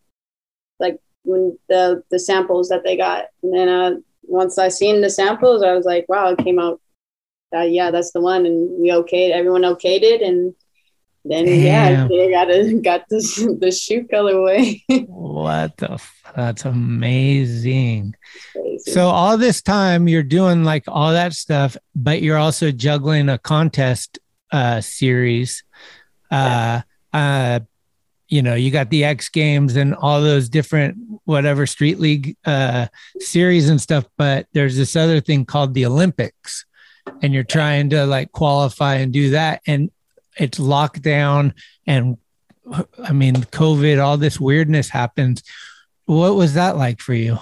like 0.77 0.99
when 1.23 1.57
the 1.69 2.03
the 2.11 2.19
samples 2.19 2.67
that 2.67 2.83
they 2.83 2.97
got, 2.97 3.27
and 3.43 3.53
then 3.53 3.69
uh, 3.69 3.91
once 4.23 4.57
I 4.57 4.67
seen 4.67 4.99
the 4.99 5.09
samples, 5.09 5.63
I 5.63 5.73
was 5.73 5.85
like, 5.85 6.05
wow, 6.09 6.27
it 6.27 6.39
came 6.39 6.59
out. 6.59 6.81
Uh, 7.55 7.61
yeah, 7.61 7.91
that's 7.91 8.11
the 8.11 8.19
one, 8.19 8.45
and 8.45 8.69
we 8.77 8.89
okayed. 8.89 9.31
Everyone 9.31 9.61
okayed 9.61 10.01
it, 10.01 10.21
and 10.21 10.53
then 11.29 11.47
yeah, 11.47 11.89
Damn. 11.89 12.09
they 12.09 12.29
got 12.31 12.49
a, 12.49 12.73
got 12.81 13.09
the 13.09 13.57
the 13.59 13.71
shoe 13.71 14.07
colorway. 14.11 14.81
What 15.07 15.77
the 15.77 15.91
f- 15.93 16.23
that's 16.35 16.65
amazing. 16.65 18.15
So 18.79 19.07
all 19.07 19.37
this 19.37 19.61
time 19.61 20.07
you're 20.07 20.23
doing 20.23 20.63
like 20.63 20.83
all 20.87 21.11
that 21.11 21.33
stuff, 21.33 21.75
but 21.95 22.21
you're 22.21 22.37
also 22.37 22.71
juggling 22.71 23.29
a 23.29 23.37
contest 23.37 24.19
uh 24.51 24.81
series. 24.81 25.63
Uh 26.31 26.81
uh 27.13 27.59
you 28.29 28.41
know, 28.41 28.55
you 28.55 28.71
got 28.71 28.89
the 28.89 29.05
X 29.05 29.29
Games 29.29 29.77
and 29.77 29.95
all 29.95 30.21
those 30.21 30.49
different 30.49 30.97
whatever 31.25 31.65
street 31.65 31.99
league 31.99 32.35
uh 32.45 32.87
series 33.19 33.69
and 33.69 33.79
stuff, 33.81 34.05
but 34.17 34.47
there's 34.53 34.75
this 34.77 34.95
other 34.95 35.19
thing 35.21 35.45
called 35.45 35.73
the 35.73 35.85
Olympics. 35.85 36.65
and 37.21 37.33
you're 37.33 37.43
trying 37.43 37.89
to 37.89 38.05
like 38.05 38.31
qualify 38.33 38.95
and 38.95 39.13
do 39.13 39.29
that 39.31 39.61
and 39.65 39.89
it's 40.37 40.59
lockdown 40.59 41.53
and 41.85 42.17
I 43.01 43.13
mean 43.13 43.35
COVID, 43.35 44.03
all 44.03 44.17
this 44.17 44.39
weirdness 44.39 44.89
happens. 44.89 45.43
What 46.05 46.35
was 46.35 46.53
that 46.55 46.77
like 46.77 46.99
for 46.99 47.13
you? 47.13 47.37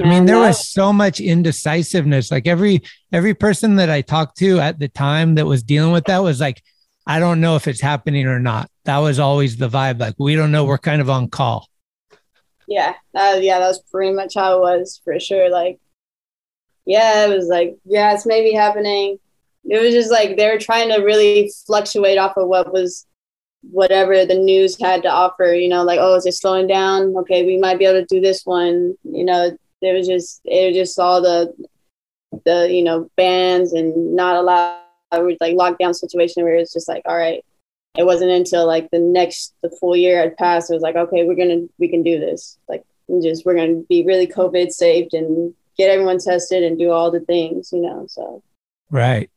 I 0.00 0.08
mean, 0.08 0.24
there 0.26 0.38
was 0.38 0.68
so 0.68 0.92
much 0.92 1.20
indecisiveness. 1.20 2.30
Like 2.30 2.46
every 2.48 2.82
every 3.12 3.34
person 3.34 3.76
that 3.76 3.88
I 3.88 4.00
talked 4.00 4.36
to 4.38 4.58
at 4.58 4.78
the 4.78 4.88
time 4.88 5.36
that 5.36 5.46
was 5.46 5.62
dealing 5.62 5.92
with 5.92 6.04
that 6.04 6.22
was 6.22 6.40
like, 6.40 6.62
I 7.06 7.20
don't 7.20 7.40
know 7.40 7.54
if 7.54 7.68
it's 7.68 7.80
happening 7.80 8.26
or 8.26 8.40
not. 8.40 8.68
That 8.84 8.98
was 8.98 9.20
always 9.20 9.56
the 9.56 9.68
vibe. 9.68 10.00
Like 10.00 10.14
we 10.18 10.34
don't 10.34 10.50
know. 10.50 10.64
We're 10.64 10.78
kind 10.78 11.00
of 11.00 11.08
on 11.08 11.28
call. 11.28 11.68
Yeah, 12.68 12.94
yeah, 13.14 13.60
that 13.60 13.68
was 13.68 13.82
pretty 13.92 14.12
much 14.12 14.34
how 14.34 14.56
it 14.56 14.60
was 14.60 15.00
for 15.04 15.20
sure. 15.20 15.50
Like, 15.50 15.78
yeah, 16.84 17.26
it 17.26 17.36
was 17.36 17.46
like, 17.46 17.76
yeah, 17.84 18.12
it's 18.12 18.26
maybe 18.26 18.52
happening. 18.52 19.18
It 19.68 19.80
was 19.80 19.92
just 19.92 20.10
like 20.10 20.36
they 20.36 20.48
were 20.50 20.58
trying 20.58 20.90
to 20.90 21.02
really 21.02 21.50
fluctuate 21.66 22.18
off 22.18 22.36
of 22.36 22.48
what 22.48 22.72
was 22.72 23.06
whatever 23.70 24.24
the 24.24 24.34
news 24.34 24.80
had 24.80 25.02
to 25.02 25.10
offer, 25.10 25.54
you 25.54 25.68
know, 25.68 25.82
like, 25.82 25.98
oh, 26.00 26.14
is 26.14 26.26
it 26.26 26.34
slowing 26.34 26.66
down? 26.66 27.16
Okay, 27.16 27.44
we 27.44 27.58
might 27.58 27.78
be 27.78 27.84
able 27.84 28.00
to 28.00 28.14
do 28.14 28.20
this 28.20 28.44
one. 28.44 28.96
You 29.04 29.24
know, 29.24 29.56
there 29.82 29.94
was 29.94 30.06
just 30.06 30.40
it 30.44 30.68
was 30.68 30.76
just 30.76 30.98
all 30.98 31.20
the 31.20 31.52
the, 32.44 32.68
you 32.70 32.82
know, 32.82 33.10
bans 33.16 33.72
and 33.72 34.14
not 34.14 34.36
allow 34.36 34.82
like 35.12 35.54
lockdown 35.54 35.94
situation 35.94 36.42
where 36.42 36.56
it's 36.56 36.72
just 36.72 36.88
like, 36.88 37.02
all 37.06 37.16
right. 37.16 37.44
It 37.96 38.04
wasn't 38.04 38.30
until 38.30 38.66
like 38.66 38.90
the 38.90 38.98
next 38.98 39.54
the 39.62 39.70
full 39.70 39.96
year 39.96 40.20
had 40.20 40.36
passed, 40.36 40.70
it 40.70 40.74
was 40.74 40.82
like, 40.82 40.96
okay, 40.96 41.24
we're 41.24 41.34
gonna 41.34 41.66
we 41.78 41.88
can 41.88 42.02
do 42.02 42.20
this. 42.20 42.58
Like 42.68 42.84
just 43.22 43.46
we're 43.46 43.54
gonna 43.54 43.80
be 43.88 44.04
really 44.04 44.26
COVID 44.26 44.70
saved 44.70 45.14
and 45.14 45.54
get 45.78 45.90
everyone 45.90 46.18
tested 46.18 46.62
and 46.62 46.78
do 46.78 46.90
all 46.90 47.10
the 47.10 47.20
things, 47.20 47.72
you 47.72 47.80
know. 47.80 48.04
So 48.06 48.42
Right. 48.90 49.30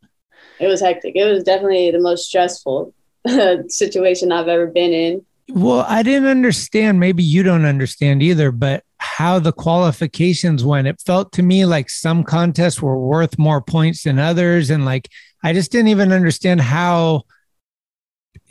It 0.59 0.67
was 0.67 0.81
hectic. 0.81 1.15
It 1.15 1.25
was 1.25 1.43
definitely 1.43 1.91
the 1.91 1.99
most 1.99 2.27
stressful 2.27 2.93
situation 3.67 4.31
I've 4.31 4.47
ever 4.47 4.67
been 4.67 4.93
in. 4.93 5.25
Well, 5.49 5.85
I 5.87 6.03
didn't 6.03 6.27
understand. 6.27 6.99
Maybe 6.99 7.23
you 7.23 7.41
don't 7.43 7.65
understand 7.65 8.21
either, 8.21 8.51
but 8.51 8.83
how 8.97 9.39
the 9.39 9.51
qualifications 9.51 10.63
went. 10.63 10.87
It 10.87 11.01
felt 11.05 11.31
to 11.33 11.43
me 11.43 11.65
like 11.65 11.89
some 11.89 12.23
contests 12.23 12.81
were 12.81 12.99
worth 12.99 13.39
more 13.39 13.61
points 13.61 14.03
than 14.03 14.19
others. 14.19 14.69
And 14.69 14.85
like, 14.85 15.09
I 15.43 15.53
just 15.53 15.71
didn't 15.71 15.87
even 15.87 16.11
understand 16.11 16.61
how 16.61 17.23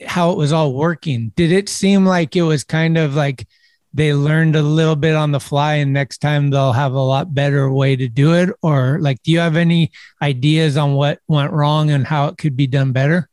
how 0.06 0.30
it 0.30 0.38
was 0.38 0.52
all 0.52 0.72
working. 0.74 1.32
Did 1.36 1.52
it 1.52 1.68
seem 1.68 2.04
like 2.04 2.36
it 2.36 2.42
was 2.42 2.64
kind 2.64 2.96
of 2.96 3.14
like 3.14 3.46
they 3.94 4.14
learned 4.14 4.56
a 4.56 4.62
little 4.62 4.96
bit 4.96 5.14
on 5.14 5.32
the 5.32 5.40
fly 5.40 5.74
and 5.74 5.92
next 5.92 6.18
time 6.18 6.50
they'll 6.50 6.72
have 6.72 6.92
a 6.92 7.00
lot 7.00 7.34
better 7.34 7.70
way 7.70 7.96
to 7.96 8.08
do 8.08 8.34
it? 8.34 8.50
Or 8.62 8.98
like, 9.00 9.22
do 9.22 9.32
you 9.32 9.38
have 9.38 9.56
any 9.56 9.90
ideas 10.20 10.76
on 10.76 10.94
what 10.94 11.20
went 11.28 11.52
wrong 11.52 11.90
and 11.90 12.06
how 12.06 12.26
it 12.28 12.38
could 12.38 12.56
be 12.56 12.66
done 12.66 12.92
better? 12.92 13.28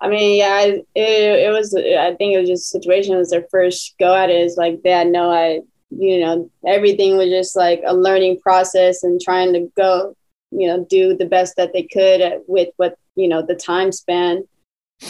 I 0.00 0.08
mean, 0.08 0.38
yeah, 0.38 0.60
it, 0.60 0.86
it 0.94 1.52
was, 1.52 1.74
I 1.74 2.14
think 2.14 2.34
it 2.34 2.40
was 2.40 2.48
just 2.48 2.70
situation. 2.70 3.14
It 3.14 3.18
was 3.18 3.30
their 3.30 3.46
first 3.50 3.94
go 3.98 4.14
at 4.14 4.30
it. 4.30 4.34
It's 4.34 4.56
like 4.56 4.82
they 4.82 4.90
had 4.90 5.08
no, 5.08 5.30
I, 5.30 5.60
you 5.90 6.20
know, 6.20 6.50
everything 6.66 7.16
was 7.16 7.28
just 7.28 7.54
like 7.56 7.82
a 7.84 7.94
learning 7.94 8.40
process 8.40 9.02
and 9.02 9.20
trying 9.20 9.52
to 9.52 9.70
go, 9.76 10.14
you 10.50 10.68
know, 10.68 10.86
do 10.88 11.16
the 11.16 11.26
best 11.26 11.56
that 11.56 11.72
they 11.72 11.82
could 11.82 12.40
with 12.46 12.68
what, 12.76 12.96
you 13.14 13.28
know, 13.28 13.44
the 13.44 13.54
time 13.54 13.92
span 13.92 14.44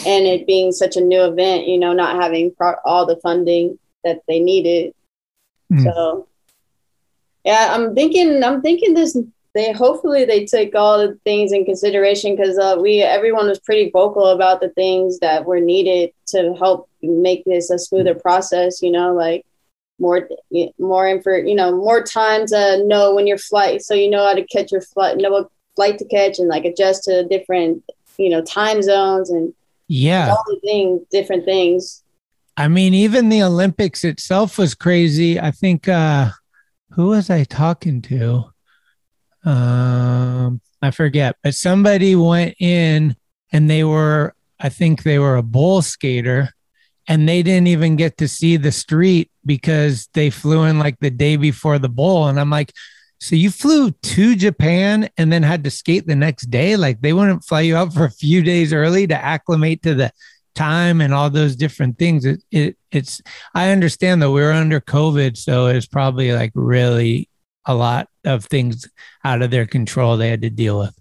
and 0.05 0.25
it 0.25 0.47
being 0.47 0.71
such 0.71 0.95
a 0.95 1.01
new 1.01 1.23
event, 1.23 1.67
you 1.67 1.77
know, 1.77 1.93
not 1.93 2.21
having 2.21 2.53
pro- 2.55 2.75
all 2.85 3.05
the 3.05 3.17
funding 3.17 3.77
that 4.03 4.21
they 4.27 4.39
needed. 4.39 4.93
Mm. 5.71 5.83
So, 5.83 6.27
yeah, 7.43 7.69
I'm 7.71 7.95
thinking, 7.95 8.43
I'm 8.43 8.61
thinking 8.61 8.93
this 8.93 9.17
they 9.53 9.73
hopefully 9.73 10.23
they 10.23 10.45
took 10.45 10.73
all 10.75 10.97
the 10.97 11.19
things 11.25 11.51
in 11.51 11.65
consideration 11.65 12.35
because 12.35 12.57
uh, 12.57 12.77
we 12.79 13.01
everyone 13.01 13.47
was 13.47 13.59
pretty 13.59 13.89
vocal 13.89 14.27
about 14.27 14.61
the 14.61 14.69
things 14.69 15.19
that 15.19 15.45
were 15.45 15.59
needed 15.59 16.11
to 16.27 16.55
help 16.57 16.89
make 17.01 17.43
this 17.45 17.69
a 17.69 17.77
smoother 17.77 18.15
process. 18.15 18.81
You 18.81 18.91
know, 18.91 19.13
like 19.13 19.45
more 19.99 20.29
more 20.79 21.07
info, 21.07 21.35
you 21.35 21.55
know, 21.55 21.75
more 21.75 22.01
time 22.01 22.45
to 22.47 22.83
know 22.85 23.13
when 23.13 23.27
your 23.27 23.37
flight, 23.37 23.81
so 23.81 23.93
you 23.93 24.09
know 24.09 24.25
how 24.25 24.33
to 24.33 24.45
catch 24.45 24.71
your 24.71 24.81
flight, 24.81 25.17
know 25.17 25.31
what 25.31 25.51
flight 25.75 25.97
to 25.99 26.05
catch, 26.05 26.39
and 26.39 26.47
like 26.47 26.63
adjust 26.63 27.03
to 27.03 27.27
different 27.27 27.83
you 28.17 28.29
know 28.29 28.41
time 28.41 28.81
zones 28.81 29.29
and 29.29 29.53
yeah, 29.87 30.29
all 30.29 30.43
the 30.47 30.59
things, 30.61 31.01
different 31.11 31.43
things. 31.43 32.03
I 32.57 32.67
mean, 32.67 32.93
even 32.93 33.29
the 33.29 33.43
Olympics 33.43 34.03
itself 34.03 34.57
was 34.57 34.75
crazy. 34.75 35.39
I 35.39 35.51
think 35.51 35.87
uh 35.87 36.29
who 36.91 37.07
was 37.07 37.29
I 37.29 37.45
talking 37.45 38.01
to? 38.03 38.51
um 39.43 40.61
i 40.81 40.91
forget 40.91 41.35
but 41.43 41.55
somebody 41.55 42.15
went 42.15 42.55
in 42.59 43.15
and 43.51 43.69
they 43.69 43.83
were 43.83 44.35
i 44.59 44.69
think 44.69 45.01
they 45.01 45.17
were 45.17 45.35
a 45.35 45.43
bowl 45.43 45.81
skater 45.81 46.49
and 47.07 47.27
they 47.27 47.41
didn't 47.41 47.67
even 47.67 47.95
get 47.95 48.17
to 48.17 48.27
see 48.27 48.55
the 48.55 48.71
street 48.71 49.31
because 49.43 50.07
they 50.13 50.29
flew 50.29 50.63
in 50.63 50.77
like 50.77 50.99
the 50.99 51.09
day 51.09 51.37
before 51.37 51.79
the 51.79 51.89
bowl 51.89 52.27
and 52.27 52.39
i'm 52.39 52.51
like 52.51 52.71
so 53.19 53.35
you 53.35 53.49
flew 53.49 53.89
to 53.89 54.35
japan 54.35 55.09
and 55.17 55.33
then 55.33 55.41
had 55.41 55.63
to 55.63 55.71
skate 55.71 56.05
the 56.05 56.15
next 56.15 56.51
day 56.51 56.75
like 56.75 57.01
they 57.01 57.13
wouldn't 57.13 57.43
fly 57.43 57.61
you 57.61 57.75
out 57.75 57.91
for 57.93 58.05
a 58.05 58.11
few 58.11 58.43
days 58.43 58.73
early 58.73 59.07
to 59.07 59.15
acclimate 59.15 59.81
to 59.81 59.95
the 59.95 60.11
time 60.55 61.01
and 61.01 61.13
all 61.13 61.29
those 61.29 61.55
different 61.55 61.97
things 61.97 62.25
it, 62.25 62.43
it 62.51 62.75
it's 62.91 63.21
i 63.55 63.71
understand 63.71 64.21
that 64.21 64.31
we 64.31 64.41
were 64.41 64.51
under 64.51 64.81
covid 64.81 65.37
so 65.37 65.67
it's 65.67 65.85
probably 65.85 66.33
like 66.33 66.51
really 66.55 67.29
a 67.65 67.75
lot 67.75 68.07
of 68.25 68.45
things 68.45 68.89
out 69.23 69.41
of 69.41 69.51
their 69.51 69.65
control 69.65 70.17
they 70.17 70.29
had 70.29 70.41
to 70.41 70.49
deal 70.49 70.79
with. 70.79 70.97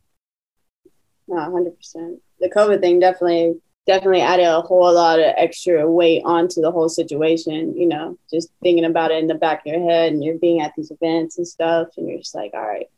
No, 1.28 1.36
100%. 1.36 2.18
The 2.40 2.50
COVID 2.50 2.80
thing 2.80 3.00
definitely 3.00 3.60
definitely 3.86 4.20
added 4.20 4.44
a 4.44 4.60
whole 4.60 4.92
lot 4.94 5.18
of 5.18 5.32
extra 5.36 5.90
weight 5.90 6.22
onto 6.24 6.60
the 6.60 6.70
whole 6.70 6.88
situation, 6.88 7.76
you 7.76 7.88
know, 7.88 8.16
just 8.32 8.50
thinking 8.62 8.84
about 8.84 9.10
it 9.10 9.18
in 9.18 9.26
the 9.26 9.34
back 9.34 9.60
of 9.60 9.72
your 9.72 9.90
head 9.90 10.12
and 10.12 10.22
you're 10.22 10.38
being 10.38 10.60
at 10.60 10.72
these 10.76 10.90
events 10.90 11.38
and 11.38 11.48
stuff 11.48 11.88
and 11.96 12.08
you're 12.08 12.18
just 12.18 12.34
like, 12.34 12.52
all 12.54 12.60
right, 12.60 12.88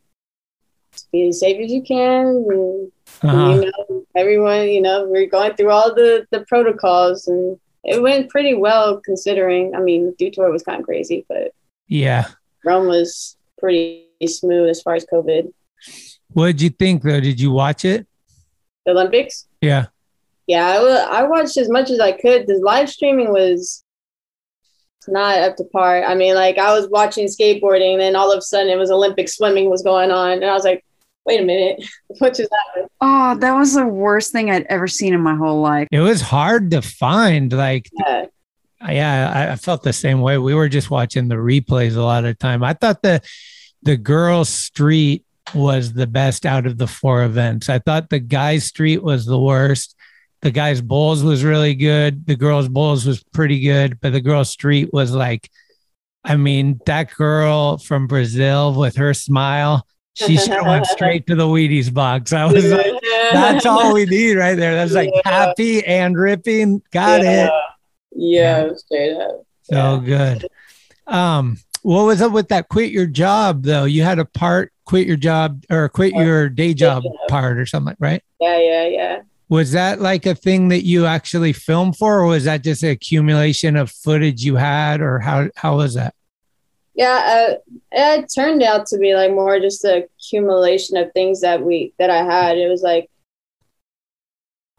be 1.13 1.29
as 1.29 1.41
safe 1.41 1.61
as 1.61 1.73
you 1.73 1.83
can. 1.83 2.27
And, 2.49 2.93
uh-huh. 3.23 3.51
you 3.51 3.71
know, 3.71 4.07
everyone, 4.17 4.69
you 4.69 4.81
know, 4.81 5.07
we're 5.09 5.27
going 5.27 5.55
through 5.55 5.71
all 5.71 5.95
the, 5.95 6.27
the 6.31 6.41
protocols 6.47 7.29
and 7.29 7.59
it 7.85 8.01
went 8.01 8.31
pretty 8.31 8.55
well 8.55 9.01
considering. 9.01 9.75
I 9.75 9.81
mean, 9.81 10.15
Dew 10.19 10.31
Tour 10.31 10.51
was 10.51 10.63
kind 10.63 10.81
of 10.81 10.87
crazy, 10.87 11.25
but 11.29 11.53
yeah, 11.89 12.29
Rome 12.65 12.87
was 12.87 13.37
pretty 13.59 14.07
smooth 14.27 14.71
as 14.71 14.83
far 14.83 14.95
as 14.95 15.07
COVID. 15.13 15.53
What 16.29 16.47
did 16.47 16.63
you 16.63 16.71
think 16.71 17.03
though? 17.03 17.21
Did 17.21 17.41
you 17.41 17.51
watch 17.51 17.85
it? 17.85 18.07
The 18.87 18.93
Olympics? 18.93 19.47
Yeah. 19.61 19.87
Yeah, 20.47 20.67
I, 20.67 21.21
I 21.21 21.23
watched 21.23 21.57
as 21.57 21.69
much 21.69 21.91
as 21.91 22.01
I 22.01 22.13
could. 22.13 22.47
The 22.47 22.59
live 22.59 22.91
streaming 22.91 23.33
was 23.33 23.82
not 25.09 25.39
up 25.39 25.57
to 25.57 25.65
par. 25.65 26.05
I 26.05 26.15
mean, 26.15 26.35
like 26.35 26.59
I 26.59 26.73
was 26.73 26.89
watching 26.89 27.27
skateboarding, 27.27 27.93
and 27.93 28.01
then 28.01 28.17
all 28.17 28.33
of 28.33 28.39
a 28.39 28.43
sudden 28.43 28.71
it 28.71 28.77
was 28.77 28.91
Olympic 28.91 29.29
swimming 29.29 29.71
was 29.71 29.83
going 29.83 30.11
on, 30.11 30.33
and 30.33 30.45
I 30.45 30.55
was 30.55 30.65
like, 30.65 30.85
"Wait 31.27 31.41
a 31.41 31.45
minute, 31.45 31.85
what 32.19 32.35
just 32.35 32.51
happened?" 32.67 32.89
Oh, 33.01 33.37
that 33.37 33.55
was 33.55 33.75
the 33.75 33.87
worst 33.87 34.33
thing 34.33 34.51
I'd 34.51 34.67
ever 34.69 34.87
seen 34.87 35.15
in 35.15 35.21
my 35.21 35.35
whole 35.35 35.61
life. 35.61 35.89
It 35.91 36.01
was 36.01 36.21
hard 36.21 36.71
to 36.73 36.83
find. 36.83 37.53
Like, 37.53 37.89
yeah 38.07 38.27
yeah, 38.91 39.51
I, 39.53 39.57
felt 39.57 39.83
the 39.83 39.93
same 39.93 40.21
way. 40.21 40.39
We 40.39 40.55
were 40.55 40.69
just 40.69 40.91
watching 40.91 41.29
the 41.29 41.37
replays 41.37 41.97
a 41.97 42.03
lot 42.03 42.25
of 42.25 42.39
time. 42.39 42.65
I 42.65 42.73
thought 42.73 43.03
the 43.03 43.21
the 43.83 43.97
girls' 43.97 44.49
street 44.49 45.25
was 45.55 45.93
the 45.93 46.07
best 46.07 46.47
out 46.47 46.67
of 46.67 46.79
the 46.79 46.87
four 46.87 47.25
events. 47.25 47.69
I 47.69 47.79
thought 47.79 48.11
the 48.11 48.21
guys' 48.21 48.65
street 48.65 49.03
was 49.03 49.27
the 49.27 49.39
worst. 49.39 49.97
The 50.43 50.51
guys' 50.51 50.81
bowls 50.81 51.23
was 51.23 51.45
really 51.45 51.75
good. 51.75 52.27
The 52.27 52.37
girls' 52.37 52.69
bowls 52.69 53.07
was 53.07 53.23
pretty 53.33 53.61
good, 53.61 54.01
but 54.01 54.13
the 54.13 54.21
girls' 54.21 54.51
street 54.51 54.93
was 54.93 55.13
like, 55.13 55.49
I 56.25 56.37
mean, 56.37 56.81
that 56.87 57.15
girl 57.15 57.79
from 57.79 58.07
Brazil 58.07 58.75
with 58.75 58.97
her 58.97 59.15
smile, 59.15 59.87
she 60.15 60.37
should 60.39 60.51
have 60.51 60.67
went 60.67 60.87
straight 60.87 61.27
to 61.29 61.35
the 61.35 61.47
Wheaties 61.47 61.93
box. 61.93 62.33
I 62.33 62.47
was 62.47 62.71
like, 62.71 62.93
that's 63.33 63.67
all 63.67 63.95
we 63.95 64.05
need 64.05 64.35
right 64.35 64.57
there. 64.57 64.75
That's 64.75 64.93
like 64.93 65.11
yeah. 65.15 65.21
happy 65.25 65.85
and 65.85 66.17
ripping. 66.17 66.83
Got 66.91 67.23
yeah. 67.23 67.47
it. 67.47 67.53
Yeah, 68.15 68.75
straight 68.77 69.17
up. 69.17 69.47
So 69.63 70.03
yeah. 70.05 70.35
good. 70.39 70.49
Um, 71.07 71.59
what 71.83 72.05
was 72.05 72.23
up 72.23 72.33
with 72.33 72.49
that 72.49 72.69
quit 72.69 72.93
your 72.93 73.07
job 73.07 73.65
though? 73.65 73.85
You 73.85 74.03
had 74.03 74.19
a 74.19 74.25
part 74.25 74.73
quit 74.85 75.07
your 75.07 75.17
job 75.17 75.65
or 75.71 75.89
quit 75.89 76.15
your 76.15 76.49
day 76.49 76.75
job 76.75 77.03
part 77.29 77.59
or 77.59 77.67
something, 77.67 77.97
right? 77.99 78.23
Yeah, 78.41 78.59
yeah, 78.59 78.87
yeah. 78.87 79.21
Was 79.53 79.73
that 79.73 80.01
like 80.01 80.25
a 80.25 80.35
thing 80.35 80.69
that 80.69 80.87
you 80.87 81.05
actually 81.05 81.53
filmed 81.53 81.99
for, 81.99 82.21
or 82.21 82.25
was 82.25 82.45
that 82.45 82.65
just 82.65 82.83
an 82.85 82.89
accumulation 82.89 83.77
of 83.77 83.91
footage 83.91 84.43
you 84.43 84.57
had, 84.57 85.03
or 85.03 85.19
how 85.19 85.51
how 85.57 85.77
was 85.77 85.93
that? 85.93 86.15
Yeah, 86.95 87.51
uh, 87.51 87.75
it 87.91 88.33
turned 88.35 88.63
out 88.63 88.87
to 88.87 88.97
be 88.97 89.15
like 89.15 89.31
more 89.31 89.61
just 89.61 89.85
an 89.85 90.05
accumulation 90.05 90.97
of 90.97 91.13
things 91.13 91.43
that 91.43 91.61
we 91.61 91.93
that 91.99 92.09
I 92.09 92.25
had. 92.25 92.57
It 92.57 92.69
was 92.69 92.81
like 92.81 93.11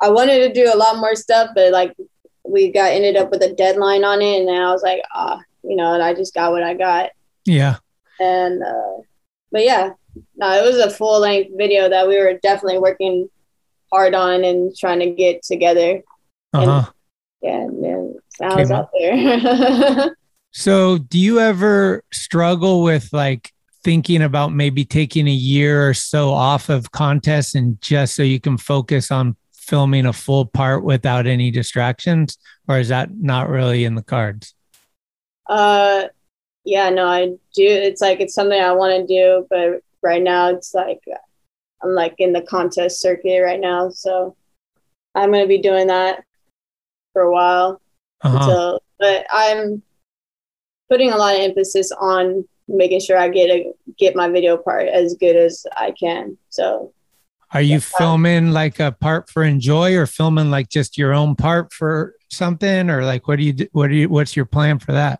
I 0.01 0.09
wanted 0.09 0.39
to 0.39 0.51
do 0.51 0.73
a 0.73 0.75
lot 0.75 0.97
more 0.97 1.15
stuff, 1.15 1.51
but 1.53 1.71
like 1.71 1.95
we 2.43 2.71
got 2.71 2.93
ended 2.93 3.15
up 3.15 3.29
with 3.29 3.43
a 3.43 3.53
deadline 3.53 4.03
on 4.03 4.23
it, 4.23 4.39
and 4.39 4.49
I 4.49 4.71
was 4.71 4.81
like, 4.81 5.03
ah, 5.13 5.39
you 5.61 5.75
know, 5.75 5.93
and 5.93 6.01
I 6.01 6.15
just 6.15 6.33
got 6.33 6.51
what 6.51 6.63
I 6.63 6.73
got. 6.73 7.11
Yeah. 7.45 7.75
And 8.19 8.63
uh, 8.63 9.03
but 9.51 9.65
yeah, 9.65 9.91
no, 10.35 10.51
it 10.51 10.65
was 10.65 10.83
a 10.83 10.89
full 10.89 11.19
length 11.19 11.51
video 11.55 11.89
that 11.89 12.07
we 12.07 12.17
were 12.17 12.39
definitely 12.41 12.79
working 12.79 13.29
hard 13.93 14.15
on 14.15 14.43
and 14.43 14.75
trying 14.75 14.99
to 14.99 15.11
get 15.11 15.43
together. 15.43 16.01
Uh-huh. 16.53 16.89
Yeah, 17.41 17.67
man, 17.67 18.15
was 18.39 18.71
out 18.71 18.89
there. 18.97 20.15
So, 20.55 20.99
do 20.99 21.17
you 21.17 21.39
ever 21.39 22.03
struggle 22.13 22.83
with 22.83 23.11
like 23.11 23.51
thinking 23.83 24.21
about 24.21 24.53
maybe 24.53 24.85
taking 24.85 25.27
a 25.27 25.31
year 25.31 25.89
or 25.89 25.95
so 25.95 26.29
off 26.29 26.69
of 26.69 26.91
contests 26.91 27.55
and 27.55 27.81
just 27.81 28.13
so 28.13 28.21
you 28.21 28.39
can 28.39 28.59
focus 28.59 29.09
on 29.09 29.35
filming 29.51 30.05
a 30.05 30.13
full 30.13 30.45
part 30.45 30.83
without 30.83 31.25
any 31.25 31.49
distractions? 31.49 32.37
Or 32.67 32.77
is 32.77 32.89
that 32.89 33.17
not 33.17 33.49
really 33.49 33.83
in 33.83 33.95
the 33.95 34.03
cards? 34.03 34.53
uh, 35.47 36.03
yeah, 36.65 36.89
no, 36.89 37.07
I 37.07 37.25
do. 37.53 37.65
It's 37.65 38.01
like 38.01 38.19
it's 38.19 38.33
something 38.33 38.59
I 38.59 38.71
want 38.71 38.95
to 38.95 39.07
do, 39.07 39.47
but 39.49 39.81
right 40.01 40.21
now 40.21 40.49
it's 40.49 40.73
like 40.73 41.01
I'm 41.83 41.93
like 41.93 42.15
in 42.17 42.33
the 42.33 42.41
contest 42.41 43.01
circuit 43.01 43.41
right 43.41 43.59
now, 43.59 43.89
so 43.89 44.35
I'm 45.15 45.31
gonna 45.31 45.47
be 45.47 45.61
doing 45.61 45.87
that 45.87 46.23
for 47.13 47.23
a 47.23 47.31
while. 47.31 47.81
Uh-huh. 48.21 48.37
until 48.37 48.83
but 48.99 49.25
I'm 49.31 49.83
putting 50.89 51.11
a 51.11 51.17
lot 51.17 51.35
of 51.35 51.41
emphasis 51.41 51.91
on 51.91 52.45
making 52.69 53.01
sure 53.01 53.17
I 53.17 53.27
get 53.27 53.49
a 53.49 53.73
get 53.97 54.15
my 54.15 54.29
video 54.29 54.57
part 54.57 54.87
as 54.87 55.15
good 55.15 55.35
as 55.35 55.65
I 55.75 55.91
can. 55.91 56.37
So 56.49 56.93
Are 57.51 57.61
you 57.61 57.81
filming 57.81 58.51
like 58.51 58.79
a 58.79 58.93
part 58.93 59.29
for 59.29 59.43
Enjoi 59.43 59.97
or 59.97 60.07
filming 60.07 60.49
like 60.49 60.69
just 60.69 60.97
your 60.97 61.13
own 61.13 61.35
part 61.35 61.73
for 61.73 62.15
something 62.31 62.89
or 62.89 63.03
like 63.03 63.27
what 63.27 63.37
do 63.37 63.43
you 63.43 63.67
what 63.73 63.89
do 63.89 63.95
you 63.95 64.09
what's 64.09 64.35
your 64.35 64.45
plan 64.45 64.79
for 64.79 64.91
that 64.93 65.19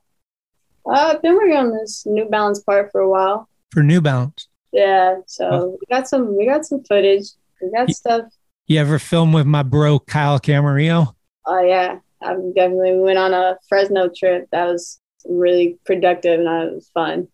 uh, 0.86 1.14
I've 1.14 1.22
been 1.22 1.36
working 1.36 1.55
on 1.55 1.72
this 1.72 2.05
New 2.05 2.26
Balance 2.26 2.59
part 2.59 2.91
for 2.91 3.01
a 3.01 3.09
while. 3.09 3.47
for 3.72 3.84
New 3.84 4.01
Balance? 4.01 4.47
Yeah, 4.74 5.17
so 5.28 5.49
Oh. 5.49 5.78
we 5.80 5.86
got 5.95 6.07
some 6.09 6.36
we 6.36 6.45
got 6.45 6.65
some 6.65 6.84
footage. 6.84 7.28
We 7.61 7.71
got 7.71 7.89
stuff. 7.91 8.24
You 8.67 8.80
ever 8.80 8.97
film 8.99 9.32
with 9.32 9.45
my 9.45 9.63
bro 9.63 9.99
Kyle 9.99 10.39
Camarillo? 10.39 11.13
Oh 11.45 11.61
yeah, 11.61 11.99
I'm 12.21 12.53
definitely 12.53 12.93
we 12.93 12.99
went 13.01 13.19
on 13.19 13.34
a 13.34 13.57
Fresno 13.69 14.09
trip. 14.09 14.47
That 14.51 14.65
was 14.65 14.99
really 15.26 15.78
productive 15.86 16.39
and 16.39 16.47
that 16.47 16.74
was 16.74 16.89
fun. 16.93 17.28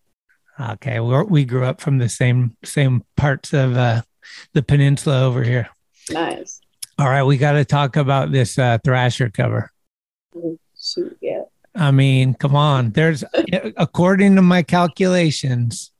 Okay, 0.60 1.00
we 1.00 1.22
we 1.24 1.44
grew 1.46 1.64
up 1.64 1.80
from 1.80 1.98
the 1.98 2.08
same 2.08 2.56
same 2.64 3.04
parts 3.16 3.52
of 3.54 3.76
uh, 3.76 4.02
the 4.52 4.62
peninsula 4.62 5.24
over 5.24 5.42
here. 5.42 5.68
Nice. 6.10 6.60
All 6.98 7.08
right, 7.08 7.22
we 7.22 7.38
got 7.38 7.52
to 7.52 7.64
talk 7.64 7.96
about 7.96 8.30
this 8.30 8.58
uh, 8.58 8.76
Thrasher 8.84 9.30
cover. 9.30 9.70
Shoot, 10.78 11.16
yeah. 11.22 11.42
I 11.74 11.90
mean, 11.92 12.34
come 12.34 12.54
on. 12.56 12.90
There's 12.90 13.24
according 13.78 14.36
to 14.36 14.42
my 14.42 14.62
calculations, 14.62 15.92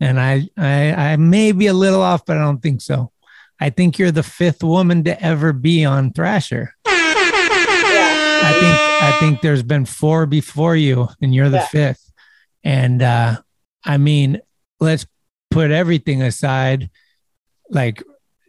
and 0.00 0.20
I, 0.20 0.48
I 0.56 0.92
I 1.12 1.16
may 1.16 1.52
be 1.52 1.66
a 1.68 1.74
little 1.74 2.02
off, 2.02 2.24
but 2.26 2.36
I 2.36 2.40
don't 2.40 2.62
think 2.62 2.80
so. 2.80 3.12
I 3.60 3.70
think 3.70 3.98
you're 3.98 4.10
the 4.12 4.22
fifth 4.22 4.62
woman 4.62 5.04
to 5.04 5.22
ever 5.22 5.52
be 5.52 5.84
on 5.84 6.12
Thrasher. 6.12 6.74
I 6.86 8.52
think 8.60 9.02
I 9.02 9.16
think 9.20 9.40
there's 9.40 9.62
been 9.62 9.84
four 9.84 10.26
before 10.26 10.76
you, 10.76 11.08
and 11.20 11.34
you're 11.34 11.48
the 11.48 11.58
Yeah. 11.58 11.66
fifth. 11.66 12.12
And 12.64 13.02
uh, 13.02 13.40
I 13.84 13.96
mean, 13.96 14.40
let's 14.80 15.06
put 15.50 15.70
everything 15.70 16.22
aside, 16.22 16.90
like 17.70 18.02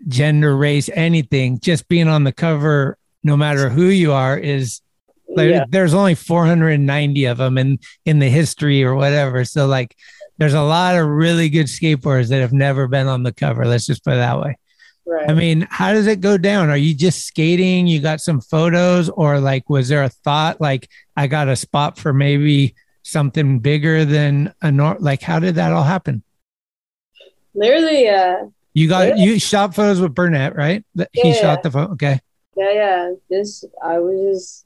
gender, 0.07 0.55
race, 0.55 0.89
anything. 0.93 1.59
Just 1.59 1.87
being 1.87 2.07
on 2.07 2.23
the 2.23 2.31
cover, 2.31 2.97
no 3.23 3.37
matter 3.37 3.69
who 3.69 3.85
you 3.85 4.11
are, 4.13 4.37
is 4.37 4.81
like 5.29 5.49
Yeah. 5.49 5.65
there's 5.69 5.93
only 5.93 6.15
490 6.15 7.25
of 7.25 7.37
them 7.37 7.57
in 7.57 7.79
in 8.05 8.19
the 8.19 8.29
history 8.29 8.83
or 8.83 8.95
whatever. 8.95 9.45
So 9.45 9.67
like, 9.67 9.95
there's 10.37 10.53
a 10.53 10.61
lot 10.61 10.95
of 10.95 11.07
really 11.07 11.49
good 11.49 11.67
skateboarders 11.67 12.29
that 12.29 12.41
have 12.41 12.53
never 12.53 12.87
been 12.87 13.07
on 13.07 13.23
the 13.23 13.33
cover. 13.33 13.65
Let's 13.65 13.85
just 13.85 14.03
put 14.03 14.13
it 14.13 14.17
that 14.17 14.39
way. 14.39 14.57
Right. 15.05 15.29
I 15.29 15.33
mean, 15.33 15.65
how 15.69 15.93
does 15.93 16.05
it 16.07 16.19
go 16.19 16.37
down? 16.37 16.69
Are 16.69 16.77
you 16.77 16.93
just 16.93 17.25
skating? 17.25 17.87
You 17.87 18.01
got 18.01 18.19
some 18.19 18.41
photos, 18.41 19.07
or 19.09 19.39
like, 19.39 19.69
was 19.69 19.87
there 19.87 20.03
a 20.03 20.09
thought 20.09 20.59
like 20.59 20.89
I 21.15 21.27
got 21.27 21.47
a 21.47 21.55
spot 21.55 21.97
for 21.97 22.11
maybe 22.13 22.75
something 23.03 23.59
bigger 23.59 24.03
than 24.03 24.53
a 24.61 24.69
nor? 24.71 24.97
Like, 24.99 25.21
how 25.21 25.39
did 25.39 25.55
that 25.55 25.71
all 25.71 25.83
happen? 25.83 26.23
Literally, 27.53 28.07
uh, 28.09 28.45
You 28.73 28.87
got 28.87 29.17
Yeah. 29.17 29.23
you 29.25 29.39
shot 29.39 29.73
photos 29.73 29.99
with 29.99 30.13
Burnett, 30.13 30.55
right? 30.55 30.85
That- 30.95 31.09
He 31.13 31.29
Yeah. 31.29 31.33
shot 31.41 31.63
the 31.63 31.71
photo. 31.71 31.93
Okay. 31.93 32.19
yeah, 32.55 32.71
yeah. 32.73 33.11
This 33.29 33.63
I 33.83 33.97
was 33.99 34.19
just. 34.21 34.65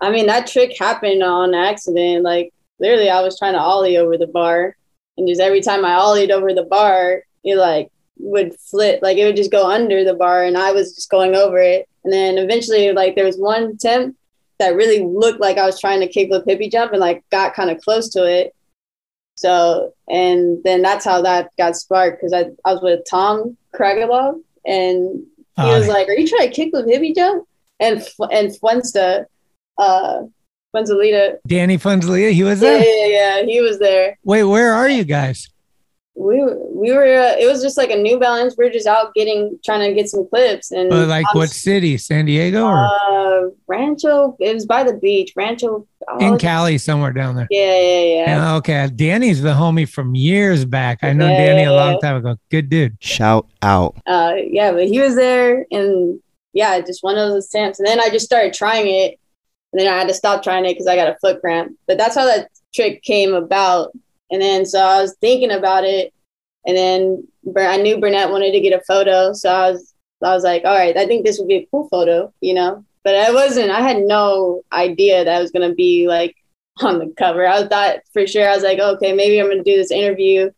I 0.00 0.10
mean, 0.10 0.26
that 0.26 0.46
trick 0.48 0.76
happened 0.78 1.22
on 1.22 1.54
accident. 1.54 2.24
Like 2.24 2.52
literally, 2.78 3.10
I 3.10 3.22
was 3.22 3.38
trying 3.38 3.54
to 3.54 3.60
ollie 3.60 3.96
over 3.96 4.16
the 4.16 4.26
bar, 4.26 4.76
and 5.16 5.28
just 5.28 5.40
every 5.40 5.60
time 5.60 5.84
I 5.84 5.96
ollied 5.96 6.30
over 6.30 6.52
the 6.52 6.64
bar, 6.64 7.22
it 7.44 7.56
like 7.56 7.90
would 8.18 8.54
flip. 8.58 9.00
Like 9.02 9.18
it 9.18 9.24
would 9.24 9.36
just 9.36 9.52
go 9.52 9.68
under 9.70 10.04
the 10.04 10.14
bar, 10.14 10.44
and 10.44 10.56
I 10.56 10.72
was 10.72 10.94
just 10.94 11.10
going 11.10 11.34
over 11.34 11.58
it. 11.58 11.88
And 12.04 12.12
then 12.12 12.38
eventually, 12.38 12.92
like 12.92 13.14
there 13.14 13.24
was 13.24 13.36
one 13.36 13.64
attempt 13.64 14.18
that 14.58 14.74
really 14.74 15.02
looked 15.02 15.40
like 15.40 15.58
I 15.58 15.66
was 15.66 15.80
trying 15.80 16.00
to 16.00 16.08
kickflip 16.08 16.46
hippie 16.46 16.70
jump, 16.70 16.92
and 16.92 17.00
like 17.00 17.24
got 17.30 17.54
kind 17.54 17.70
of 17.70 17.80
close 17.80 18.08
to 18.10 18.24
it. 18.24 18.54
So, 19.36 19.92
and 20.08 20.62
then 20.64 20.80
that's 20.80 21.04
how 21.04 21.20
that 21.22 21.50
got 21.58 21.76
sparked 21.76 22.20
because 22.20 22.32
I, 22.32 22.46
I 22.64 22.72
was 22.72 22.82
with 22.82 23.00
Tom 23.08 23.56
Karangelov 23.74 24.40
and 24.64 25.26
he 25.56 25.62
was 25.62 25.88
like, 25.88 26.08
Are 26.08 26.14
you 26.14 26.26
trying 26.26 26.50
to 26.50 26.54
kickflip 26.54 26.86
hippie 26.86 27.14
jump? 27.14 27.46
And, 27.78 27.98
and 28.32 28.50
Fuensta, 28.50 29.26
uh, 29.78 30.22
Fuenzalida, 30.74 31.36
Danny 31.46 31.78
Fuenzalida, 31.78 32.32
he 32.32 32.42
was 32.42 32.60
there. 32.60 32.78
yeah, 32.82 33.38
yeah, 33.40 33.42
he 33.46 33.60
was 33.60 33.78
there. 33.78 34.18
Wait, 34.24 34.44
where 34.44 34.72
are 34.74 34.88
you 34.88 35.04
guys? 35.04 35.48
We, 36.18 36.40
were- 36.40 36.58
we 36.72 36.92
were, 36.92 37.04
uh, 37.04 37.36
it 37.38 37.46
was 37.46 37.62
just 37.62 37.76
like 37.76 37.90
a 37.90 37.96
New 37.96 38.18
Balance. 38.18 38.54
We 38.56 38.66
are 38.66 38.70
just 38.70 38.86
out 38.86 39.12
getting, 39.14 39.58
trying 39.64 39.86
to 39.88 39.94
get 39.94 40.08
some 40.08 40.26
clips. 40.28 40.70
And 40.70 40.90
Uh, 40.92 41.06
like 41.06 41.26
I 41.34 41.36
what 41.36 41.50
city? 41.50 41.98
San 41.98 42.24
Diego 42.24 42.64
or 42.64 42.86
Uh, 42.86 43.50
Rancho, 43.66 44.34
it 44.40 44.54
was 44.54 44.64
by 44.64 44.82
the 44.82 44.94
beach. 44.94 45.32
Rancho. 45.36 45.86
in 46.20 46.38
Cali, 46.38 46.78
somewhere 46.78 47.12
down 47.12 47.36
there? 47.36 47.46
Yeah, 47.50 47.80
yeah, 47.80 48.00
yeah. 48.00 48.26
Yeah, 48.36 48.54
okay. 48.56 48.88
Danny's 48.94 49.42
the 49.42 49.52
homie 49.52 49.86
from 49.88 50.14
years 50.14 50.64
back. 50.64 51.00
I 51.02 51.12
know 51.12 51.28
Yeah, 51.28 51.36
Danny 51.46 51.62
yeah, 51.62 51.70
a 51.70 51.74
long 51.74 51.92
yeah. 51.94 51.98
time 52.00 52.16
ago. 52.16 52.36
Good 52.50 52.70
dude. 52.70 52.96
Shout 53.00 53.46
out. 53.62 53.96
uh 54.06 54.34
yeah 54.50 54.72
but 54.72 54.86
he 54.88 55.00
was 55.00 55.14
there 55.16 55.66
and 55.70 56.18
yeah 56.54 56.80
just 56.80 57.02
one 57.02 57.18
of 57.18 57.28
those 57.30 57.46
attempts 57.48 57.78
and 57.78 57.86
then 57.86 57.98
i 58.00 58.08
just 58.08 58.24
started 58.24 58.52
trying 58.54 58.86
it 58.86 59.18
and 59.76 59.84
then 59.84 59.92
i 59.92 59.98
had 59.98 60.08
to 60.08 60.14
stop 60.14 60.42
trying 60.42 60.64
it 60.64 60.72
because 60.72 60.86
i 60.86 60.96
got 60.96 61.08
a 61.08 61.18
foot 61.20 61.38
cramp. 61.40 61.76
But 61.86 61.98
that's 61.98 62.14
how 62.14 62.24
that 62.24 62.48
trick 62.74 63.02
came 63.02 63.34
about. 63.34 63.92
And 64.30 64.40
then 64.40 64.64
so 64.64 64.80
i 64.80 65.02
was 65.02 65.14
thinking 65.20 65.50
about 65.50 65.84
it. 65.84 66.14
And 66.66 66.76
then 66.76 67.28
i 67.58 67.76
knew 67.76 68.00
burnett 68.00 68.30
wanted 68.30 68.52
to 68.52 68.60
get 68.60 68.78
a 68.78 68.84
photo. 68.84 69.34
So 69.34 69.50
i 69.50 69.70
was 69.70 69.92
i 70.24 70.32
was 70.32 70.44
like 70.44 70.64
all 70.64 70.74
right 70.74 70.96
i 70.96 71.06
think 71.06 71.24
this 71.24 71.38
would 71.38 71.48
be 71.48 71.56
a 71.56 71.68
cool 71.70 71.88
photo 71.90 72.32
you 72.40 72.54
know? 72.54 72.84
But 73.04 73.16
i 73.16 73.30
wasn't 73.30 73.70
i 73.70 73.82
had 73.82 73.98
no 73.98 74.62
idea 74.72 75.24
that 75.24 75.36
i 75.36 75.42
was 75.42 75.50
going 75.50 75.68
to 75.68 75.74
be 75.74 76.08
like 76.08 76.34
on 76.80 76.98
the 76.98 77.12
cover. 77.16 77.46
I 77.46 77.66
thought 77.68 77.98
for 78.14 78.26
sure 78.26 78.48
i 78.48 78.54
was 78.54 78.64
like 78.64 78.78
okay 78.78 79.12
maybe 79.12 79.38
i'm 79.38 79.46
going 79.46 79.62
to 79.62 79.70
do 79.70 79.76
this 79.76 79.90
interview. 79.90 80.50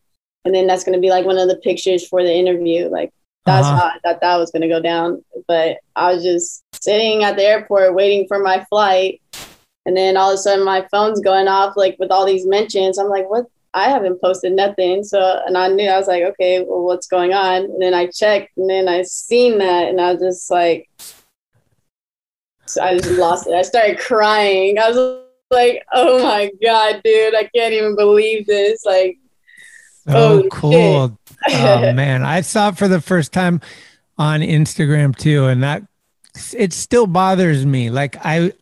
And 0.45 0.55
then 0.55 0.69
that's 0.69 0.85
going 0.85 0.97
to 0.97 1.01
be 1.01 1.11
like 1.11 1.27
one 1.27 1.39
of 1.39 1.49
the 1.49 1.57
pictures 1.57 2.07
for 2.07 2.23
the 2.23 2.33
interview 2.33 2.89
like 2.89 3.13
that's 3.49 3.67
Uh-huh. 3.67 3.77
how 3.77 3.87
I 3.87 3.99
thought 4.01 4.21
that 4.21 4.37
was 4.37 4.51
going 4.51 4.63
to 4.63 4.69
go 4.69 4.81
down. 4.81 5.25
But 5.47 5.79
I 5.97 6.13
was 6.13 6.23
just 6.23 6.63
sitting 6.81 7.25
at 7.25 7.37
the 7.37 7.45
airport 7.45 7.95
waiting 7.95 8.27
for 8.29 8.39
my 8.39 8.65
flight. 8.69 9.21
And 9.87 9.97
then 9.97 10.17
all 10.17 10.31
of 10.31 10.35
a 10.35 10.39
sudden 10.39 10.65
my 10.65 10.87
phone's 10.91 11.21
going 11.21 11.49
off 11.49 11.75
like 11.77 11.97
with 11.99 12.11
all 12.11 12.27
these 12.27 12.47
mentions. 12.47 12.99
I'm 12.99 13.09
like, 13.09 13.29
what? 13.29 13.47
I 13.75 13.85
haven't 13.91 14.21
posted 14.21 14.53
nothing. 14.53 15.05
So, 15.05 15.41
and 15.47 15.57
I 15.57 15.69
knew, 15.69 15.89
I 15.89 15.99
was 15.99 16.09
like, 16.09 16.25
okay, 16.25 16.61
well, 16.67 16.85
what's 16.85 17.07
going 17.07 17.33
on? 17.33 17.65
And 17.65 17.81
then 17.83 17.95
I 17.95 18.07
checked 18.07 18.57
and 18.57 18.69
then 18.69 18.89
I 18.89 19.03
seen 19.03 19.59
that 19.59 19.89
and 19.89 20.01
I 20.01 20.13
was 20.13 20.23
just 20.23 20.51
like, 20.51 20.89
so 22.67 22.83
I 22.83 22.99
just 22.99 23.11
lost 23.19 23.47
it. 23.47 23.55
I 23.55 23.63
started 23.63 23.99
crying. 23.99 24.79
I 24.79 24.91
was 24.91 25.23
like, 25.51 25.83
oh 25.93 26.23
my 26.23 26.51
God, 26.63 27.01
dude, 27.05 27.35
I 27.35 27.49
can't 27.55 27.73
even 27.73 27.95
believe 27.97 28.47
this. 28.47 28.85
Like, 28.85 29.19
So 30.09 30.13
Holy 30.13 30.49
cool. 30.51 31.19
Oh 31.49 31.93
man, 31.95 32.25
I 32.25 32.41
saw 32.41 32.69
it 32.69 32.79
for 32.79 32.89
the 32.89 33.01
first 33.01 33.33
time 33.33 33.61
on 34.17 34.41
Instagram 34.41 35.17
too, 35.17 35.47
and 35.47 35.63
that 35.63 35.83
it 36.57 36.73
still 36.73 37.07
bothers 37.07 37.65
me. 37.67 37.91
Like 37.91 38.17
I, 38.25 38.53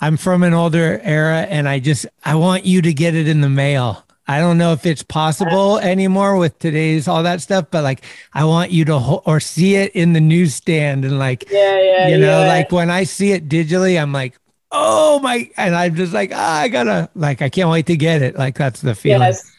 I'm 0.00 0.16
from 0.16 0.42
an 0.42 0.54
older 0.54 1.00
era, 1.02 1.42
and 1.42 1.68
I 1.68 1.78
just 1.78 2.06
I 2.24 2.34
want 2.34 2.64
you 2.64 2.82
to 2.82 2.92
get 2.92 3.14
it 3.14 3.28
in 3.28 3.40
the 3.40 3.48
mail. 3.48 4.04
I 4.30 4.40
don't 4.40 4.58
know 4.58 4.72
if 4.72 4.84
it's 4.84 5.02
possible 5.02 5.78
anymore 5.82 6.36
with 6.36 6.58
today's 6.58 7.08
all 7.08 7.22
that 7.22 7.40
stuff, 7.40 7.66
but 7.70 7.82
like 7.82 8.04
I 8.34 8.44
want 8.44 8.70
you 8.70 8.84
to 8.86 8.98
ho- 8.98 9.22
or 9.24 9.40
see 9.40 9.76
it 9.76 9.92
in 9.92 10.12
the 10.12 10.20
newsstand 10.20 11.04
and 11.04 11.18
like 11.18 11.50
yeah, 11.50 11.80
yeah, 11.80 12.08
you 12.08 12.18
know, 12.18 12.42
yeah. 12.42 12.48
like 12.48 12.70
when 12.70 12.90
I 12.90 13.04
see 13.04 13.32
it 13.32 13.48
digitally, 13.48 14.00
I'm 14.00 14.12
like, 14.12 14.38
oh 14.70 15.18
my, 15.20 15.50
and 15.56 15.74
I'm 15.74 15.94
just 15.94 16.12
like, 16.12 16.30
ah, 16.34 16.60
I 16.60 16.68
gotta 16.68 17.08
like 17.14 17.40
I 17.40 17.48
can't 17.48 17.70
wait 17.70 17.86
to 17.86 17.96
get 17.96 18.20
it. 18.20 18.36
Like 18.36 18.56
that's 18.58 18.82
the 18.82 18.94
feeling. 18.94 19.22
yes, 19.22 19.50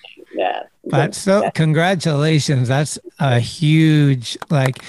But 0.90 1.16
so 1.16 1.50
congratulations. 1.54 2.68
That's 2.68 3.00
a 3.20 3.40
huge 3.40 4.38
like 4.50 4.80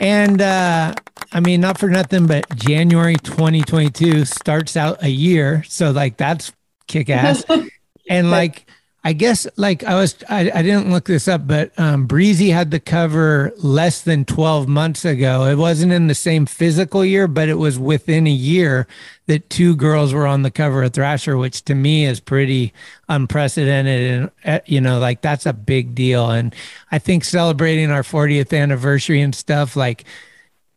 and 0.00 0.40
uh 0.40 0.94
I 1.32 1.40
mean 1.40 1.60
not 1.60 1.78
for 1.78 1.88
nothing 1.88 2.26
but 2.26 2.54
January 2.56 3.16
2022 3.16 4.24
starts 4.24 4.76
out 4.76 5.02
a 5.02 5.08
year. 5.08 5.64
So 5.68 5.90
like 5.90 6.16
that's 6.16 6.52
kick 6.86 7.10
ass. 7.10 7.44
and 8.08 8.30
like 8.30 8.65
I 9.06 9.12
guess 9.12 9.46
like 9.54 9.84
I 9.84 9.94
was, 9.94 10.16
I, 10.28 10.50
I 10.52 10.62
didn't 10.62 10.90
look 10.90 11.04
this 11.04 11.28
up, 11.28 11.46
but 11.46 11.70
um, 11.78 12.06
Breezy 12.06 12.50
had 12.50 12.72
the 12.72 12.80
cover 12.80 13.52
less 13.56 14.02
than 14.02 14.24
12 14.24 14.66
months 14.66 15.04
ago. 15.04 15.44
It 15.44 15.54
wasn't 15.54 15.92
in 15.92 16.08
the 16.08 16.14
same 16.16 16.44
physical 16.44 17.04
year, 17.04 17.28
but 17.28 17.48
it 17.48 17.54
was 17.54 17.78
within 17.78 18.26
a 18.26 18.30
year 18.30 18.88
that 19.26 19.48
two 19.48 19.76
girls 19.76 20.12
were 20.12 20.26
on 20.26 20.42
the 20.42 20.50
cover 20.50 20.82
of 20.82 20.92
Thrasher, 20.92 21.36
which 21.36 21.64
to 21.66 21.74
me 21.76 22.04
is 22.04 22.18
pretty 22.18 22.72
unprecedented. 23.08 24.10
And, 24.10 24.30
uh, 24.44 24.58
you 24.66 24.80
know, 24.80 24.98
like 24.98 25.20
that's 25.20 25.46
a 25.46 25.52
big 25.52 25.94
deal. 25.94 26.28
And 26.32 26.52
I 26.90 26.98
think 26.98 27.22
celebrating 27.22 27.92
our 27.92 28.02
40th 28.02 28.52
anniversary 28.60 29.20
and 29.20 29.36
stuff, 29.36 29.76
like 29.76 30.02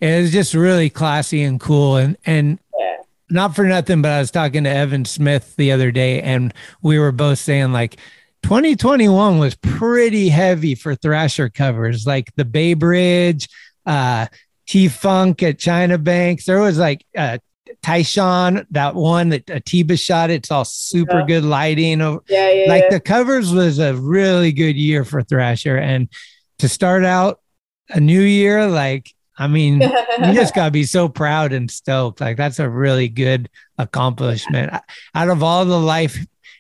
it 0.02 0.22
was 0.22 0.32
just 0.32 0.54
really 0.54 0.92
classy 0.92 1.42
and 1.42 1.60
cool. 1.60 1.96
And, 1.96 2.16
and, 2.28 2.60
not 3.32 3.56
for 3.56 3.64
nothing, 3.66 4.02
but 4.02 4.12
I 4.12 4.20
was 4.20 4.32
talking 4.32 4.64
to 4.64 4.70
Evan 4.70 5.06
Smith 5.06 5.56
the 5.56 5.72
other 5.72 5.92
day, 5.92 6.20
and 6.22 6.52
we 6.82 6.98
were 6.98 7.12
both 7.12 7.38
saying 7.38 7.72
like 7.72 7.98
2021 8.44 9.40
was 9.40 9.56
pretty 9.56 10.30
heavy 10.30 10.76
for 10.76 10.96
Thrasher 10.96 11.50
covers, 11.50 12.06
like 12.08 12.34
the 12.36 12.46
Bay 12.46 12.74
Bridge, 12.74 13.48
uh, 13.86 14.28
T 14.68 14.88
Funk 14.88 15.44
at 15.44 15.60
China 15.60 15.98
Banks. 15.98 16.46
There 16.46 16.60
was 16.60 16.78
like 16.78 17.06
uh, 17.18 17.40
Tyshawn, 17.84 18.66
that 18.72 18.96
one 18.96 19.30
that 19.30 19.50
Atiba 19.50 19.98
shot. 19.98 20.30
It's 20.30 20.52
all 20.52 20.66
super 20.66 21.20
Yeah. 21.20 21.26
good 21.26 21.44
lighting. 21.44 22.00
Yeah, 22.00 22.18
yeah, 22.30 22.66
like 22.68 22.84
yeah. 22.84 22.90
the 22.90 23.00
covers 23.00 23.52
was 23.54 23.80
a 23.80 23.96
really 23.96 24.52
good 24.52 24.76
year 24.76 25.04
for 25.06 25.22
Thrasher, 25.24 25.78
and 25.78 26.08
to 26.60 26.68
start 26.68 27.04
out 27.06 27.40
a 27.90 28.00
new 28.00 28.22
year, 28.22 28.68
like 28.68 29.12
I 29.38 29.48
mean, 29.48 29.82
you 30.20 30.34
just 30.34 30.54
gotta 30.54 30.72
be 30.72 30.84
so 30.84 31.08
proud 31.10 31.54
and 31.54 31.70
stoked. 31.72 32.20
Like 32.22 32.38
that's 32.38 32.60
a 32.60 32.70
really 32.70 33.08
good 33.10 33.50
accomplishment. 33.78 34.74
Out 35.16 35.30
of 35.30 35.44
all 35.44 35.66
the 35.66 35.80
life 35.80 36.18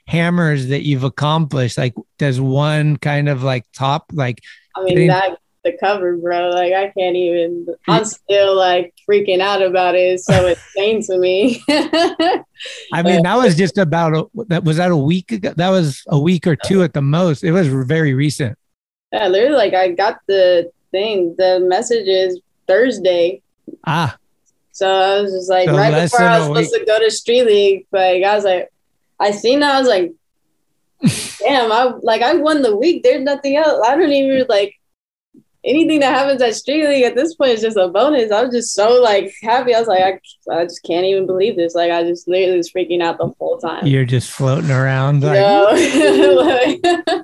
hammers 0.09 0.67
that 0.67 0.81
you've 0.83 1.03
accomplished, 1.03 1.77
like 1.77 1.93
does 2.17 2.41
one 2.41 2.97
kind 2.97 3.29
of 3.29 3.43
like 3.43 3.65
top 3.73 4.05
like 4.13 4.41
I 4.75 4.83
mean, 4.83 4.93
getting- 4.95 5.07
that 5.09 5.37
the 5.65 5.77
cover, 5.77 6.15
bro. 6.15 6.49
Like 6.51 6.71
I 6.73 6.87
can't 6.97 7.15
even. 7.17 7.67
I'm 7.87 8.05
still 8.05 8.55
like 8.55 8.93
freaking 9.07 9.41
out 9.41 9.61
about 9.61 9.93
it. 9.93 9.99
It's 10.13 10.25
so 10.25 10.47
insane 10.77 11.03
to 11.03 11.17
me. 11.17 11.61
I 12.93 13.03
mean, 13.03 13.23
that 13.23 13.35
was 13.35 13.55
just 13.57 13.77
about 13.77 14.15
a, 14.15 14.25
that 14.47 14.63
was 14.63 14.77
that 14.77 14.89
a 14.91 14.95
week 14.97 15.31
ago. 15.33 15.53
That 15.55 15.69
was 15.69 16.03
a 16.07 16.17
week 16.17 16.47
or 16.47 16.55
two 16.55 16.81
at 16.83 16.93
the 16.93 17.01
most. 17.01 17.43
It 17.43 17.51
was 17.51 17.67
very 17.67 18.13
recent. 18.13 18.57
yeah, 19.11 19.27
literally, 19.27 19.57
like 19.57 19.73
I 19.73 19.89
got 19.91 20.19
the 20.27 20.71
thing. 20.91 21.35
The 21.37 21.59
message 21.59 22.07
is 22.07 22.39
Thursday. 22.67 23.41
Ah, 23.85 24.15
So 24.71 24.89
I 24.89 25.21
was 25.21 25.31
just 25.33 25.49
like, 25.49 25.67
So 25.67 25.75
right 25.75 26.03
before 26.03 26.21
I 26.21 26.39
was 26.39 26.47
supposed 26.47 26.73
to 26.73 26.85
go 26.85 26.99
to 26.99 27.11
Street 27.11 27.43
League, 27.43 27.85
like 27.91 28.23
I 28.23 28.33
was 28.35 28.45
like, 28.45 28.69
I 29.19 29.31
seen 29.31 29.59
that, 29.59 29.75
I 29.75 29.79
was 29.79 29.89
like, 29.89 30.13
damn, 31.39 31.71
I 31.71 31.93
like 32.01 32.21
I 32.21 32.33
won 32.35 32.61
the 32.61 32.75
week. 32.75 33.03
There's 33.03 33.23
nothing 33.23 33.55
else. 33.55 33.85
I 33.87 33.95
don't 33.95 34.11
even 34.11 34.45
like 34.47 34.75
anything 35.63 35.99
that 35.99 36.13
happens 36.13 36.41
at 36.41 36.55
Street 36.55 36.87
League 36.87 37.03
at 37.03 37.15
this 37.15 37.35
point 37.35 37.51
is 37.51 37.61
just 37.61 37.77
a 37.77 37.87
bonus. 37.89 38.31
I 38.31 38.43
was 38.43 38.53
just 38.53 38.73
so 38.73 39.01
like 39.01 39.33
happy. 39.41 39.73
I 39.75 39.79
was 39.79 39.87
like, 39.87 40.21
I, 40.49 40.53
I 40.53 40.63
just 40.63 40.83
can't 40.83 41.05
even 41.05 41.25
believe 41.25 41.55
this. 41.55 41.75
Like 41.75 41.91
I 41.91 42.03
just 42.03 42.27
literally 42.27 42.57
was 42.57 42.71
freaking 42.71 43.01
out 43.01 43.17
the 43.17 43.33
whole 43.39 43.57
time. 43.57 43.85
you're 43.85 44.05
just 44.05 44.31
floating 44.31 44.71
around. 44.71 45.23
Like, 45.23 45.39
No. 45.39 47.23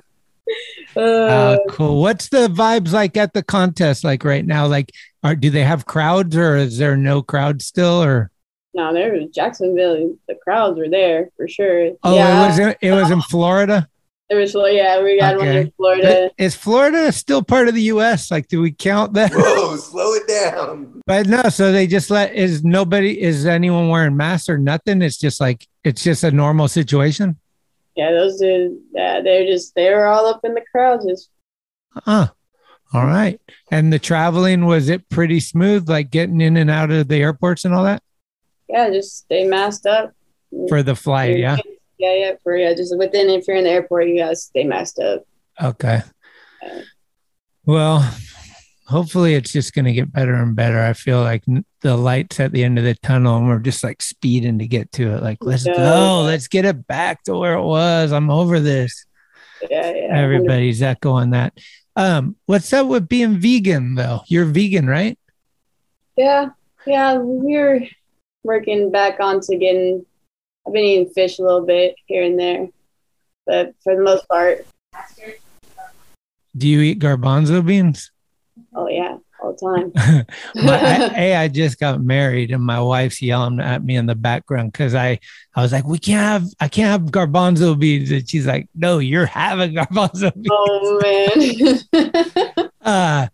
Uh, 0.96 1.00
Uh, 1.00 1.58
cool. 1.68 2.00
What's 2.00 2.28
the 2.28 2.48
vibes 2.48 2.92
like 2.92 3.16
at 3.16 3.34
the 3.34 3.42
contest 3.42 4.04
like 4.04 4.24
right 4.24 4.46
now? 4.46 4.66
Like, 4.66 4.92
are 5.22 5.34
do 5.34 5.50
they 5.50 5.64
have 5.64 5.84
crowds 5.84 6.36
or 6.36 6.56
is 6.56 6.78
there 6.78 6.96
no 6.96 7.20
crowd 7.20 7.60
still? 7.60 8.02
Or 8.02 8.30
no, 8.76 8.92
there 8.92 9.14
was 9.14 9.30
Jacksonville. 9.30 10.16
The 10.28 10.34
crowds 10.34 10.78
were 10.78 10.88
there 10.88 11.30
for 11.34 11.48
sure. 11.48 11.92
oh, 12.02 12.14
yeah, 12.14 12.44
it 12.44 12.48
was 12.48 12.58
in, 12.58 12.74
it 12.82 12.92
was 12.92 13.10
in 13.10 13.22
Florida. 13.22 13.88
There 14.28 14.38
was 14.38 14.54
yeah, 14.54 15.02
we 15.02 15.18
got 15.18 15.38
one 15.38 15.48
in 15.48 15.72
Florida. 15.78 16.30
Is 16.36 16.54
Florida 16.54 17.10
still 17.10 17.42
part 17.42 17.68
of 17.68 17.74
the 17.74 17.82
U.S.? 17.82 18.30
Like, 18.30 18.48
do 18.48 18.60
we 18.60 18.72
count 18.72 19.14
that? 19.14 19.32
Whoa, 19.32 19.76
slow 19.76 20.12
it 20.12 20.28
down. 20.28 21.00
But 21.06 21.26
no, 21.26 21.44
so 21.44 21.72
they 21.72 21.86
just 21.86 22.10
let 22.10 22.34
is 22.34 22.64
nobody 22.64 23.18
is 23.20 23.46
anyone 23.46 23.88
wearing 23.88 24.16
masks 24.16 24.50
or 24.50 24.58
nothing? 24.58 25.00
It's 25.00 25.16
just 25.16 25.40
like 25.40 25.66
it's 25.84 26.02
just 26.02 26.22
a 26.22 26.30
normal 26.30 26.68
situation. 26.68 27.38
Yeah, 27.94 28.10
those 28.10 28.38
dudes, 28.38 28.74
yeah, 28.92 29.22
they're 29.22 29.46
just 29.46 29.74
they 29.74 29.90
were 29.94 30.06
all 30.06 30.26
up 30.26 30.40
in 30.44 30.52
the 30.52 30.64
crowds. 30.70 31.06
just 31.06 31.30
Huh. 31.92 32.28
All 32.92 33.06
right. 33.06 33.40
And 33.70 33.92
the 33.92 33.98
traveling 33.98 34.66
was 34.66 34.88
it 34.90 35.08
pretty 35.08 35.40
smooth, 35.40 35.88
like 35.88 36.10
getting 36.10 36.40
in 36.40 36.56
and 36.56 36.70
out 36.70 36.90
of 36.90 37.08
the 37.08 37.16
airports 37.16 37.64
and 37.64 37.74
all 37.74 37.84
that 37.84 38.02
yeah, 38.68 38.90
just 38.90 39.18
stay 39.18 39.46
masked 39.46 39.86
up. 39.86 40.12
for 40.68 40.82
the 40.82 40.94
flight? 40.94 41.38
Yeah. 41.38 41.56
Yeah, 41.98 42.14
yeah, 42.14 42.32
for 42.42 42.56
yeah, 42.56 42.74
just 42.74 42.96
within 42.98 43.30
if 43.30 43.48
you're 43.48 43.56
in 43.56 43.64
the 43.64 43.70
airport, 43.70 44.08
you 44.08 44.18
gotta 44.18 44.36
stay 44.36 44.64
masked 44.64 44.98
up. 44.98 45.24
Okay. 45.62 46.02
Well, 47.64 48.08
hopefully 48.86 49.34
it's 49.34 49.52
just 49.52 49.74
going 49.74 49.84
to 49.86 49.92
get 49.92 50.12
better 50.12 50.34
and 50.34 50.54
better. 50.54 50.80
I 50.80 50.92
feel 50.92 51.20
like 51.20 51.42
the 51.80 51.96
lights 51.96 52.38
at 52.38 52.52
the 52.52 52.62
end 52.62 52.78
of 52.78 52.84
the 52.84 52.94
tunnel 52.94 53.38
and 53.38 53.48
we're 53.48 53.58
just 53.58 53.82
like 53.82 54.00
speeding 54.02 54.58
to 54.60 54.66
get 54.66 54.92
to 54.92 55.14
it. 55.16 55.22
Like, 55.22 55.38
let's 55.40 55.66
Yeah. 55.66 55.74
go. 55.76 56.22
Let's 56.22 56.46
get 56.48 56.64
it 56.64 56.86
back 56.86 57.24
to 57.24 57.36
where 57.36 57.54
it 57.54 57.64
was. 57.64 58.12
I'm 58.12 58.30
over 58.30 58.60
this. 58.60 59.06
Yeah, 59.68 59.90
yeah. 59.92 60.16
Everybody's 60.16 60.82
echoing 60.82 61.30
that. 61.30 61.58
Um, 61.96 62.36
what's 62.46 62.72
up 62.72 62.86
with 62.86 63.08
being 63.08 63.38
vegan 63.40 63.94
though? 63.94 64.20
You're 64.28 64.44
vegan, 64.44 64.86
right? 64.86 65.18
Yeah, 66.16 66.50
yeah, 66.86 67.16
we're 67.18 67.88
working 68.46 68.90
back 68.90 69.20
on 69.20 69.40
to 69.40 69.56
getting. 69.56 70.06
I've 70.66 70.72
been 70.72 70.84
eating 70.84 71.12
fish 71.12 71.38
a 71.38 71.42
little 71.42 71.64
bit 71.64 71.94
here 72.06 72.24
and 72.24 72.38
there, 72.38 72.68
but 73.46 73.74
for 73.84 73.94
the 73.94 74.02
most 74.02 74.28
part, 74.28 74.66
Do 76.56 76.66
you 76.68 76.80
eat 76.80 76.98
garbanzo 76.98 77.64
beans? 77.64 78.10
oh 78.74 78.88
yeah, 78.88 79.16
all 79.42 79.52
the 79.52 79.58
time. 79.58 80.26
my, 80.64 80.74
I, 80.74 81.08
hey, 81.14 81.34
I 81.36 81.48
just 81.48 81.78
got 81.78 82.00
married 82.00 82.50
and 82.50 82.62
my 82.62 82.80
wife's 82.80 83.20
yelling 83.22 83.60
at 83.60 83.84
me 83.84 83.96
in 83.96 84.06
the 84.06 84.14
background 84.14 84.72
because 84.72 84.94
I, 84.94 85.18
I 85.54 85.62
was 85.62 85.72
like, 85.72 85.86
we 85.86 85.98
can't 85.98 86.42
have, 86.42 86.52
I 86.60 86.68
can't 86.68 86.90
have 86.90 87.10
garbanzo 87.10 87.78
beans. 87.78 88.10
And 88.10 88.28
she's 88.28 88.46
like, 88.46 88.68
no, 88.74 88.98
you're 88.98 89.26
having 89.26 89.74
garbanzo 89.76 90.32
beans. 90.34 90.48
oh 90.50 91.00
man. 91.92 92.70
Uh, 92.82 93.26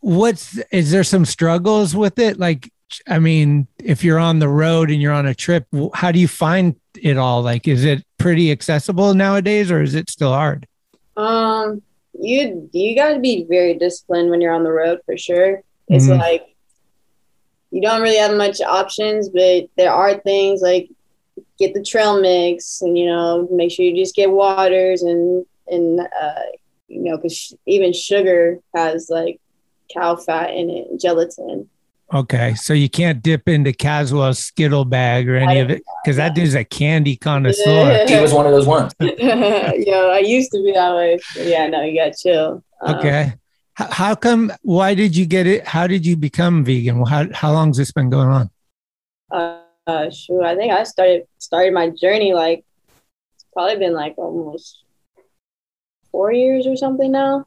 what's, 0.00 0.58
is 0.72 0.90
there 0.90 1.04
some 1.04 1.24
struggles 1.24 1.94
with 1.96 2.18
it? 2.18 2.38
Like, 2.38 2.70
I 3.06 3.18
mean, 3.18 3.66
if 3.82 4.02
you're 4.02 4.18
on 4.18 4.38
the 4.38 4.48
road 4.48 4.90
and 4.90 5.00
you're 5.00 5.12
on 5.12 5.26
a 5.26 5.34
trip, 5.34 5.66
how 5.94 6.10
do 6.12 6.18
you 6.18 6.28
find 6.28 6.76
it 7.00 7.16
all? 7.16 7.42
Like, 7.42 7.68
is 7.68 7.84
it 7.84 8.04
pretty 8.18 8.50
accessible 8.50 9.14
nowadays 9.14 9.70
or 9.70 9.82
is 9.82 9.94
it 9.94 10.08
still 10.10 10.32
hard? 10.32 10.66
Um, 11.16 11.82
you 12.18 12.68
you 12.72 12.94
got 12.96 13.12
to 13.12 13.18
be 13.20 13.44
very 13.48 13.74
disciplined 13.74 14.30
when 14.30 14.40
you're 14.40 14.54
on 14.54 14.64
the 14.64 14.72
road 14.72 15.00
for 15.04 15.16
sure. 15.16 15.62
It's 15.88 16.06
Mhm. 16.06 16.18
like 16.18 16.46
you 17.70 17.80
don't 17.82 18.00
really 18.02 18.16
have 18.16 18.36
much 18.36 18.60
options, 18.60 19.28
but 19.28 19.66
there 19.76 19.92
are 19.92 20.14
things 20.20 20.62
like 20.62 20.88
get 21.58 21.74
the 21.74 21.82
trail 21.82 22.20
mix, 22.20 22.80
and 22.80 22.96
you 22.96 23.06
know 23.06 23.46
make 23.50 23.70
sure 23.70 23.84
you 23.84 23.94
just 23.94 24.14
get 24.14 24.30
waters 24.30 25.02
and 25.02 25.44
and 25.68 26.00
uh, 26.00 26.42
you 26.88 27.02
know 27.02 27.16
because 27.16 27.36
sh- 27.36 27.52
even 27.66 27.92
sugar 27.92 28.58
has 28.74 29.08
like 29.10 29.40
cow 29.92 30.16
fat 30.16 30.54
in 30.54 30.70
it, 30.70 30.98
gelatin. 30.98 31.68
Okay, 32.12 32.54
so 32.54 32.72
you 32.72 32.88
can't 32.88 33.22
dip 33.22 33.48
into 33.48 33.72
Caswell's 33.72 34.38
Skittle 34.38 34.86
bag 34.86 35.28
or 35.28 35.36
any 35.36 35.60
of 35.60 35.68
it 35.70 35.82
because 36.02 36.16
that 36.16 36.34
dude's 36.34 36.54
a 36.54 36.64
candy 36.64 37.16
connoisseur. 37.16 38.06
He 38.06 38.18
was 38.18 38.32
one 38.32 38.46
of 38.46 38.52
those 38.52 38.66
ones. 38.66 38.94
Yo, 39.00 40.10
I 40.10 40.22
used 40.24 40.50
to 40.52 40.62
be 40.62 40.72
that 40.72 40.94
way. 40.94 41.18
Yeah, 41.36 41.66
no, 41.66 41.82
you 41.82 41.98
got 41.98 42.14
to 42.14 42.18
chill. 42.18 42.64
Um, 42.80 42.94
Okay. 42.96 43.34
How, 43.74 43.90
how 43.90 44.14
come? 44.14 44.52
Why 44.62 44.94
did 44.94 45.14
you 45.16 45.26
get 45.26 45.46
it? 45.46 45.66
How 45.66 45.86
did 45.86 46.06
you 46.06 46.16
become 46.16 46.64
vegan? 46.64 46.96
Well, 46.96 47.06
How 47.06 47.26
how 47.32 47.52
long's 47.52 47.76
this 47.76 47.92
been 47.92 48.08
going 48.10 48.28
on? 48.28 48.50
uh, 49.30 49.60
uh 49.86 50.10
shoot, 50.10 50.42
I 50.42 50.56
think 50.56 50.72
I 50.72 50.84
started 50.84 51.26
started 51.38 51.74
my 51.74 51.90
journey 51.90 52.32
like 52.32 52.64
it's 53.34 53.46
probably 53.52 53.76
been 53.76 53.92
like 53.92 54.14
almost 54.16 54.82
four 56.10 56.32
years 56.32 56.66
or 56.66 56.76
something 56.76 57.12
now. 57.12 57.46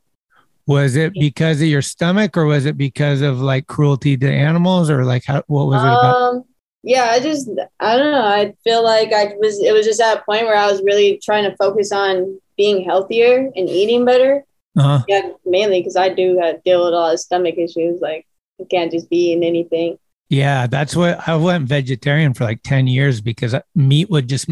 Was 0.72 0.95
it 0.95 1.13
because 1.13 1.61
of 1.61 1.67
your 1.67 1.82
stomach, 1.82 2.38
or 2.38 2.45
was 2.45 2.65
it 2.65 2.78
because 2.78 3.22
of 3.22 3.41
like 3.41 3.67
cruelty 3.67 4.15
to 4.17 4.32
animals, 4.32 4.89
or 4.89 5.03
like 5.03 5.26
how? 5.26 5.43
What 5.47 5.67
was 5.67 5.84
it 5.84 5.88
about? 5.88 6.15
Um, 6.15 6.43
yeah, 6.84 7.09
I 7.11 7.19
just 7.19 7.49
I 7.80 7.97
don't 7.97 8.11
know. 8.11 8.26
I 8.26 8.53
feel 8.63 8.84
like 8.84 9.13
I 9.13 9.36
was 9.38 9.61
it 9.61 9.74
was 9.74 9.86
just 9.86 10.01
at 10.01 10.19
a 10.19 10.24
point 10.24 10.43
where 10.43 10.55
I 10.55 10.72
was 10.72 10.82
really 10.84 11.19
trying 11.24 11.49
to 11.49 11.55
focus 11.57 11.91
on 11.91 12.39
being 12.57 12.84
healthier 12.84 13.51
and 13.55 13.69
eating 13.69 14.05
better. 14.05 14.43
Uh-huh. 14.78 15.03
Yeah, 15.07 15.30
mainly 15.45 15.82
because 15.82 15.95
I 15.95 16.09
do 16.09 16.39
have, 16.39 16.63
deal 16.63 16.86
with 16.86 16.93
a 16.93 16.97
lot 16.97 17.13
of 17.13 17.19
stomach 17.19 17.55
issues. 17.57 17.99
Like 18.01 18.26
I 18.59 18.63
can't 18.69 18.91
just 18.91 19.09
be 19.09 19.32
eating 19.32 19.43
anything. 19.43 19.97
Yeah, 20.30 20.65
that's 20.67 20.95
what 20.95 21.28
I 21.28 21.36
went 21.36 21.67
vegetarian 21.67 22.34
for 22.34 22.45
like 22.45 22.63
ten 22.63 22.88
years 22.88 23.19
because 23.19 23.53
meat 23.76 24.09
would 24.09 24.30
just 24.30 24.49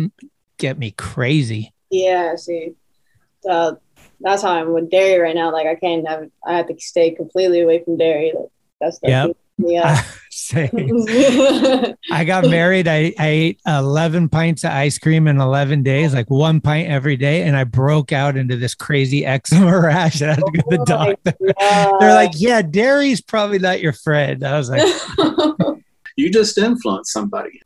get 0.58 0.78
me 0.78 0.92
crazy. 0.92 1.74
Yeah, 1.90 2.36
see, 2.36 2.74
so 3.42 3.80
that's 4.22 4.42
how 4.42 4.52
I'm 4.52 4.74
with 4.74 4.90
dairy 4.90 5.20
right 5.20 5.36
now. 5.36 5.52
Like 5.52 5.68
I 5.68 5.76
can't 5.76 6.08
have 6.08 6.30
I 6.46 6.58
have 6.58 6.68
to 6.68 6.76
stay 6.80 7.12
completely 7.12 7.62
away 7.62 7.84
from 7.84 7.98
dairy. 7.98 8.34
Like 8.36 8.50
that's 8.80 9.00
the 9.00 9.10
Yep. 9.10 9.38
Yeah. 9.58 10.04
Same. 10.32 10.70
I 12.12 12.24
got 12.26 12.46
married. 12.46 12.88
I, 12.88 13.14
I 13.20 13.28
ate 13.28 13.60
11 13.68 14.30
pints 14.30 14.64
of 14.64 14.72
ice 14.72 14.98
cream 14.98 15.28
in 15.28 15.40
11 15.40 15.84
days, 15.84 16.14
like 16.14 16.30
one 16.30 16.62
pint 16.62 16.90
every 16.90 17.18
day. 17.18 17.44
And 17.44 17.56
I 17.56 17.66
broke 17.66 18.12
out 18.12 18.38
into 18.38 18.56
this 18.56 18.74
crazy 18.74 19.22
ectodermal 19.26 19.84
rash. 19.84 20.22
I 20.22 20.30
had 20.30 20.38
to 20.38 20.42
go 20.42 20.52
to 20.52 20.64
the 20.70 20.82
oh 20.82 20.86
doctor. 20.86 21.34
They're 22.00 22.14
like, 22.14 22.32
yeah, 22.36 22.62
dairy's 22.62 23.22
probably 23.22 23.60
not 23.60 23.82
your 23.82 23.94
friend. 23.94 24.44
I 24.44 24.58
was 24.58 24.70
like, 24.70 24.82
You 26.16 26.30
just 26.30 26.58
influenced 26.58 27.14
somebody. 27.14 27.62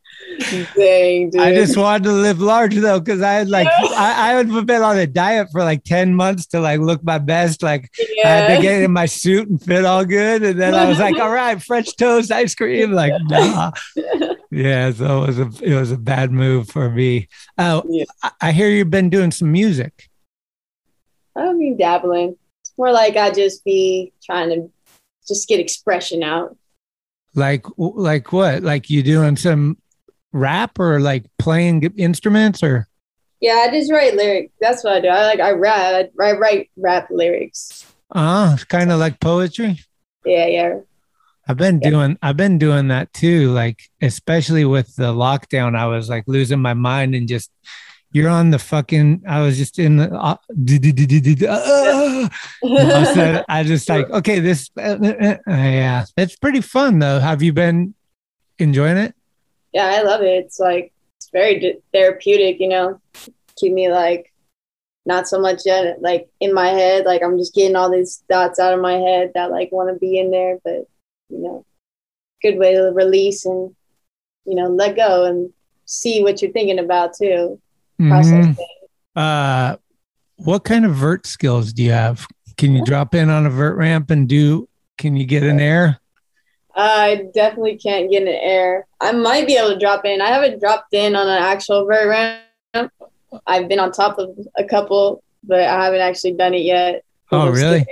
Dang, 0.76 1.30
dude. 1.30 1.42
I 1.42 1.54
just 1.54 1.78
wanted 1.78 2.04
to 2.06 2.12
live 2.12 2.40
large 2.40 2.76
though, 2.76 3.00
because 3.00 3.22
I 3.22 3.34
had 3.34 3.50
like 3.50 3.68
I, 3.68 4.32
I 4.32 4.34
had 4.34 4.66
been 4.66 4.82
on 4.82 4.98
a 4.98 5.08
diet 5.08 5.50
for 5.52 5.64
like 5.64 5.84
10 5.84 6.16
months 6.16 6.48
to 6.48 6.60
like 6.60 6.80
look 6.80 7.04
my 7.04 7.18
best. 7.18 7.64
Like 7.64 7.90
I 8.24 8.28
had 8.28 8.56
to 8.56 8.62
get 8.62 8.84
in 8.84 8.92
my 8.92 9.06
suit 9.06 9.50
and 9.50 9.62
fit 9.62 9.86
all 9.86 10.06
good. 10.06 10.44
And 10.44 10.60
then 10.60 10.76
I 10.76 10.88
was 10.88 11.00
like, 11.00 11.18
all 11.20 11.32
right, 11.32 11.62
French 11.62 11.96
toast 11.96 12.32
ice 12.32 12.56
cream. 12.56 12.94
Like, 13.04 13.14
nah. 13.24 13.72
Yeah, 14.52 14.92
so 14.92 15.24
it 15.24 15.28
was 15.28 15.40
a 15.40 15.52
it 15.64 15.74
was 15.74 15.92
a 15.92 15.98
bad 15.98 16.32
move 16.32 16.70
for 16.70 16.90
me. 16.90 17.28
Oh, 17.58 17.84
I, 18.22 18.32
I 18.40 18.52
hear 18.52 18.70
you've 18.70 18.92
been 18.92 19.10
doing 19.10 19.32
some 19.32 19.52
music. 19.52 20.10
I 21.36 21.42
don't 21.42 21.60
be 21.60 21.74
dabbling. 21.74 22.38
It's 22.62 22.74
more 22.78 22.92
like 22.92 23.18
I 23.18 23.32
just 23.32 23.66
be 23.66 24.14
trying 24.24 24.50
to 24.50 24.72
just 25.28 25.48
get 25.48 25.60
expression 25.60 26.22
out. 26.22 26.56
Like 27.34 27.66
like 27.78 28.32
what? 28.32 28.62
Like 28.62 28.92
you 28.92 29.02
doing 29.02 29.38
some 29.38 29.78
rap 30.34 30.80
or 30.80 31.00
like 31.00 31.26
playing 31.40 31.84
instruments 31.98 32.62
or 32.62 32.88
Yeah, 33.40 33.66
I 33.68 33.72
just 33.72 33.92
write 33.92 34.16
lyrics. 34.16 34.54
That's 34.60 34.84
what 34.84 34.94
I 34.94 35.00
do. 35.00 35.08
I 35.08 35.26
like 35.26 35.40
I 35.40 35.52
rap. 35.52 36.12
I 36.20 36.32
write 36.34 36.70
rap 36.76 37.08
lyrics. 37.10 37.86
uh 38.12 38.58
kind 38.68 38.92
of 38.92 39.00
like 39.00 39.20
poetry? 39.20 39.80
Yeah, 40.26 40.48
yeah. 40.48 40.80
I've 41.48 41.58
been 41.58 41.80
doing 41.80 42.18
I've 42.22 42.38
been 42.38 42.58
doing 42.58 42.88
that 42.90 43.14
too. 43.14 43.52
Like 43.52 43.84
especially 44.02 44.66
with 44.66 44.96
the 44.96 45.14
lockdown, 45.14 45.78
I 45.78 45.88
was 45.88 46.10
like 46.10 46.24
losing 46.28 46.60
my 46.60 46.74
mind 46.74 47.16
and 47.16 47.28
just 47.28 47.52
you're 48.14 48.30
on 48.30 48.52
the 48.52 48.60
fucking. 48.60 49.24
I 49.28 49.42
was 49.42 49.58
just 49.58 49.80
in 49.80 49.98
the. 49.98 50.14
Uh, 50.14 50.38
uh, 51.50 52.30
I 53.50 53.64
just 53.66 53.90
like 53.90 54.10
okay, 54.10 54.40
this. 54.40 54.70
Uh, 54.78 54.82
uh, 54.82 55.14
uh, 55.24 55.38
yeah, 55.48 56.06
it's 56.16 56.36
pretty 56.36 56.62
fun 56.62 57.00
though. 57.00 57.20
Have 57.20 57.42
you 57.42 57.54
been 57.54 57.96
enjoying 58.60 58.98
it? 58.98 59.16
Yeah, 59.74 59.88
I 59.88 60.02
love 60.04 60.22
it. 60.22 60.46
It's 60.46 60.60
like 60.60 60.94
it's 61.18 61.30
very 61.32 61.60
d- 61.60 61.78
therapeutic. 61.94 62.60
You 62.60 62.70
know, 62.70 63.02
keep 63.56 63.74
me 63.74 63.92
like 63.92 64.32
not 65.06 65.28
so 65.28 65.40
much 65.40 65.66
in, 65.66 65.96
like 66.00 66.30
in 66.40 66.54
my 66.54 66.68
head. 66.68 67.06
Like 67.06 67.22
I'm 67.24 67.38
just 67.38 67.54
getting 67.54 67.76
all 67.76 67.92
these 67.92 68.24
thoughts 68.30 68.60
out 68.60 68.74
of 68.74 68.80
my 68.80 68.94
head 68.94 69.32
that 69.36 69.52
like 69.52 69.72
want 69.72 69.94
to 69.94 70.00
be 70.00 70.18
in 70.20 70.32
there, 70.32 70.58
but 70.64 70.88
you 71.30 71.40
know, 71.40 71.66
good 72.42 72.58
way 72.58 72.76
to 72.76 72.92
release 72.94 73.46
and 73.46 73.76
you 74.46 74.56
know 74.56 74.68
let 74.68 74.96
go 74.96 75.26
and 75.26 75.52
see 75.86 76.22
what 76.24 76.42
you're 76.42 76.52
thinking 76.52 76.80
about 76.80 77.14
too. 77.16 77.60
Process 78.00 78.46
Mhm. 78.46 78.58
Uh, 79.16 79.78
what 80.38 80.64
kind 80.64 80.86
of 80.86 80.96
vert 80.96 81.28
skills 81.28 81.74
do 81.74 81.84
you 81.84 81.92
have? 81.92 82.26
Can 82.58 82.74
you 82.76 82.84
drop 82.84 83.14
in 83.14 83.30
on 83.30 83.46
a 83.46 83.50
vert 83.50 83.78
ramp 83.78 84.10
and 84.10 84.28
do? 84.28 84.68
Can 84.98 85.16
you 85.16 85.26
get 85.26 85.44
an 85.44 85.60
air? 85.60 86.00
I 86.76 87.26
definitely 87.34 87.78
can't 87.78 88.10
get 88.10 88.22
in 88.24 88.26
the 88.26 88.44
air. 88.44 88.88
I 89.00 89.12
might 89.12 89.46
be 89.48 89.56
able 89.58 89.74
to 89.74 89.80
drop 89.80 90.06
in. 90.06 90.22
I 90.22 90.30
haven't 90.30 90.60
dropped 90.60 90.94
in 90.94 91.16
on 91.16 91.28
an 91.28 91.42
actual 91.42 91.86
vert 91.86 92.08
ramp. 92.08 92.92
I've 93.46 93.68
been 93.68 93.80
on 93.80 93.92
top 93.92 94.18
of 94.18 94.38
a 94.58 94.64
couple, 94.64 95.24
but 95.44 95.62
I 95.62 95.86
haven't 95.86 96.02
actually 96.02 96.34
done 96.34 96.54
it 96.54 96.64
yet. 96.64 97.04
Oh, 97.32 97.50
really? 97.50 97.86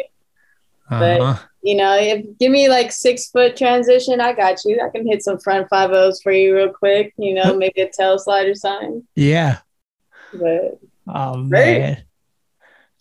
But 0.90 1.22
Uh-huh. 1.22 1.36
you 1.64 1.76
know, 1.76 1.96
if 1.96 2.26
give 2.40 2.52
me 2.52 2.70
like 2.70 2.92
six 2.92 3.30
foot 3.30 3.56
transition, 3.56 4.20
I 4.20 4.34
got 4.34 4.58
you. 4.66 4.82
I 4.84 4.90
can 4.90 5.06
hit 5.08 5.24
some 5.24 5.40
front 5.40 5.68
five 5.70 5.92
O's 5.92 6.22
for 6.22 6.32
you 6.32 6.56
real 6.56 6.74
quick. 6.74 7.14
You 7.18 7.34
know, 7.36 7.56
maybe 7.56 7.82
a 7.82 7.90
tail 7.90 8.18
slide 8.18 8.48
or 8.48 8.56
something. 8.56 9.08
Yeah. 9.16 9.60
But 10.34 10.80
Oh 11.08 11.44
Right. 11.48 11.80
man. 11.80 12.04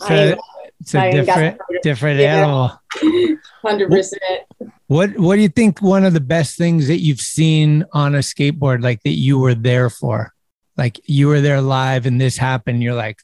I 0.00 0.06
So 0.08 0.40
it's 0.80 0.94
a 0.94 1.10
different 1.12 1.60
different 1.82 2.20
animal. 2.20 2.72
hundred 3.62 3.90
percent. 3.90 4.22
What 4.86 5.18
What 5.18 5.36
do 5.36 5.42
you 5.42 5.48
think? 5.48 5.80
One 5.80 6.04
of 6.04 6.12
the 6.14 6.20
best 6.20 6.56
things 6.56 6.88
that 6.88 7.00
you've 7.00 7.20
seen 7.20 7.84
on 7.92 8.14
a 8.14 8.18
skateboard, 8.18 8.82
like 8.82 9.02
that 9.04 9.10
you 9.18 9.38
were 9.38 9.54
there 9.54 9.90
for, 9.90 10.32
like 10.76 11.00
you 11.04 11.28
were 11.28 11.40
there 11.40 11.60
live, 11.60 12.06
and 12.06 12.20
this 12.20 12.36
happened. 12.36 12.82
You're 12.82 12.94
like, 12.94 13.20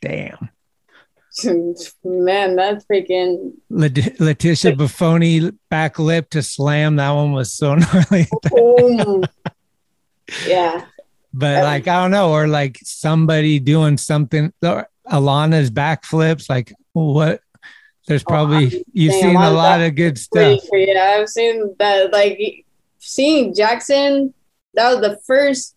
damn. 0.00 0.50
Man, 2.04 2.54
that's 2.54 2.84
freaking 2.84 3.54
Let- 3.68 3.92
Leticia 3.94 4.72
Bufoni 4.76 5.56
back 5.68 5.98
lip 5.98 6.30
to 6.30 6.42
slam. 6.44 6.96
That 6.96 7.10
one 7.10 7.32
was 7.32 7.52
so 7.52 7.74
gnarly. 7.74 8.28
boom. 8.52 9.24
yeah. 10.46 10.84
but 11.32 11.64
like 11.64 11.88
I 11.88 12.02
don't 12.02 12.12
know, 12.12 12.30
or 12.30 12.46
like 12.46 12.78
somebody 12.82 13.58
doing 13.58 13.96
something. 13.96 14.52
Or 14.62 14.86
Alana's 15.10 15.70
backflips. 15.70 16.48
Like 16.48 16.72
what? 16.92 17.40
There's 18.06 18.22
oh, 18.26 18.28
probably 18.28 18.84
you've 18.92 19.14
seen 19.14 19.36
a 19.36 19.50
lot 19.50 19.80
of 19.80 19.94
good 19.94 20.18
stuff. 20.18 20.60
Yeah, 20.72 21.16
I've 21.18 21.28
seen 21.28 21.74
that. 21.78 22.12
Like 22.12 22.64
seeing 22.98 23.54
Jackson, 23.54 24.34
that 24.74 24.92
was 24.92 25.00
the 25.00 25.18
first 25.26 25.74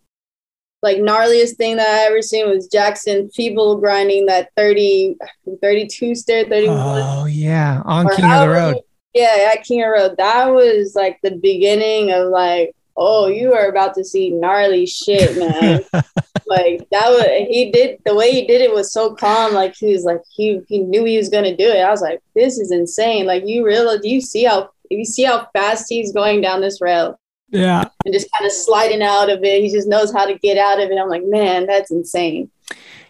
like 0.84 0.98
gnarliest 0.98 1.56
thing 1.56 1.78
that 1.78 1.88
I 1.88 2.06
ever 2.06 2.22
seen 2.22 2.50
was 2.50 2.68
Jackson 2.68 3.30
feeble 3.30 3.78
grinding 3.78 4.28
that 4.28 4.50
30, 4.56 5.16
32 5.62 6.16
stair, 6.16 6.44
31. 6.46 6.78
Oh 6.78 7.26
yeah, 7.26 7.82
on 7.86 8.08
or 8.08 8.16
King 8.16 8.26
of 8.26 8.42
the 8.42 8.50
Road. 8.50 8.76
Yeah, 9.14 9.52
at 9.54 9.64
King 9.64 9.82
of 9.82 9.88
the 9.88 9.92
Road. 9.92 10.18
That 10.18 10.48
was 10.48 10.96
like 10.96 11.20
the 11.24 11.36
beginning 11.38 12.12
of 12.12 12.30
like, 12.30 12.76
oh, 12.96 13.28
you 13.28 13.54
are 13.54 13.70
about 13.70 13.96
to 13.96 14.04
see 14.04 14.32
gnarly 14.32 14.86
shit, 14.86 15.38
man. 15.38 15.82
like 16.48 16.88
that 16.92 17.10
was 17.10 17.26
he 17.50 17.72
did 17.72 18.00
the 18.06 18.16
way 18.16 18.32
he 18.32 18.46
did 18.48 18.62
it 18.62 18.74
was 18.74 18.92
so 18.94 19.16
calm. 19.16 19.54
Like 19.54 19.76
he 19.76 19.92
was 19.94 20.04
like 20.04 20.22
he 20.36 20.62
he 20.68 20.80
knew 20.80 21.04
he 21.06 21.18
was 21.18 21.30
gonna 21.30 21.56
do 21.56 21.68
it. 21.70 21.80
I 21.82 21.90
was 21.92 22.02
like, 22.02 22.20
this 22.36 22.58
is 22.58 22.72
insane. 22.72 23.26
Like 23.26 23.46
you 23.46 23.66
realize 23.66 24.00
do 24.02 24.10
you 24.10 24.22
see 24.22 24.44
how 24.46 24.70
you 24.90 25.04
see 25.06 25.24
how 25.24 25.48
fast 25.54 25.86
he's 25.90 26.14
going 26.14 26.40
down 26.42 26.62
this 26.62 26.80
rail 26.82 27.20
Yeah. 27.50 27.86
and 28.06 28.14
just 28.14 28.30
kind 28.32 28.46
of 28.46 28.52
sliding 28.54 29.02
out 29.02 29.30
of 29.30 29.44
it. 29.44 29.62
He 29.62 29.70
just 29.72 29.88
knows 29.88 30.14
how 30.14 30.26
to 30.26 30.38
get 30.40 30.58
out 30.58 30.82
of 30.82 30.90
it. 30.90 30.98
I'm 30.98 31.10
like, 31.10 31.26
man, 31.26 31.66
that's 31.66 31.92
insane. 31.92 32.50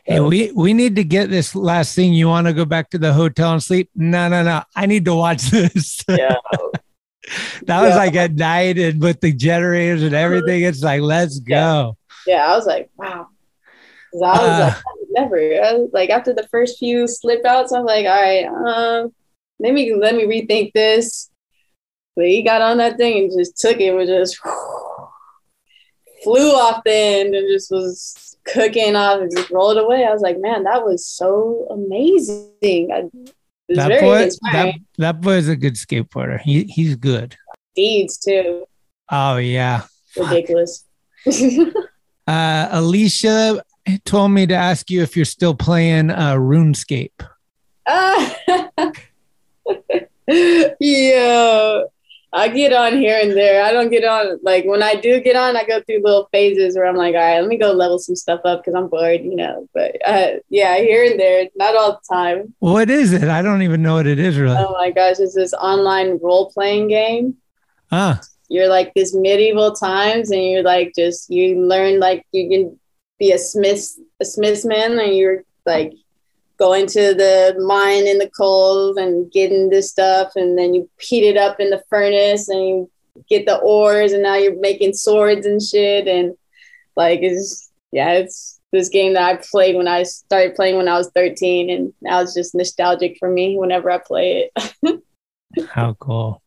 Hey, 0.06 0.22
we 0.22 0.52
we 0.54 0.74
need 0.74 0.96
to 0.96 1.04
get 1.04 1.30
this 1.30 1.54
last 1.54 1.94
thing. 1.94 2.14
You 2.14 2.30
want 2.30 2.48
to 2.48 2.54
go 2.54 2.64
back 2.66 2.90
to 2.92 2.98
the 2.98 3.12
hotel 3.14 3.52
and 3.52 3.62
sleep? 3.62 3.90
No, 3.94 4.30
no, 4.30 4.42
no. 4.42 4.64
I 4.76 4.86
need 4.86 5.04
to 5.06 5.14
watch 5.14 5.44
this. 5.52 6.02
Yeah. 6.08 6.36
that 7.66 7.82
was 7.82 7.90
Yeah. 7.90 7.96
like 7.98 8.16
at 8.16 8.36
night 8.36 8.78
and 8.78 9.02
with 9.02 9.20
the 9.20 9.34
generators 9.34 10.02
and 10.04 10.16
everything. 10.16 10.64
It's 10.64 10.82
like, 10.82 11.02
let's 11.02 11.40
go. 11.40 11.97
Yeah, 12.28 12.46
I 12.52 12.56
was 12.56 12.66
like, 12.68 12.90
wow. 12.98 13.28
I 14.14 14.18
was 14.18 14.42
Uh. 14.42 14.60
like, 14.76 14.84
never. 15.10 15.38
I 15.38 15.74
was 15.74 15.90
like 15.94 16.10
after 16.10 16.34
the 16.34 16.48
first 16.50 16.78
few 16.80 17.08
slip 17.08 17.46
outs, 17.46 17.72
I'm 17.72 17.86
like, 17.86 18.06
all 18.06 18.22
right, 18.22 18.46
um, 18.46 19.14
let 19.60 19.74
me 19.74 19.94
let 19.96 20.16
me 20.16 20.24
rethink 20.26 20.74
this. 20.74 21.30
But 22.16 22.26
he 22.26 22.42
got 22.44 22.62
on 22.62 22.78
that 22.78 22.98
thing 22.98 23.18
and 23.24 23.32
just 23.40 23.58
took 23.58 23.80
it, 23.80 23.92
was 23.94 24.10
just 24.10 24.38
flew 26.24 26.52
off 26.52 26.82
the 26.84 26.94
end 26.94 27.36
and 27.36 27.48
just 27.48 27.70
was 27.72 28.38
cooking 28.46 28.96
off 28.96 29.22
and 29.22 29.32
just 29.36 29.50
rolled 29.52 29.78
away. 29.78 30.04
I 30.06 30.12
was 30.14 30.22
like, 30.22 30.40
man, 30.40 30.64
that 30.64 30.84
was 30.84 31.06
so 31.06 31.68
amazing. 31.70 32.90
I, 32.92 33.10
That 33.70 34.00
boy, 34.02 34.30
that, 34.52 34.76
that 34.98 35.22
boy 35.22 35.34
is 35.34 35.48
a 35.50 35.56
good 35.56 35.76
skateboarder. 35.76 36.40
He 36.42 36.64
he's 36.64 36.96
good. 36.96 37.36
Deeds 37.76 38.18
too, 38.18 38.66
Oh 39.12 39.38
yeah. 39.38 39.84
ridiculous. 40.18 40.84
Uh, 42.28 42.68
Alicia 42.72 43.64
told 44.04 44.32
me 44.32 44.46
to 44.48 44.54
ask 44.54 44.90
you 44.92 45.02
if 45.02 45.16
you're 45.16 45.26
still 45.26 45.56
playing 45.56 46.10
uh, 46.12 46.34
RuneScape. 46.34 47.12
Ah, 47.90 48.36
Yo, 50.80 51.86
I 52.34 52.50
get 52.50 52.74
on 52.74 52.98
here 52.98 53.18
and 53.22 53.32
there. 53.32 53.64
I 53.64 53.72
don't 53.72 53.90
get 53.90 54.04
on 54.04 54.40
like 54.44 54.66
when 54.66 54.84
I 54.84 54.96
do 54.96 55.22
get 55.22 55.38
on, 55.38 55.56
I 55.56 55.64
go 55.64 55.82
through 55.82 56.02
little 56.04 56.28
phases 56.34 56.76
where 56.76 56.86
I'm 56.86 56.98
like, 56.98 57.16
all 57.16 57.22
right, 57.22 57.40
let 57.40 57.48
me 57.48 57.58
go 57.58 57.72
level 57.72 57.98
some 57.98 58.16
stuff 58.18 58.42
up 58.44 58.60
because 58.62 58.76
I'm 58.76 58.90
bored, 58.90 59.22
you 59.22 59.36
know. 59.36 59.68
But 59.74 59.96
uh, 60.06 60.28
yeah, 60.50 60.76
here 60.78 61.10
and 61.10 61.18
there, 61.20 61.48
not 61.56 61.78
all 61.78 61.94
the 61.94 62.14
time. 62.14 62.54
What 62.60 62.90
is 62.90 63.14
it? 63.14 63.24
I 63.24 63.42
don't 63.42 63.62
even 63.62 63.82
know 63.82 63.96
what 63.96 64.08
it 64.08 64.20
is 64.20 64.38
really. 64.38 64.58
Oh 64.58 64.74
my 64.74 64.92
gosh, 64.92 65.20
it's 65.20 65.36
this 65.36 65.54
online 65.54 66.20
role 66.22 66.52
playing 66.52 66.90
game. 66.90 67.38
Ah, 67.90 68.20
You're 68.50 68.68
like 68.68 68.94
this 68.94 69.14
medieval 69.14 69.74
times, 69.74 70.32
and 70.32 70.44
you're 70.44 70.64
like 70.64 70.94
just 70.96 71.30
you 71.30 71.62
learn 71.62 72.00
like 72.00 72.26
you 72.32 72.50
can 72.50 72.80
be 73.20 73.32
a 73.32 73.38
smith, 73.38 73.98
a 74.22 74.24
smithsman, 74.24 75.04
and 75.04 75.16
you're 75.16 75.44
like 75.66 75.94
going 76.58 76.88
to 76.88 77.14
the 77.14 77.56
mine 77.66 78.08
in 78.08 78.18
the 78.18 78.30
coal 78.30 78.98
and 78.98 79.32
getting 79.32 79.70
this 79.70 79.92
stuff 79.92 80.32
and 80.36 80.58
then 80.58 80.74
you 80.74 80.90
heat 81.00 81.24
it 81.24 81.38
up 81.38 81.60
in 81.60 81.70
the 81.70 81.84
furnace 81.88 82.50
and 82.50 82.68
you 82.68 82.92
get 83.30 83.46
the 83.46 83.58
ores 83.58 84.12
and 84.12 84.24
now 84.24 84.36
you're 84.36 84.60
making 84.60 84.92
swords 84.92 85.46
and 85.46 85.62
shit 85.62 86.08
and 86.08 86.36
like 86.96 87.20
it's 87.22 87.70
yeah 87.92 88.14
it's 88.14 88.60
this 88.72 88.90
game 88.90 89.14
that 89.14 89.24
I 89.24 89.42
played 89.50 89.76
when 89.76 89.88
I 89.88 90.04
started 90.04 90.56
playing 90.56 90.78
when 90.78 90.88
I 90.88 90.98
was 90.98 91.10
13 91.16 91.70
and 91.70 91.94
now 92.02 92.22
it's 92.22 92.34
just 92.34 92.54
nostalgic 92.54 93.18
for 93.18 93.30
me 93.30 93.58
whenever 93.58 93.90
I 93.90 93.98
play 93.98 94.50
it. 94.54 95.02
how 95.70 95.94
cool. 95.94 96.42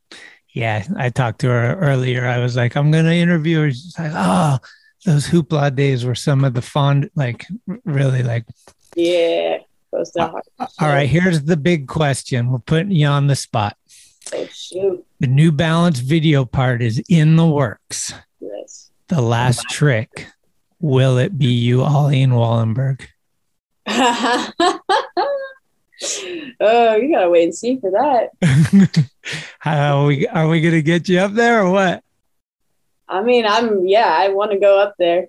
Yeah, 0.52 0.84
I 0.96 1.10
talked 1.10 1.40
to 1.40 1.48
her 1.48 1.76
earlier. 1.76 2.26
I 2.26 2.38
was 2.38 2.56
like, 2.56 2.76
I'm 2.76 2.90
gonna 2.90 3.12
interview 3.12 3.62
her. 3.62 3.70
She's 3.70 3.96
like, 3.98 4.12
oh, 4.14 4.58
those 5.04 5.26
hoopla 5.26 5.74
days 5.74 6.04
were 6.04 6.14
some 6.14 6.44
of 6.44 6.54
the 6.54 6.62
fond, 6.62 7.10
like 7.14 7.46
really 7.84 8.22
like. 8.22 8.44
Yeah, 8.96 9.58
close 9.90 10.10
to 10.12 10.26
heart. 10.26 10.44
All 10.58 10.88
right, 10.88 11.08
here's 11.08 11.42
the 11.42 11.56
big 11.56 11.86
question. 11.86 12.50
We're 12.50 12.58
putting 12.58 12.90
you 12.90 13.06
on 13.06 13.28
the 13.28 13.36
spot. 13.36 13.76
Oh 14.32 14.46
shoot. 14.52 15.04
The 15.20 15.26
New 15.26 15.52
Balance 15.52 16.00
video 16.00 16.44
part 16.44 16.82
is 16.82 17.02
in 17.08 17.36
the 17.36 17.46
works. 17.46 18.12
Yes. 18.40 18.90
The 19.08 19.20
last 19.20 19.68
trick. 19.70 20.26
Will 20.80 21.18
it 21.18 21.38
be 21.38 21.46
you, 21.46 21.78
Olleen 21.78 22.30
Wallenberg? 22.30 23.06
oh, 26.60 26.96
you 26.96 27.12
gotta 27.12 27.28
wait 27.28 27.44
and 27.44 27.54
see 27.54 27.78
for 27.78 27.90
that. 27.90 29.10
How 29.58 30.02
are 30.02 30.06
we 30.06 30.26
are 30.28 30.48
we 30.48 30.60
gonna 30.60 30.82
get 30.82 31.08
you 31.08 31.18
up 31.18 31.32
there 31.32 31.62
or 31.62 31.70
what? 31.70 32.02
I 33.08 33.22
mean, 33.22 33.44
I'm 33.46 33.86
yeah, 33.86 34.08
I 34.08 34.28
want 34.28 34.52
to 34.52 34.58
go 34.58 34.78
up 34.78 34.94
there. 34.98 35.28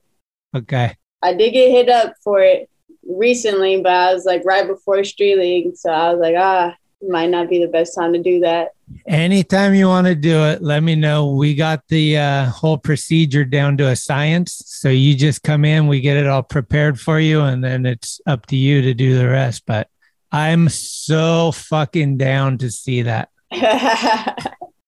Okay. 0.56 0.96
I 1.22 1.34
did 1.34 1.52
get 1.52 1.72
hit 1.72 1.90
up 1.90 2.14
for 2.24 2.42
it 2.42 2.70
recently, 3.04 3.82
but 3.82 3.92
I 3.92 4.14
was 4.14 4.26
like 4.26 4.44
right 4.46 4.68
before 4.68 5.04
Street 5.04 5.38
League, 5.38 5.76
so 5.76 5.90
I 5.92 6.12
was 6.12 6.20
like, 6.20 6.36
ah, 6.38 6.76
might 7.08 7.30
not 7.30 7.50
be 7.50 7.60
the 7.60 7.68
best 7.68 7.96
time 7.96 8.14
to 8.14 8.22
do 8.22 8.40
that. 8.42 8.70
Anytime 9.08 9.74
you 9.74 9.88
want 9.88 10.08
to 10.08 10.16
do 10.16 10.44
it, 10.46 10.62
let 10.62 10.84
me 10.84 10.96
know. 10.96 11.34
We 11.34 11.56
got 11.56 11.88
the 11.88 12.18
uh, 12.18 12.46
whole 12.50 12.78
procedure 12.78 13.46
down 13.46 13.78
to 13.78 13.88
a 13.88 13.96
science. 13.96 14.62
So 14.66 14.90
you 14.90 15.16
just 15.16 15.44
come 15.44 15.66
in, 15.66 15.88
we 15.88 16.02
get 16.02 16.18
it 16.18 16.28
all 16.28 16.44
prepared 16.44 17.00
for 17.00 17.20
you, 17.20 17.42
and 17.42 17.64
then 17.64 17.86
it's 17.86 18.20
up 18.28 18.46
to 18.48 18.56
you 18.56 18.82
to 18.82 18.94
do 18.94 19.18
the 19.18 19.28
rest. 19.28 19.64
But 19.66 19.88
I'm 20.32 20.70
so 20.70 21.52
fucking 21.52 22.18
down 22.18 22.58
to 22.60 22.72
see 22.72 23.02
that. 23.04 23.30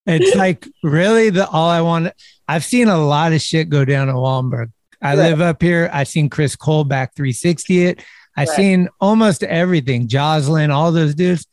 it's 0.05 0.35
like 0.35 0.67
really 0.83 1.29
the 1.29 1.47
all 1.47 1.69
I 1.69 1.81
want. 1.81 2.13
I've 2.47 2.63
seen 2.63 2.87
a 2.87 2.97
lot 2.97 3.33
of 3.33 3.41
shit 3.41 3.69
go 3.69 3.85
down 3.85 4.09
at 4.09 4.15
Wallenberg. 4.15 4.71
I 5.01 5.09
Right. 5.15 5.29
live 5.29 5.41
up 5.41 5.61
here. 5.61 5.89
I've 5.91 6.07
seen 6.07 6.29
Chris 6.29 6.55
Cole 6.55 6.83
back 6.85 7.13
360 7.15 7.85
it. 7.85 8.03
I 8.37 8.41
Right. 8.41 8.49
seen 8.49 8.89
almost 9.01 9.43
everything. 9.43 10.07
Jocelyn, 10.07 10.71
all 10.71 10.91
those 10.91 11.13
dudes. 11.13 11.45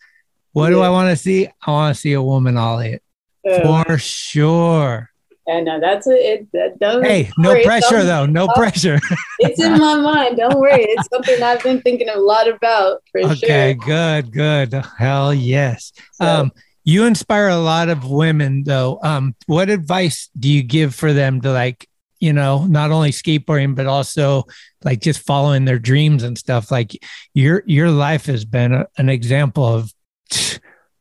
What 0.53 0.71
do 0.71 0.81
I 0.83 0.89
want 0.91 1.11
to 1.11 1.17
see? 1.17 1.49
I 1.67 1.71
want 1.71 1.95
to 1.95 2.01
see 2.01 2.13
a 2.13 2.23
woman 2.23 2.57
ollie 2.57 2.93
it 2.95 3.03
Uh, 3.49 3.85
for 3.85 3.99
sure. 3.99 5.11
And 5.47 5.69
uh, 5.69 5.79
that's 5.79 6.07
it. 6.07 6.13
it 6.13 6.49
that 6.53 6.79
doesn't 6.79 7.05
Hey, 7.05 7.31
no 7.39 7.51
worry, 7.51 7.65
pressure 7.65 8.03
though. 8.03 8.27
No 8.27 8.47
oh, 8.51 8.53
pressure. 8.55 9.01
It's 9.39 9.61
in 9.61 9.79
my 9.79 9.97
mind. 9.97 10.37
Don't 10.37 10.59
worry. 10.59 10.85
It's 10.85 11.09
something 11.09 11.43
I've 11.43 11.63
been 11.63 11.81
thinking 11.83 12.09
a 12.09 12.19
lot 12.19 12.49
about 12.49 13.03
for 13.11 13.21
okay, 13.23 13.75
sure. 13.75 13.87
good, 13.87 14.33
good. 14.33 14.85
Hell 14.99 15.33
yes. 15.35 15.93
So- 16.13 16.25
Um, 16.27 16.53
you 16.85 17.05
inspire 17.05 17.49
a 17.49 17.57
lot 17.59 17.89
of 17.89 18.09
women 18.11 18.65
though. 18.65 18.99
Um, 19.03 19.35
what 19.47 19.69
advice 19.71 20.31
do 20.39 20.49
you 20.49 20.63
give 20.63 20.95
for 20.95 21.13
them 21.13 21.41
to 21.43 21.53
like, 21.53 21.87
you 22.21 22.33
know, 22.33 22.65
not 22.65 22.91
only 22.91 23.11
skateboarding, 23.11 23.75
but 23.75 23.87
also 23.87 24.45
like 24.83 25.01
just 25.01 25.21
following 25.21 25.67
their 25.67 25.79
dreams 25.79 26.23
and 26.23 26.39
stuff? 26.39 26.71
Like 26.71 26.99
your 27.35 27.63
your 27.67 27.91
life 27.91 28.27
has 28.27 28.45
been 28.45 28.73
a, 28.73 28.87
an 28.97 29.09
example 29.09 29.65
of 29.67 29.93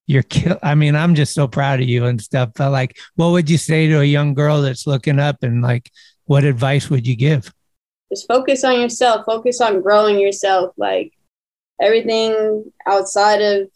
you're 0.10 0.24
kill 0.24 0.58
I 0.64 0.74
mean, 0.74 0.96
I'm 0.96 1.14
just 1.14 1.36
so 1.36 1.48
proud 1.48 1.82
of 1.82 1.88
you 1.88 2.06
and 2.06 2.20
stuff. 2.20 2.50
But 2.56 2.72
like, 2.72 2.98
what 3.16 3.30
would 3.30 3.48
you 3.48 3.60
say 3.60 3.88
to 3.88 4.02
a 4.02 4.04
young 4.04 4.34
girl 4.34 4.64
that's 4.64 4.88
looking 4.88 5.20
up 5.20 5.44
and 5.44 5.62
like 5.62 5.92
what 6.26 6.44
advice 6.44 6.90
would 6.90 7.06
you 7.06 7.16
give? 7.16 7.54
Just 8.12 8.28
focus 8.28 8.64
on 8.64 8.82
yourself. 8.82 9.28
Focus 9.28 9.62
on 9.62 9.82
growing 9.82 10.20
yourself. 10.20 10.74
Like 10.78 11.14
everything 11.80 12.72
outside 12.88 13.40
of 13.42 13.70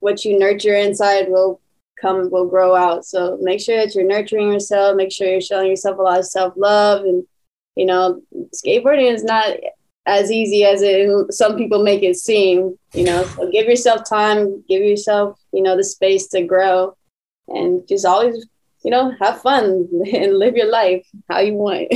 what 0.00 0.22
you 0.26 0.38
nurture 0.38 0.74
inside 0.74 1.30
will 1.30 1.62
come 1.98 2.30
will 2.30 2.46
grow 2.46 2.76
out. 2.76 3.06
So 3.06 3.38
make 3.40 3.62
sure 3.62 3.78
that 3.78 3.94
you're 3.94 4.04
nurturing 4.04 4.52
yourself. 4.52 4.96
Make 4.96 5.12
sure 5.12 5.26
you're 5.26 5.40
showing 5.40 5.70
yourself 5.70 5.96
a 5.98 6.02
lot 6.02 6.18
of 6.18 6.26
self 6.26 6.52
love. 6.58 7.06
And 7.06 7.24
you 7.74 7.86
know, 7.86 8.20
skateboarding 8.54 9.10
is 9.10 9.24
not 9.24 9.48
as 10.06 10.30
easy 10.30 10.64
as 10.64 10.82
it 10.82 11.32
some 11.32 11.56
people 11.56 11.82
make 11.82 12.02
it 12.02 12.16
seem. 12.16 12.78
You 12.92 13.04
know, 13.04 13.24
so 13.24 13.50
give 13.50 13.66
yourself 13.66 14.08
time. 14.08 14.64
Give 14.68 14.82
yourself 14.82 15.38
you 15.52 15.62
know 15.62 15.76
the 15.76 15.84
space 15.84 16.28
to 16.28 16.42
grow, 16.42 16.96
and 17.48 17.86
just 17.88 18.04
always 18.06 18.46
you 18.84 18.90
know 18.90 19.12
have 19.20 19.40
fun 19.40 19.88
and 20.12 20.38
live 20.38 20.56
your 20.56 20.70
life 20.70 21.06
how 21.28 21.40
you 21.40 21.54
want. 21.54 21.92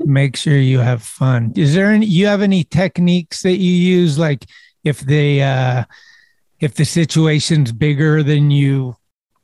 make 0.06 0.36
sure 0.36 0.56
you 0.56 0.80
have 0.80 1.02
fun. 1.02 1.52
Is 1.56 1.74
there 1.74 1.90
any 1.90 2.06
you 2.06 2.26
have 2.26 2.42
any 2.42 2.64
techniques 2.64 3.42
that 3.42 3.56
you 3.56 3.72
use 3.72 4.18
like 4.18 4.44
if 4.82 5.00
they 5.00 5.42
uh 5.42 5.84
if 6.60 6.74
the 6.74 6.84
situation's 6.84 7.72
bigger 7.72 8.22
than 8.22 8.50
you 8.50 8.96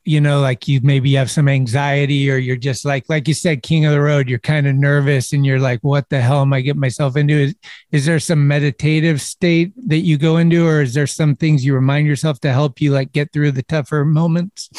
you 0.05 0.20
know 0.20 0.40
like 0.40 0.66
you 0.66 0.80
maybe 0.82 1.12
have 1.14 1.30
some 1.30 1.48
anxiety 1.48 2.30
or 2.30 2.36
you're 2.36 2.57
just 2.57 2.84
like 2.84 3.05
like 3.09 3.28
you 3.28 3.34
said 3.34 3.62
king 3.62 3.84
of 3.84 3.92
the 3.92 4.01
road 4.01 4.28
you're 4.28 4.38
kind 4.38 4.66
of 4.66 4.74
nervous 4.74 5.32
and 5.32 5.44
you're 5.44 5.59
like 5.59 5.80
what 5.80 6.09
the 6.09 6.20
hell 6.20 6.40
am 6.40 6.53
I 6.53 6.62
getting 6.62 6.80
myself 6.80 7.16
into 7.16 7.34
is 7.34 7.55
is 7.92 8.07
there 8.07 8.18
some 8.18 8.46
meditative 8.48 9.20
state 9.20 9.72
that 9.88 9.98
you 9.98 10.16
go 10.16 10.38
into 10.38 10.66
or 10.66 10.80
is 10.80 10.94
there 10.94 11.07
some 11.07 11.36
things 11.36 11.64
you 11.64 11.74
remind 11.74 12.07
yourself 12.07 12.40
to 12.40 12.53
help 12.53 12.80
you 12.80 12.92
like 12.92 13.12
get 13.12 13.32
through 13.32 13.53
the 13.53 13.62
tougher 13.62 14.05
moments? 14.05 14.70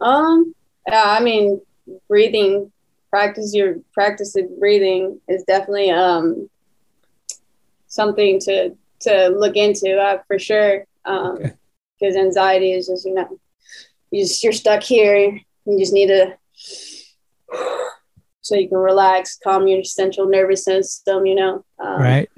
Um, 0.00 0.54
yeah, 0.86 1.04
I 1.06 1.20
mean, 1.20 1.60
breathing, 2.08 2.72
practice 3.10 3.54
your 3.54 3.76
practice 3.92 4.36
of 4.36 4.58
breathing 4.58 5.20
is 5.28 5.42
definitely 5.44 5.90
um 5.90 6.48
something 7.86 8.40
to 8.40 8.76
to 9.00 9.28
look 9.28 9.56
into 9.56 9.98
uh, 9.98 10.18
for 10.26 10.38
sure. 10.38 10.84
Um, 11.04 11.38
because 11.98 12.16
anxiety 12.16 12.72
is 12.72 12.88
just 12.88 13.06
you 13.06 13.14
know 13.14 13.38
you 14.10 14.22
just 14.24 14.42
you're 14.42 14.52
stuck 14.52 14.82
here. 14.82 15.40
You 15.64 15.78
just 15.78 15.92
need 15.92 16.08
to 16.08 16.36
so 18.40 18.54
you 18.54 18.68
can 18.68 18.78
relax, 18.78 19.38
calm 19.42 19.66
your 19.66 19.82
central 19.84 20.28
nervous 20.28 20.64
system. 20.64 21.26
You 21.26 21.34
know, 21.34 21.64
um, 21.78 22.00
Right. 22.00 22.28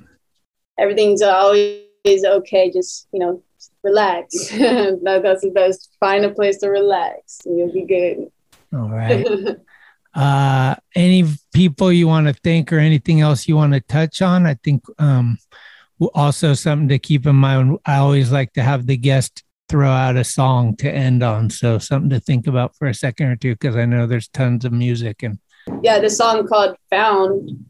everything's 0.79 1.23
always 1.23 1.85
okay. 2.07 2.71
Just 2.71 3.09
you 3.12 3.21
know, 3.21 3.43
relax. 3.83 4.49
that, 4.51 5.21
that's 5.23 5.43
the 5.43 5.51
best. 5.51 5.95
Find 6.01 6.25
a 6.25 6.31
place 6.31 6.59
to 6.59 6.69
relax, 6.69 7.41
and 7.45 7.59
you'll 7.59 7.73
be 7.73 7.85
good. 7.85 8.31
All 8.73 8.89
right. 8.91 9.27
uh 10.14 10.75
any 10.95 11.25
people 11.53 11.93
you 11.93 12.09
want 12.09 12.27
to 12.27 12.33
thank 12.33 12.73
or 12.73 12.79
anything 12.79 13.21
else 13.21 13.47
you 13.47 13.55
want 13.55 13.75
to 13.75 13.81
touch 13.81 14.23
on 14.23 14.47
i 14.47 14.55
think 14.64 14.83
um 14.99 15.37
also 16.14 16.55
something 16.55 16.89
to 16.89 16.99
keep 16.99 17.27
in 17.27 17.37
mind 17.37 17.79
i 17.85 17.97
always 17.99 18.33
like 18.33 18.51
to 18.55 18.62
have 18.62 18.87
the 18.87 18.97
guest 18.97 19.45
throw 19.69 19.91
out 19.91 20.16
a 20.16 20.25
song 20.25 20.75
to 20.77 20.91
end 20.91 21.23
on 21.23 21.51
so 21.51 21.79
something 21.79 22.11
to 22.11 22.21
think 22.21 22.47
about 22.47 22.75
for 22.77 22.87
a 22.89 22.95
second 22.95 23.27
or 23.27 23.37
two 23.37 23.55
because 23.55 23.77
i 23.77 23.85
know 23.85 24.07
there's 24.07 24.29
tons 24.29 24.64
of 24.64 24.73
music 24.73 25.23
and 25.23 25.39
yeah, 25.83 25.99
the 25.99 26.09
song 26.09 26.47
called 26.47 26.77
"Found" 26.89 27.66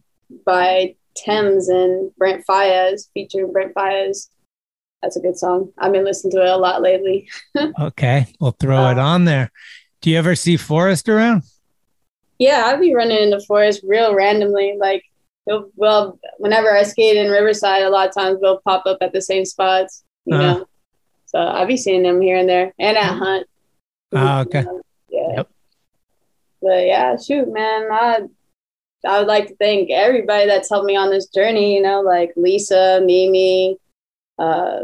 by 0.46 0.94
Tems 1.16 1.68
and 1.68 2.12
Brent 2.16 2.44
Faiyaz, 2.48 3.08
featuring 3.12 3.50
Brent 3.50 3.74
Faiyaz. 3.74 4.28
That's 5.02 5.16
a 5.16 5.20
good 5.20 5.36
song. 5.36 5.72
I've 5.76 5.90
been 5.90 6.04
listening 6.04 6.30
to 6.34 6.42
it 6.42 6.48
a 6.48 6.56
lot 6.56 6.80
lately. 6.80 7.28
okay 7.80 8.26
we'll 8.40 8.52
throw 8.60 8.90
it 8.90 8.98
on 8.98 9.24
there 9.24 9.50
do 10.00 10.10
you 10.10 10.16
ever 10.18 10.36
see 10.36 10.56
forrest 10.56 11.08
around 11.08 11.42
Yeah, 12.38 12.66
I'd 12.66 12.80
be 12.80 12.94
running 12.94 13.18
in 13.18 13.30
the 13.30 13.44
forest 13.48 13.80
real 13.84 14.14
randomly. 14.14 14.76
Like, 14.78 15.02
well, 15.74 16.20
whenever 16.38 16.70
I 16.72 16.84
skate 16.84 17.16
in 17.16 17.32
Riverside, 17.32 17.82
a 17.82 17.90
lot 17.90 18.06
of 18.08 18.14
times 18.14 18.40
they'll 18.40 18.60
pop 18.60 18.86
up 18.86 18.98
at 19.00 19.12
the 19.12 19.22
same 19.22 19.44
spots, 19.44 20.04
you 20.24 20.36
Uh-huh. 20.36 20.58
know. 20.58 20.66
So 21.28 21.38
I'll 21.38 21.66
be 21.66 21.76
seeing 21.76 22.02
them 22.02 22.20
here 22.22 22.36
and 22.38 22.48
there, 22.48 22.72
and 22.78 22.96
at 22.96 23.16
Hunt. 23.18 23.46
oh 24.12 24.40
okay 24.40 24.64
Yeah. 25.10 25.42
But 26.60 26.86
yeah, 26.86 27.16
shoot, 27.16 27.52
man, 27.52 27.88
I 27.92 28.20
I 29.06 29.18
would 29.18 29.28
like 29.28 29.46
to 29.48 29.56
thank 29.56 29.90
everybody 29.90 30.46
that's 30.46 30.68
helped 30.68 30.86
me 30.86 30.96
on 30.96 31.10
this 31.10 31.26
journey. 31.26 31.76
You 31.76 31.82
know, 31.82 32.00
like 32.00 32.32
Lisa, 32.36 33.00
Mimi, 33.04 33.76
uh, 34.38 34.80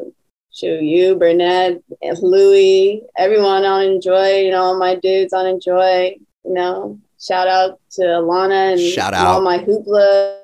shoot, 0.52 0.82
you, 0.82 1.16
Burnett, 1.16 1.82
Louie, 2.22 3.02
everyone 3.16 3.64
on 3.64 3.82
Enjoi. 3.82 4.44
You 4.44 4.50
know, 4.52 4.62
all 4.62 4.78
my 4.78 4.94
dudes 4.96 5.32
on 5.32 5.46
Enjoi. 5.46 6.16
You 6.44 6.52
know, 6.54 6.98
shout 7.20 7.48
out 7.48 7.80
to 7.92 8.02
Alana 8.02 8.72
and 8.72 8.80
Shout 8.80 9.14
out. 9.14 9.26
all 9.26 9.42
my 9.42 9.58
hoopla 9.58 10.38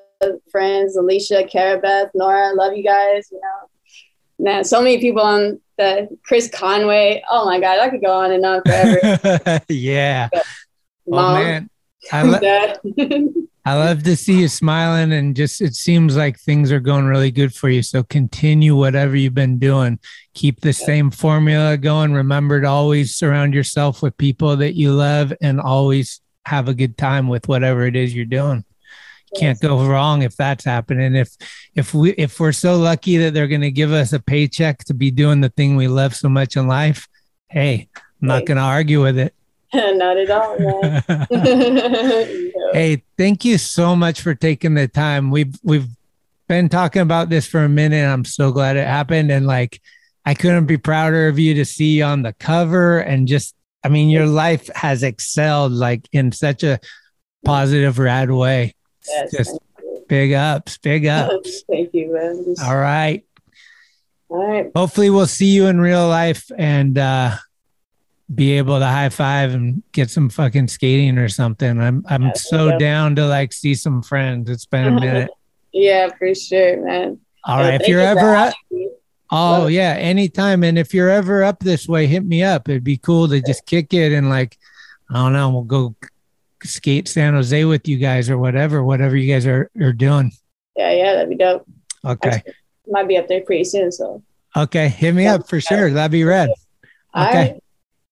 friends, 0.51 0.97
Alicia, 0.97 1.43
Carabeth, 1.43 2.09
Nora. 2.13 2.53
Love 2.53 2.73
you 2.75 2.83
guys. 2.83 3.29
You 3.31 3.39
know, 3.39 3.69
man, 4.41 4.63
so 4.63 4.81
many 4.81 4.99
people 4.99 5.21
on 5.21 5.61
the 5.77 6.09
Chris 6.25 6.49
Conway. 6.49 7.23
Oh 7.29 7.45
my 7.45 7.59
God, 7.59 7.79
I 7.79 7.89
could 7.89 8.01
go 8.01 8.11
on 8.13 8.31
and 8.31 8.45
on 8.45 8.61
forever. 8.63 9.61
yeah 9.69 10.29
oh 10.33 10.41
Mom, 11.07 11.33
man 11.33 11.69
I, 12.11 12.23
lo-. 12.23 12.73
I 13.65 13.75
love 13.75 14.03
to 14.03 14.15
see 14.15 14.39
you 14.39 14.47
smiling 14.47 15.11
and 15.11 15.35
just 15.35 15.61
it 15.61 15.75
seems 15.75 16.17
like 16.17 16.39
things 16.39 16.71
are 16.71 16.79
going 16.79 17.05
really 17.05 17.29
good 17.29 17.53
for 17.53 17.69
you. 17.69 17.83
So 17.83 18.03
continue 18.03 18.75
whatever 18.75 19.15
you've 19.15 19.35
been 19.35 19.59
doing. 19.59 19.99
Keep 20.33 20.61
the 20.61 20.73
same 20.73 21.11
formula 21.11 21.77
going. 21.77 22.13
Remember 22.13 22.61
to 22.61 22.67
always 22.67 23.15
surround 23.15 23.53
yourself 23.53 24.01
with 24.01 24.17
people 24.17 24.55
that 24.57 24.73
you 24.73 24.91
love 24.93 25.31
and 25.41 25.61
always 25.61 26.21
have 26.47 26.67
a 26.67 26.73
good 26.73 26.97
time 26.97 27.27
with 27.27 27.47
whatever 27.47 27.85
it 27.85 27.95
is 27.95 28.15
you're 28.15 28.25
doing. 28.25 28.65
Can't 29.37 29.59
go 29.59 29.85
wrong 29.85 30.23
if 30.23 30.35
that's 30.35 30.65
happening. 30.65 31.15
If 31.15 31.29
if 31.75 31.93
we 31.93 32.11
if 32.11 32.39
we're 32.39 32.51
so 32.51 32.77
lucky 32.77 33.17
that 33.17 33.33
they're 33.33 33.47
gonna 33.47 33.71
give 33.71 33.91
us 33.91 34.13
a 34.13 34.19
paycheck 34.19 34.83
to 34.85 34.93
be 34.93 35.09
doing 35.11 35.41
the 35.41 35.49
thing 35.49 35.75
we 35.75 35.87
love 35.87 36.15
so 36.15 36.27
much 36.29 36.57
in 36.57 36.67
life, 36.67 37.07
hey, 37.49 37.87
I'm 38.21 38.27
not 38.27 38.45
gonna 38.45 38.61
argue 38.61 39.01
with 39.01 39.17
it. 39.17 39.33
Not 39.73 40.17
at 40.17 40.29
all. 40.29 40.57
Hey, 42.73 43.03
thank 43.17 43.43
you 43.43 43.57
so 43.57 43.97
much 43.97 44.21
for 44.21 44.33
taking 44.33 44.75
the 44.75 44.87
time. 44.87 45.29
We've 45.29 45.53
we've 45.61 45.89
been 46.47 46.69
talking 46.69 47.01
about 47.01 47.29
this 47.29 47.45
for 47.45 47.65
a 47.65 47.69
minute. 47.69 48.05
I'm 48.05 48.23
so 48.23 48.51
glad 48.51 48.77
it 48.77 48.87
happened. 48.87 49.29
And 49.29 49.45
like 49.45 49.81
I 50.25 50.33
couldn't 50.35 50.67
be 50.67 50.77
prouder 50.77 51.27
of 51.27 51.37
you 51.37 51.53
to 51.55 51.65
see 51.65 51.97
you 51.97 52.05
on 52.05 52.21
the 52.21 52.31
cover 52.33 52.99
and 52.99 53.27
just 53.27 53.55
I 53.83 53.89
mean, 53.89 54.09
your 54.09 54.27
life 54.27 54.69
has 54.75 55.03
excelled 55.03 55.71
like 55.71 56.07
in 56.13 56.31
such 56.31 56.63
a 56.63 56.79
positive, 57.43 57.99
rad 57.99 58.31
way. 58.31 58.75
Yes, 59.07 59.31
just 59.31 59.59
big 60.07 60.33
ups, 60.33 60.77
big 60.77 61.05
ups. 61.07 61.63
Thank 61.69 61.93
you, 61.93 62.13
man. 62.13 62.43
Just- 62.45 62.61
All 62.63 62.77
right. 62.77 63.23
all 64.29 64.45
right. 64.47 64.71
Hopefully 64.75 65.09
we'll 65.09 65.27
see 65.27 65.47
you 65.53 65.67
in 65.67 65.79
real 65.79 66.07
life 66.07 66.51
and 66.57 66.97
uh 66.97 67.35
be 68.33 68.53
able 68.53 68.79
to 68.79 68.85
high 68.85 69.09
five 69.09 69.53
and 69.53 69.83
get 69.91 70.09
some 70.09 70.29
fucking 70.29 70.67
skating 70.69 71.17
or 71.17 71.27
something. 71.27 71.79
I'm 71.81 72.05
I'm 72.07 72.23
Yeah, 72.23 72.33
so 72.35 72.67
yeah. 72.69 72.77
down 72.77 73.15
to 73.17 73.27
like 73.27 73.51
see 73.51 73.75
some 73.75 74.01
friends. 74.01 74.49
It's 74.49 74.65
been 74.65 74.87
a 74.87 74.91
minute. 74.91 75.29
Yeah, 75.73 76.09
for 76.19 76.35
sure, 76.35 76.85
man. 76.85 77.17
All 77.45 77.59
Yeah, 77.59 77.69
right. 77.69 77.81
If 77.81 77.87
you're 77.87 78.01
you 78.01 78.05
ever 78.07 78.35
up, 78.35 78.53
oh 79.31 79.35
Love 79.61 79.71
yeah, 79.71 79.93
anytime. 79.97 80.65
And 80.65 80.77
if 80.77 80.93
you're 80.93 81.07
ever 81.09 81.45
up 81.45 81.59
this 81.61 81.87
way, 81.87 82.07
hit 82.07 82.25
me 82.25 82.43
up. 82.43 82.67
It'd 82.67 82.83
be 82.83 82.97
cool 82.97 83.29
to 83.29 83.41
just 83.41 83.65
kick 83.65 83.93
it 83.93 84.11
and 84.11 84.27
like, 84.29 84.57
I 85.09 85.13
don't 85.13 85.31
know, 85.31 85.49
we'll 85.49 85.63
go 85.63 85.95
skate 86.63 87.07
San 87.07 87.33
Jose 87.33 87.65
with 87.65 87.87
you 87.87 87.97
guys 87.97 88.29
or 88.29 88.37
whatever, 88.37 88.83
whatever 88.83 89.15
you 89.15 89.31
guys 89.31 89.45
are, 89.45 89.69
are 89.79 89.93
doing. 89.93 90.31
Yeah, 90.75 90.91
yeah, 90.91 91.13
that'd 91.13 91.29
be 91.29 91.35
dope. 91.35 91.65
Okay. 92.05 92.41
Might 92.87 93.07
be 93.07 93.17
up 93.17 93.27
there 93.27 93.41
pretty 93.41 93.63
soon, 93.63 93.91
so. 93.91 94.23
Okay. 94.55 94.89
Hit 94.89 95.13
me 95.13 95.27
up 95.27 95.47
for 95.47 95.61
sure. 95.61 95.91
That'd 95.91 96.11
be 96.11 96.23
rad. 96.23 96.49
Okay. 97.15 97.51
right. 97.51 97.63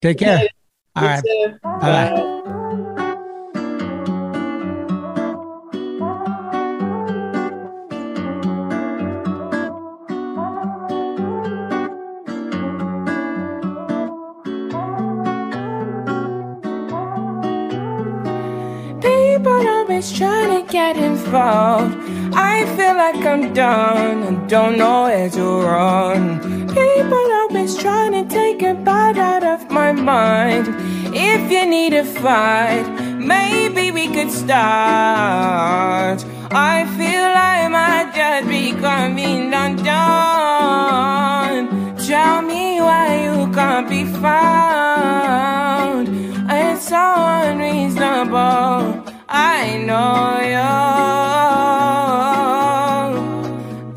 Take 0.02 0.20
care. 0.20 0.48
All 0.96 1.04
right. 1.04 1.24
too. 1.24 1.58
Bye. 1.64 2.56
People 19.60 19.76
always 19.76 20.08
trying 20.14 20.52
to 20.56 20.62
get 20.72 20.96
involved. 20.96 21.98
I 22.34 22.64
feel 22.78 22.96
like 22.96 23.26
I'm 23.26 23.54
done 23.54 24.24
and 24.24 24.50
don't 24.50 24.78
know 24.78 25.04
where 25.04 25.30
to 25.32 25.44
run. 25.44 26.40
People 26.70 27.32
always 27.42 27.78
trying 27.78 28.14
to 28.14 28.24
take 28.34 28.62
a 28.62 28.74
bite 28.74 29.18
out 29.18 29.44
of 29.44 29.70
my 29.70 29.92
mind. 29.92 30.74
If 31.14 31.52
you 31.52 31.66
need 31.66 31.94
a 31.94 32.06
fight, 32.06 32.88
maybe 33.18 33.92
we 33.92 34.08
could 34.08 34.32
start. 34.32 36.24
I 36.52 36.86
feel 36.98 37.24
like 37.40 37.66
I 37.66 37.68
might 37.68 38.14
just 38.16 38.48
be 38.48 38.72
coming 38.72 39.54
undone. 39.54 39.88
Tell 41.98 42.42
me 42.42 42.80
why 42.80 43.24
you 43.26 43.52
can't 43.52 43.90
be 43.90 44.06
found. 44.06 46.08
It's 46.50 46.88
so 46.88 46.96
unreasonable. 46.96 48.99
I 49.42 49.78
know 49.88 50.40
you. 50.54 50.76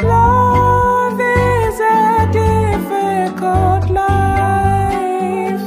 Love 0.09 1.21
is 1.21 1.77
a 1.81 2.29
difficult 2.41 3.85
life. 3.91 5.67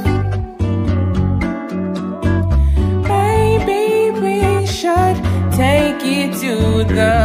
Maybe 3.11 3.84
we 4.23 4.65
should 4.65 5.17
take 5.51 6.01
it 6.19 6.30
to 6.43 6.53
the 6.93 7.24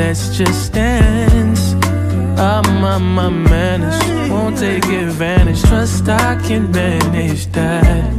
let's 0.00 0.34
just 0.38 0.72
dance. 0.72 1.74
I'm 2.38 2.82
on 2.82 3.02
my 3.02 3.28
manners, 3.28 4.30
won't 4.30 4.56
take 4.56 4.84
advantage. 4.84 5.62
Trust 5.62 6.08
I 6.08 6.36
can 6.46 6.70
manage 6.70 7.46
that. 7.58 8.10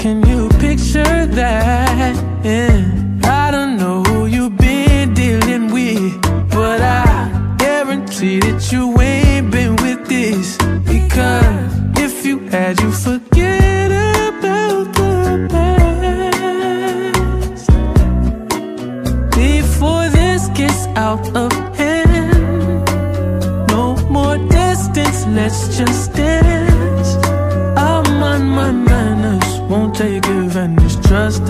Can 0.00 0.26
you 0.26 0.48
picture 0.58 1.26
that? 1.26 2.16
Yeah. 2.44 2.99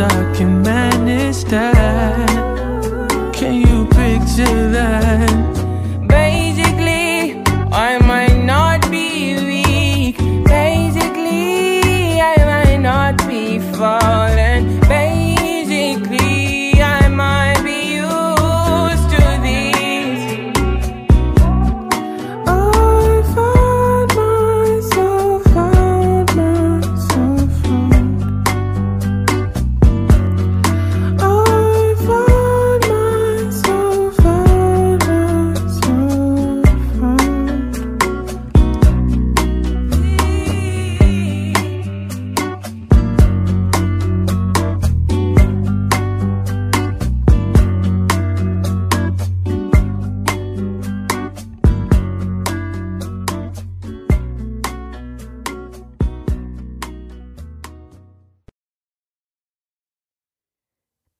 Trust 0.00 0.16
I 0.16 0.59